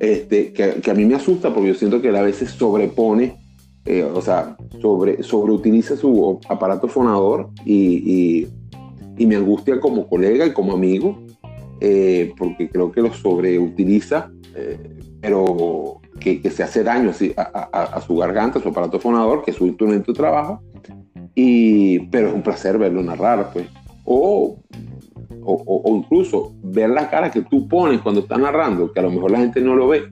Este, 0.00 0.52
que, 0.52 0.90
a 0.90 0.94
mí 0.94 1.04
me 1.04 1.14
asusta 1.14 1.54
porque 1.54 1.68
yo 1.68 1.74
siento 1.74 2.02
que 2.02 2.08
él 2.08 2.16
a 2.16 2.22
veces 2.22 2.50
sobrepone 2.50 3.36
eh, 3.86 4.02
o 4.02 4.20
sea 4.20 4.56
sobre 4.80 5.22
sobreutiliza 5.22 5.96
su 5.96 6.40
aparato 6.48 6.88
fonador 6.88 7.50
y 7.64 8.46
me 9.18 9.36
angustia 9.36 9.80
como 9.80 10.06
colega 10.08 10.46
y 10.46 10.52
como 10.52 10.72
amigo, 10.72 11.18
eh, 11.80 12.32
porque 12.36 12.68
creo 12.68 12.90
que 12.90 13.02
lo 13.02 13.12
sobreutiliza, 13.12 14.30
eh, 14.54 14.98
pero 15.20 16.00
que, 16.20 16.40
se 16.50 16.62
hace 16.62 16.82
daño 16.82 17.10
a, 17.36 18.00
su 18.00 18.16
garganta, 18.16 18.58
a 18.58 18.62
su 18.62 18.68
aparato 18.68 18.98
fonador, 18.98 19.44
que 19.44 19.50
es 19.50 19.56
su 19.56 19.66
instrumento 19.66 20.12
de 20.12 20.16
trabajo, 20.16 20.62
y, 21.34 22.00
pero 22.08 22.28
es 22.28 22.34
un 22.34 22.42
placer 22.42 22.78
verlo 22.78 23.02
narrar, 23.02 23.50
pues. 23.52 23.66
O, 24.04 24.58
o, 25.46 25.96
incluso 25.96 26.52
ver 26.62 26.90
la 26.90 27.08
cara 27.08 27.30
que 27.30 27.42
tú 27.42 27.66
pones 27.68 28.00
cuando 28.00 28.20
estás 28.20 28.38
narrando, 28.38 28.92
que 28.92 29.00
a 29.00 29.02
lo 29.02 29.10
mejor 29.10 29.30
la 29.30 29.38
gente 29.38 29.60
no 29.60 29.74
lo 29.74 29.88
ve. 29.88 30.02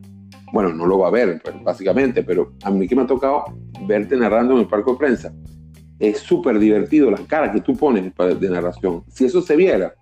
Bueno, 0.52 0.72
no 0.72 0.86
lo 0.86 0.98
va 0.98 1.08
a 1.08 1.10
ver, 1.10 1.40
pues, 1.42 1.62
básicamente, 1.62 2.22
pero 2.22 2.52
a 2.62 2.70
mí 2.70 2.86
que 2.86 2.96
me 2.96 3.02
ha 3.02 3.06
tocado 3.06 3.44
verte 3.86 4.16
narrando 4.16 4.54
en 4.54 4.60
el 4.60 4.66
parque 4.66 4.92
de 4.92 4.96
prensa 4.96 5.32
es 6.02 6.18
súper 6.18 6.58
divertido 6.58 7.12
las 7.12 7.20
caras 7.20 7.52
que 7.52 7.60
tú 7.60 7.76
pones 7.76 8.12
de 8.40 8.50
narración. 8.50 9.04
Si 9.08 9.24
eso 9.24 9.40
se 9.40 9.54
viera, 9.54 9.94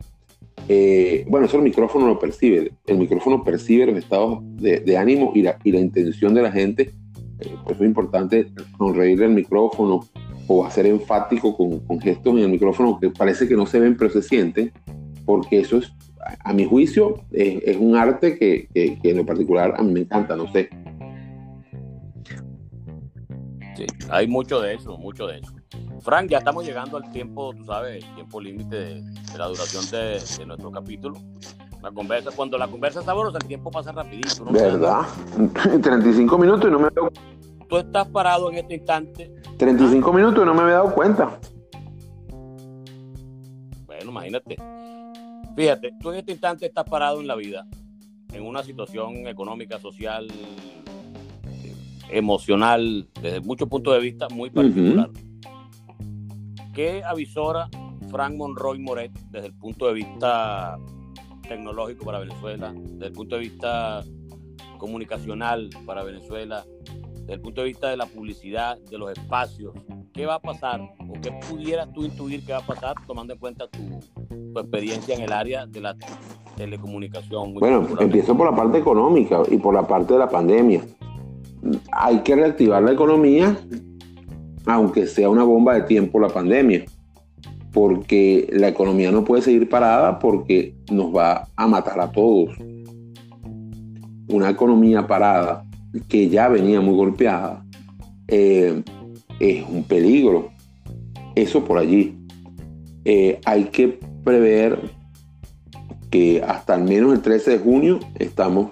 eh, 0.67 1.27
bueno, 1.29 1.45
eso 1.45 1.59
el 1.59 1.63
micrófono 1.63 2.07
lo 2.07 2.19
percibe. 2.19 2.73
El 2.87 2.97
micrófono 2.97 3.45
percibe 3.45 3.85
los 3.85 3.99
estados 3.99 4.39
de, 4.43 4.97
ánimo 4.97 5.33
y 5.35 5.43
la, 5.43 5.59
y 5.63 5.73
la, 5.73 5.79
intención 5.79 6.33
de 6.33 6.41
la 6.41 6.51
gente. 6.51 6.95
Eh, 7.39 7.55
por 7.63 7.75
eso 7.75 7.85
es 7.85 7.89
importante 7.89 8.47
sonreírle 8.79 9.27
al 9.27 9.33
micrófono 9.33 10.01
o 10.47 10.65
hacer 10.65 10.87
enfático 10.87 11.55
con, 11.55 11.81
con, 11.81 12.01
gestos 12.01 12.33
en 12.33 12.45
el 12.45 12.49
micrófono 12.49 12.99
que 12.99 13.11
parece 13.11 13.47
que 13.47 13.55
no 13.55 13.67
se 13.67 13.79
ven 13.79 13.95
pero 13.95 14.11
se 14.11 14.23
sienten, 14.23 14.73
porque 15.27 15.61
eso 15.61 15.77
es, 15.77 15.93
a, 16.43 16.55
mi 16.55 16.65
juicio, 16.65 17.23
es, 17.31 17.77
un 17.77 17.95
arte 17.95 18.39
que, 18.39 18.69
que, 18.73 18.99
que 18.99 19.11
en 19.11 19.19
lo 19.19 19.27
particular 19.27 19.75
a 19.77 19.83
mí 19.83 19.93
me 19.93 20.01
encanta, 20.01 20.35
no 20.35 20.51
sé. 20.51 20.71
Sí, 23.77 23.87
hay 24.09 24.27
mucho 24.27 24.61
de 24.61 24.75
eso, 24.75 24.97
mucho 24.97 25.27
de 25.27 25.39
eso. 25.39 25.60
Frank, 26.01 26.31
ya 26.31 26.39
estamos 26.39 26.65
llegando 26.65 26.97
al 26.97 27.11
tiempo, 27.11 27.53
tú 27.55 27.65
sabes, 27.65 28.03
el 28.03 28.15
tiempo 28.15 28.41
límite 28.41 28.77
de, 28.77 29.05
la 29.37 29.47
duración 29.47 29.85
de, 29.91 30.47
nuestro 30.47 30.71
capítulo. 30.71 31.17
La 31.83 31.91
conversa, 31.91 32.31
cuando 32.35 32.59
la 32.59 32.69
conversa 32.69 33.01
es 33.01 33.07
sabrosa, 33.07 33.39
el 33.39 33.47
tiempo 33.47 33.71
pasa 33.71 33.93
rapidito. 33.93 34.45
¿no? 34.45 34.53
¿Verdad? 34.53 35.03
35 35.83 36.39
minutos 36.39 36.69
y 36.69 36.73
no 36.73 36.79
me 36.79 36.89
veo. 36.91 37.11
Tú 37.69 37.77
estás 37.79 38.07
parado 38.09 38.51
en 38.51 38.59
este 38.59 38.75
instante. 38.75 39.35
35 39.57 40.13
minutos 40.13 40.43
y 40.43 40.47
no 40.47 40.55
me 40.55 40.63
había 40.63 40.75
dado 40.75 40.95
cuenta. 40.95 41.39
Bueno, 43.87 44.11
imagínate. 44.11 44.57
Fíjate, 45.57 45.93
tú 46.01 46.11
en 46.11 46.19
este 46.19 46.33
instante 46.33 46.67
estás 46.67 46.85
parado 46.85 47.21
en 47.21 47.27
la 47.27 47.35
vida, 47.35 47.67
en 48.33 48.43
una 48.43 48.63
situación 48.63 49.27
económica, 49.27 49.79
social, 49.79 50.29
emocional, 52.11 53.09
desde 53.21 53.41
muchos 53.41 53.69
puntos 53.69 53.95
de 53.95 54.01
vista 54.01 54.29
muy 54.29 54.51
particular. 54.51 55.11
¿Qué 56.75 57.03
avisora 57.05 57.69
Frank 58.11 58.37
Monroy 58.37 58.79
Moret 58.79 59.13
desde 59.31 59.49
el 59.49 59.55
punto 59.55 59.89
de 59.89 59.95
vista 59.95 60.79
tecnológico 61.49 62.05
para 62.05 62.21
Venezuela, 62.21 62.73
desde 62.75 63.07
el 63.07 63.13
punto 63.13 63.35
de 63.37 63.41
vista 63.41 64.05
comunicacional 64.79 65.69
para 65.85 66.05
Venezuela, 66.05 66.65
desde 67.13 67.35
el 67.35 67.41
punto 67.41 67.63
de 67.63 67.69
vista 67.69 67.89
de 67.89 67.97
la 67.97 68.07
publicidad, 68.07 68.79
de 68.89 68.99
los 68.99 69.11
espacios? 69.11 69.75
¿Qué 70.13 70.27
va 70.27 70.37
a 70.37 70.41
pasar 70.41 70.81
o 70.81 71.21
qué 71.21 71.33
pudieras 71.49 71.93
tú 71.93 72.05
intuir 72.05 72.45
que 72.45 72.53
va 72.53 72.59
a 72.59 72.67
pasar 72.67 72.95
tomando 73.07 73.35
en 73.35 73.41
cuenta 73.41 73.67
tu, 73.69 73.81
experiencia 74.61 75.15
en 75.15 75.23
el 75.23 75.33
área 75.33 75.67
de 75.67 75.81
la 75.81 75.97
telecomunicación? 76.57 77.55
Bueno, 77.55 77.87
empiezo 77.99 78.37
por 78.37 78.49
la 78.49 78.57
parte 78.57 78.79
económica 78.79 79.43
y 79.51 79.59
por 79.59 79.75
la 79.75 79.87
parte 79.87 80.13
de 80.13 80.21
la 80.21 80.29
pandemia. 80.29 80.85
Hay 81.93 82.21
que 82.21 82.37
reactivar 82.37 82.83
la 82.83 82.93
economía 82.93 83.57
aunque 84.67 85.07
sea 85.07 85.29
una 85.31 85.45
bomba 85.45 85.75
de 85.75 85.83
tiempo 85.83 86.21
la 86.21 86.29
pandemia, 86.29 86.85
porque 87.73 88.49
la 88.53 88.69
economía 88.69 89.11
no 89.13 89.25
puede 89.25 89.43
seguir 89.43 89.69
parada 89.69 90.19
porque 90.19 90.75
nos 90.91 91.15
va 91.15 91.49
a 91.57 91.67
matar 91.67 92.01
a 92.01 92.11
todos. 92.11 92.57
Una 94.29 94.51
economía 94.51 95.07
parada 95.07 95.65
que 96.09 96.29
ya 96.29 96.49
venía 96.49 96.81
muy 96.81 96.95
golpeada 96.95 97.65
eh, 98.29 98.83
es 99.39 99.65
un 99.69 99.85
peligro. 99.85 100.51
Eso 101.35 101.65
por 101.65 101.79
allí. 101.79 102.17
Eh, 103.05 103.41
hay 103.45 103.65
que 103.65 103.99
prever 104.25 104.79
que 106.11 106.43
hasta 106.47 106.75
al 106.75 106.85
menos 106.85 107.13
el 107.15 107.23
13 107.23 107.53
de 107.53 107.59
junio 107.59 108.01
estamos 108.19 108.71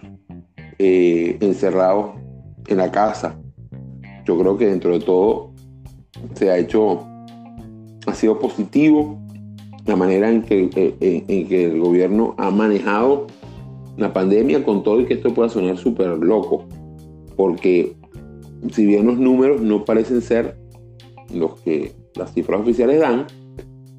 eh, 0.78 1.38
encerrados 1.40 2.16
en 2.66 2.76
la 2.76 2.90
casa. 2.90 3.38
Yo 4.24 4.38
creo 4.38 4.58
que 4.58 4.66
dentro 4.66 4.92
de 4.92 5.04
todo 5.04 5.47
se 6.34 6.50
ha 6.50 6.58
hecho, 6.58 7.04
ha 8.06 8.14
sido 8.14 8.38
positivo 8.38 9.18
la 9.86 9.96
manera 9.96 10.30
en 10.30 10.42
que, 10.42 10.70
eh, 10.76 11.24
en, 11.26 11.48
que 11.48 11.64
el 11.64 11.80
gobierno 11.80 12.34
ha 12.38 12.50
manejado 12.50 13.26
la 13.96 14.12
pandemia 14.12 14.64
con 14.64 14.82
todo 14.82 15.00
y 15.00 15.06
que 15.06 15.14
esto 15.14 15.34
pueda 15.34 15.48
sonar 15.48 15.76
súper 15.78 16.18
loco, 16.18 16.66
porque 17.36 17.96
si 18.70 18.86
bien 18.86 19.06
los 19.06 19.18
números 19.18 19.60
no 19.60 19.84
parecen 19.84 20.20
ser 20.20 20.56
los 21.32 21.60
que 21.60 21.92
las 22.14 22.32
cifras 22.32 22.60
oficiales 22.60 23.00
dan, 23.00 23.26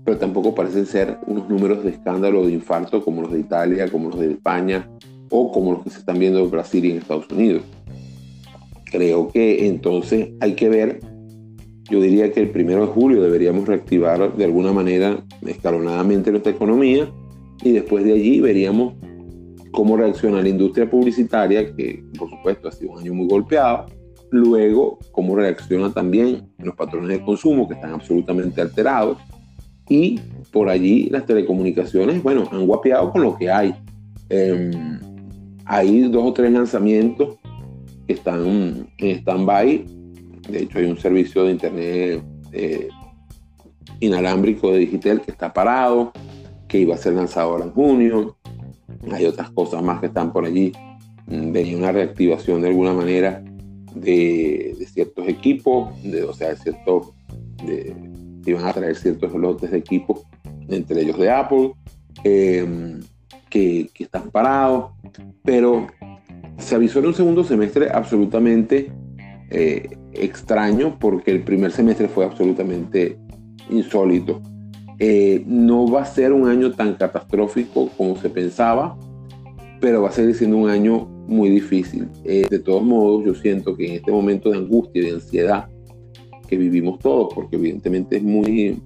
pero 0.05 0.17
tampoco 0.17 0.55
parecen 0.55 0.85
ser 0.85 1.17
unos 1.27 1.49
números 1.49 1.83
de 1.83 1.91
escándalo 1.91 2.45
de 2.45 2.53
infarto 2.53 3.03
como 3.03 3.21
los 3.21 3.31
de 3.31 3.39
Italia, 3.39 3.89
como 3.91 4.09
los 4.09 4.19
de 4.19 4.31
España 4.31 4.89
o 5.29 5.51
como 5.51 5.73
los 5.73 5.83
que 5.83 5.89
se 5.91 5.99
están 5.99 6.19
viendo 6.19 6.39
en 6.39 6.51
Brasil 6.51 6.85
y 6.85 6.91
en 6.91 6.97
Estados 6.97 7.27
Unidos. 7.29 7.63
Creo 8.85 9.27
que 9.27 9.67
entonces 9.67 10.29
hay 10.39 10.53
que 10.53 10.69
ver, 10.69 10.99
yo 11.89 11.99
diría 12.01 12.31
que 12.31 12.41
el 12.41 12.49
primero 12.49 12.81
de 12.81 12.87
julio 12.87 13.21
deberíamos 13.21 13.67
reactivar 13.67 14.35
de 14.35 14.45
alguna 14.45 14.71
manera 14.71 15.23
escalonadamente 15.45 16.31
nuestra 16.31 16.51
economía 16.51 17.09
y 17.63 17.71
después 17.71 18.03
de 18.05 18.13
allí 18.13 18.39
veríamos 18.39 18.93
cómo 19.71 19.97
reacciona 19.97 20.41
la 20.41 20.49
industria 20.49 20.89
publicitaria, 20.89 21.75
que 21.75 22.03
por 22.17 22.29
supuesto 22.29 22.67
ha 22.67 22.71
sido 22.71 22.91
un 22.91 22.99
año 22.99 23.13
muy 23.13 23.27
golpeado, 23.27 23.85
luego 24.31 24.99
cómo 25.11 25.35
reacciona 25.35 25.91
también 25.91 26.49
los 26.57 26.75
patrones 26.75 27.09
de 27.09 27.23
consumo 27.23 27.67
que 27.67 27.75
están 27.75 27.93
absolutamente 27.93 28.61
alterados 28.61 29.17
y 29.89 30.19
por 30.51 30.69
allí 30.69 31.09
las 31.09 31.25
telecomunicaciones, 31.25 32.21
bueno, 32.21 32.47
han 32.51 32.65
guapeado 32.65 33.11
con 33.11 33.23
lo 33.23 33.35
que 33.35 33.49
hay. 33.49 33.73
Em, 34.29 34.99
hay 35.65 36.01
dos 36.09 36.23
o 36.23 36.33
tres 36.33 36.51
lanzamientos 36.51 37.37
que 38.07 38.13
están 38.13 38.45
en 38.97 39.17
stand-by. 39.17 39.85
De 40.49 40.63
hecho, 40.63 40.79
hay 40.79 40.85
un 40.85 40.97
servicio 40.97 41.43
de 41.43 41.51
internet 41.51 42.23
eh, 42.51 42.89
inalámbrico 43.99 44.71
de 44.71 44.79
Digital 44.79 45.21
que 45.21 45.31
está 45.31 45.53
parado, 45.53 46.11
que 46.67 46.79
iba 46.79 46.95
a 46.95 46.97
ser 46.97 47.13
lanzado 47.13 47.51
ahora 47.51 47.65
en 47.65 47.71
junio. 47.71 48.37
Hay 49.11 49.25
otras 49.25 49.51
cosas 49.51 49.83
más 49.83 49.99
que 49.99 50.07
están 50.07 50.33
por 50.33 50.45
allí. 50.45 50.71
Mm, 51.27 51.51
venía 51.51 51.77
una 51.77 51.91
reactivación 51.91 52.61
de 52.61 52.69
alguna 52.69 52.93
manera 52.93 53.43
de, 53.95 54.75
ciertos 54.91 55.27
equipos, 55.27 56.01
de, 56.03 56.23
o 56.23 56.33
sea, 56.33 56.49
de 56.49 56.57
ciertos, 56.57 57.11
de, 57.65 57.95
iban 58.45 58.65
a 58.65 58.73
traer 58.73 58.95
ciertos 58.95 59.33
lotes 59.33 59.71
de 59.71 59.77
equipos, 59.77 60.21
entre 60.67 61.01
ellos 61.01 61.19
de 61.19 61.29
Apple, 61.29 61.73
em, 62.23 62.99
que, 63.49 63.89
que, 63.93 64.03
están 64.03 64.31
parados, 64.31 64.91
pero 65.43 65.87
se 66.57 66.75
avisó 66.75 66.99
en 66.99 67.07
un 67.07 67.13
segundo 67.13 67.43
semestre 67.43 67.89
absolutamente 67.91 68.91
eh, 69.49 69.97
extraño 70.13 70.97
porque 70.99 71.31
el 71.31 71.43
primer 71.43 71.71
semestre 71.71 72.07
fue 72.07 72.25
absolutamente 72.25 73.17
insólito. 73.69 74.41
Eh, 74.99 75.43
no 75.47 75.89
va 75.89 76.01
a 76.01 76.05
ser 76.05 76.33
un 76.33 76.47
año 76.47 76.73
tan 76.73 76.95
catastrófico 76.95 77.89
como 77.97 78.17
se 78.17 78.29
pensaba, 78.29 78.97
pero 79.79 80.01
va 80.01 80.09
a 80.09 80.11
seguir 80.11 80.35
siendo 80.35 80.57
un 80.57 80.69
año 80.69 81.07
muy 81.27 81.49
difícil. 81.49 82.09
Eh, 82.25 82.47
de 82.49 82.59
todos 82.59 82.83
modos, 82.83 83.25
yo 83.25 83.35
siento 83.35 83.75
que 83.75 83.87
en 83.87 83.93
este 83.93 84.11
momento 84.11 84.49
de 84.49 84.57
angustia 84.57 85.01
y 85.01 85.05
de 85.05 85.11
ansiedad 85.13 85.69
que 86.47 86.57
vivimos 86.57 86.99
todos, 86.99 87.33
porque 87.33 87.55
evidentemente 87.55 88.17
es 88.17 88.23
muy, 88.23 88.81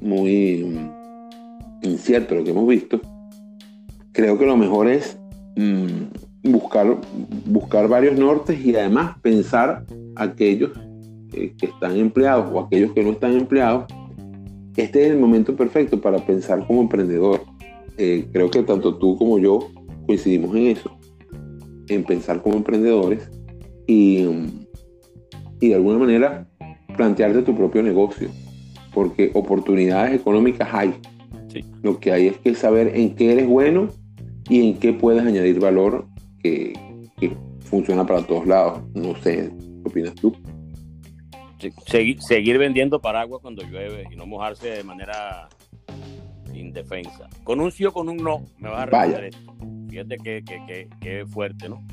muy 0.00 0.64
mm, 0.64 1.86
incierto 1.86 2.34
lo 2.34 2.44
que 2.44 2.50
hemos 2.50 2.68
visto, 2.68 3.00
creo 4.12 4.38
que 4.38 4.46
lo 4.46 4.56
mejor 4.56 4.88
es 4.88 5.18
mm, 5.56 6.50
buscar, 6.50 6.98
buscar 7.46 7.88
varios 7.88 8.18
nortes 8.18 8.64
y 8.64 8.76
además 8.76 9.16
pensar 9.22 9.84
aquellos 10.18 10.72
que 11.30 11.66
están 11.66 11.96
empleados 11.96 12.50
o 12.52 12.60
aquellos 12.60 12.92
que 12.92 13.04
no 13.04 13.10
están 13.10 13.32
empleados 13.32 13.84
este 14.78 15.06
es 15.06 15.10
el 15.10 15.18
momento 15.18 15.56
perfecto 15.56 16.00
para 16.00 16.24
pensar 16.24 16.64
como 16.64 16.82
emprendedor. 16.82 17.40
Eh, 17.96 18.26
creo 18.32 18.48
que 18.48 18.62
tanto 18.62 18.94
tú 18.94 19.16
como 19.16 19.40
yo 19.40 19.58
coincidimos 20.06 20.54
en 20.54 20.68
eso, 20.68 20.96
en 21.88 22.04
pensar 22.04 22.40
como 22.40 22.58
emprendedores 22.58 23.28
y, 23.88 24.24
y 25.60 25.68
de 25.68 25.74
alguna 25.74 25.98
manera 25.98 26.48
plantearte 26.96 27.42
tu 27.42 27.56
propio 27.56 27.82
negocio, 27.82 28.28
porque 28.94 29.32
oportunidades 29.34 30.14
económicas 30.14 30.68
hay. 30.72 30.94
Lo 31.82 31.98
que 31.98 32.12
hay 32.12 32.28
es 32.28 32.38
que 32.38 32.54
saber 32.54 32.92
en 32.94 33.16
qué 33.16 33.32
eres 33.32 33.48
bueno 33.48 33.88
y 34.48 34.68
en 34.68 34.78
qué 34.78 34.92
puedes 34.92 35.24
añadir 35.24 35.58
valor 35.58 36.06
que, 36.40 36.72
que 37.16 37.32
funciona 37.64 38.06
para 38.06 38.24
todos 38.24 38.46
lados. 38.46 38.80
No 38.94 39.16
sé, 39.16 39.50
¿qué 39.82 39.88
opinas 39.88 40.14
tú? 40.14 40.34
seguir, 41.86 42.22
seguir 42.22 42.58
vendiendo 42.58 43.00
paraguas 43.00 43.40
cuando 43.42 43.62
llueve 43.62 44.06
y 44.10 44.16
no 44.16 44.26
mojarse 44.26 44.68
de 44.68 44.84
manera 44.84 45.48
indefensa. 46.52 47.28
Con 47.44 47.60
un 47.60 47.70
sí 47.70 47.84
o 47.84 47.92
con 47.92 48.08
un 48.08 48.16
no, 48.16 48.44
me 48.58 48.68
vas 48.68 48.82
a 48.82 48.86
responder 48.86 49.24
esto. 49.24 49.54
Fíjate 49.88 50.16
que, 50.18 50.44
que, 50.44 50.88
que, 51.00 51.26
fuerte, 51.26 51.68
¿no? 51.68 51.84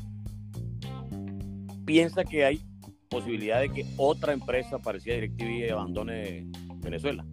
Piensa 1.84 2.24
que 2.24 2.44
hay 2.44 2.60
posibilidad 3.08 3.60
de 3.60 3.70
que 3.70 3.86
otra 3.96 4.32
empresa 4.32 4.78
parecida 4.78 5.14
a 5.14 5.18
DirecTV 5.18 5.72
abandone 5.72 6.46
Venezuela. 6.78 7.24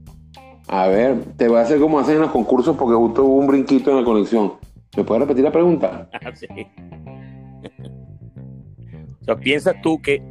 A 0.67 0.87
ver, 0.87 1.35
te 1.35 1.47
voy 1.47 1.57
a 1.57 1.61
hacer 1.61 1.79
como 1.79 1.99
hacen 1.99 2.15
en 2.15 2.21
los 2.21 2.31
concursos 2.31 2.77
porque 2.77 2.95
justo 2.95 3.25
hubo 3.25 3.37
un 3.37 3.47
brinquito 3.47 3.91
en 3.91 3.97
la 3.97 4.03
conexión. 4.03 4.53
¿Me 4.95 5.03
puedes 5.03 5.21
repetir 5.21 5.43
la 5.43 5.51
pregunta? 5.51 6.09
sí. 6.35 6.47
o 9.21 9.25
sea, 9.25 9.35
piensas 9.35 9.75
tú 9.81 10.01
que 10.01 10.21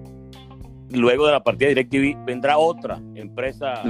luego 0.92 1.26
de 1.26 1.32
la 1.32 1.42
partida 1.42 1.68
de 1.68 1.74
DirecTV 1.74 2.24
vendrá 2.24 2.58
otra 2.58 3.00
empresa 3.14 3.82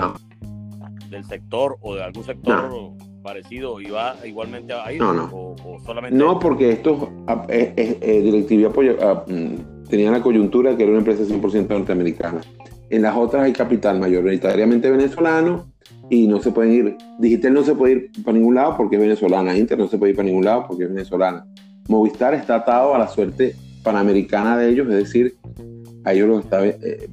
del 1.10 1.24
sector 1.24 1.76
o 1.80 1.94
de 1.94 2.02
algún 2.02 2.24
sector 2.24 2.92
parecido 3.22 3.80
y 3.80 3.88
va 3.88 4.16
igualmente 4.24 4.72
a 4.72 4.92
ir 4.92 5.00
no, 5.00 5.12
no. 5.12 5.24
O, 5.32 5.78
solamente 5.84 6.16
no 6.16 6.38
porque 6.38 6.72
esto 6.72 7.10
eh, 7.48 7.72
eh, 7.76 7.98
eh, 8.00 8.20
DirecTV 8.20 8.66
apoya, 8.66 8.96
ah, 9.00 9.24
mm, 9.26 9.88
tenía 9.88 10.10
la 10.10 10.20
coyuntura 10.20 10.76
que 10.76 10.82
era 10.82 10.90
una 10.90 10.98
empresa 10.98 11.22
100% 11.22 11.68
norteamericana. 11.68 12.40
En 12.90 13.02
las 13.02 13.16
otras 13.16 13.44
hay 13.44 13.52
capital 13.52 13.98
mayoritariamente 14.00 14.90
venezolano 14.90 15.72
y 16.10 16.26
no 16.26 16.40
se 16.40 16.50
pueden 16.50 16.72
ir 16.72 16.96
Digital 17.18 17.54
no 17.54 17.62
se 17.62 17.74
puede 17.74 17.92
ir 17.92 18.10
para 18.24 18.36
ningún 18.36 18.54
lado 18.54 18.76
porque 18.76 18.96
es 18.96 19.02
venezolana 19.02 19.56
Inter 19.56 19.78
no 19.78 19.88
se 19.88 19.98
puede 19.98 20.10
ir 20.10 20.16
para 20.16 20.26
ningún 20.26 20.44
lado 20.44 20.66
porque 20.66 20.84
es 20.84 20.90
venezolana. 20.90 21.46
Movistar 21.88 22.34
está 22.34 22.56
atado 22.56 22.94
a 22.94 22.98
la 22.98 23.08
suerte 23.08 23.54
panamericana 23.82 24.56
de 24.56 24.70
ellos 24.70 24.88
es 24.88 24.96
decir 24.96 25.34
a 26.04 26.12
ellos 26.12 26.28
lo 26.28 26.38
está, 26.40 26.66
eh, 26.66 27.08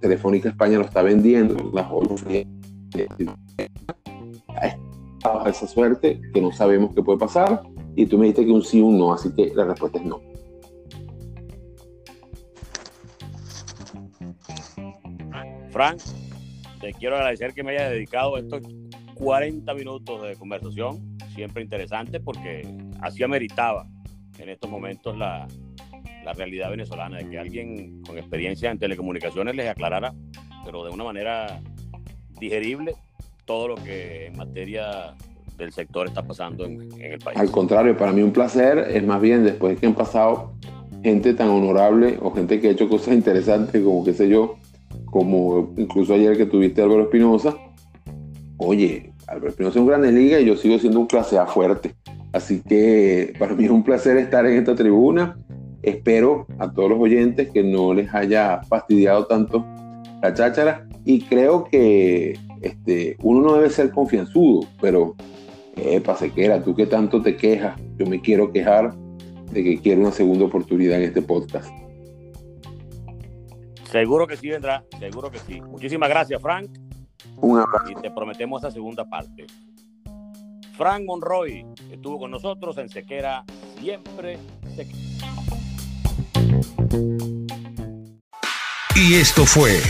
Telefónica 0.00 0.48
España 0.48 0.78
lo 0.78 0.84
está 0.84 1.02
vendiendo, 1.02 1.70
las 1.72 1.86
a 5.24 5.48
esa 5.48 5.66
suerte 5.66 6.20
que 6.32 6.40
no 6.40 6.52
sabemos 6.52 6.94
qué 6.94 7.02
puede 7.02 7.18
pasar 7.18 7.62
y 7.94 8.06
tú 8.06 8.18
me 8.18 8.26
dijiste 8.26 8.46
que 8.46 8.52
un 8.52 8.62
sí 8.62 8.80
un 8.80 8.98
no, 8.98 9.12
así 9.12 9.32
que 9.34 9.52
la 9.54 9.64
respuesta 9.64 9.98
es 9.98 10.04
no. 10.04 10.20
Frank, 15.70 16.00
te 16.80 16.92
quiero 16.92 17.16
agradecer 17.16 17.54
que 17.54 17.62
me 17.62 17.72
hayas 17.72 17.90
dedicado 17.90 18.36
estos 18.36 18.62
40 19.14 19.72
minutos 19.74 20.22
de 20.22 20.36
conversación, 20.36 21.16
siempre 21.34 21.62
interesante 21.62 22.20
porque 22.20 22.68
así 23.00 23.22
ameritaba 23.22 23.86
en 24.38 24.50
estos 24.50 24.70
momentos 24.70 25.16
la, 25.16 25.48
la 26.24 26.32
realidad 26.32 26.70
venezolana, 26.70 27.18
de 27.18 27.28
que 27.28 27.38
alguien 27.38 28.02
con 28.02 28.18
experiencia 28.18 28.70
en 28.70 28.78
telecomunicaciones 28.78 29.54
les 29.54 29.68
aclarara, 29.68 30.14
pero 30.64 30.84
de 30.84 30.90
una 30.90 31.04
manera 31.04 31.60
digerible, 32.38 32.94
todo 33.44 33.68
lo 33.68 33.74
que 33.76 34.26
en 34.26 34.36
materia 34.36 35.14
del 35.56 35.72
sector 35.72 36.06
está 36.06 36.22
pasando 36.22 36.64
en, 36.64 36.80
el 37.00 37.18
país. 37.18 37.38
Al 37.38 37.50
contrario, 37.50 37.96
para 37.96 38.12
mí 38.12 38.22
un 38.22 38.32
placer, 38.32 38.78
es 38.90 39.04
más 39.04 39.20
bien 39.20 39.44
después 39.44 39.78
que 39.78 39.86
han 39.86 39.94
pasado 39.94 40.54
gente 41.02 41.34
tan 41.34 41.48
honorable 41.48 42.18
o 42.20 42.30
gente 42.32 42.60
que 42.60 42.68
ha 42.68 42.70
hecho 42.70 42.88
cosas 42.88 43.14
interesantes 43.14 43.82
como 43.82 44.04
qué 44.04 44.14
sé 44.14 44.28
yo, 44.28 44.56
como 45.06 45.72
incluso 45.76 46.14
ayer 46.14 46.36
que 46.36 46.46
tuviste 46.46 46.82
Álvaro 46.82 47.02
Espinosa, 47.02 47.56
oye, 48.56 49.12
Álvaro 49.26 49.48
Espinosa 49.48 49.78
es 49.78 49.82
un 49.82 49.88
gran 49.88 50.14
liga 50.14 50.40
y 50.40 50.46
yo 50.46 50.56
sigo 50.56 50.78
siendo 50.78 51.00
un 51.00 51.06
clase 51.06 51.38
A 51.38 51.46
fuerte. 51.46 51.94
Así 52.32 52.62
que 52.66 53.34
para 53.38 53.54
mí 53.54 53.64
es 53.64 53.70
un 53.70 53.84
placer 53.84 54.16
estar 54.16 54.46
en 54.46 54.58
esta 54.58 54.74
tribuna 54.74 55.36
Espero 55.82 56.46
a 56.58 56.70
todos 56.70 56.90
los 56.90 57.00
oyentes 57.00 57.50
que 57.50 57.62
no 57.62 57.92
les 57.92 58.12
haya 58.14 58.62
fastidiado 58.68 59.26
tanto 59.26 59.64
la 60.22 60.32
cháchara 60.32 60.86
y 61.04 61.22
creo 61.22 61.64
que 61.64 62.38
este, 62.60 63.16
uno 63.22 63.40
no 63.40 63.54
debe 63.54 63.70
ser 63.70 63.90
confianzudo, 63.90 64.66
pero 64.80 65.16
epa, 65.76 66.16
sequera, 66.16 66.62
tú 66.62 66.74
que 66.74 66.86
tanto 66.86 67.20
te 67.20 67.36
quejas, 67.36 67.80
yo 67.98 68.06
me 68.06 68.20
quiero 68.20 68.52
quejar 68.52 68.94
de 69.50 69.64
que 69.64 69.80
quiero 69.80 70.02
una 70.02 70.12
segunda 70.12 70.44
oportunidad 70.44 70.98
en 70.98 71.04
este 71.04 71.22
podcast. 71.22 71.70
Seguro 73.90 74.26
que 74.26 74.36
sí 74.36 74.48
vendrá, 74.48 74.84
seguro 74.98 75.30
que 75.30 75.38
sí. 75.38 75.60
Muchísimas 75.60 76.08
gracias, 76.08 76.40
Frank. 76.40 76.70
Un 77.36 77.58
abrazo. 77.58 77.90
Y 77.90 78.00
te 78.00 78.10
prometemos 78.10 78.62
esa 78.62 78.70
segunda 78.70 79.04
parte. 79.04 79.46
Frank 80.78 81.04
Monroy 81.04 81.66
estuvo 81.90 82.18
con 82.18 82.30
nosotros 82.30 82.78
en 82.78 82.88
Sequera, 82.88 83.44
siempre 83.78 84.38
Sequera. 84.74 85.61
Y 88.94 89.14
esto 89.14 89.46
fue 89.46 89.80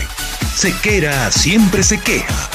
Sequera 0.55 1.31
siempre 1.31 1.83
se 1.83 1.99
queja 1.99 2.49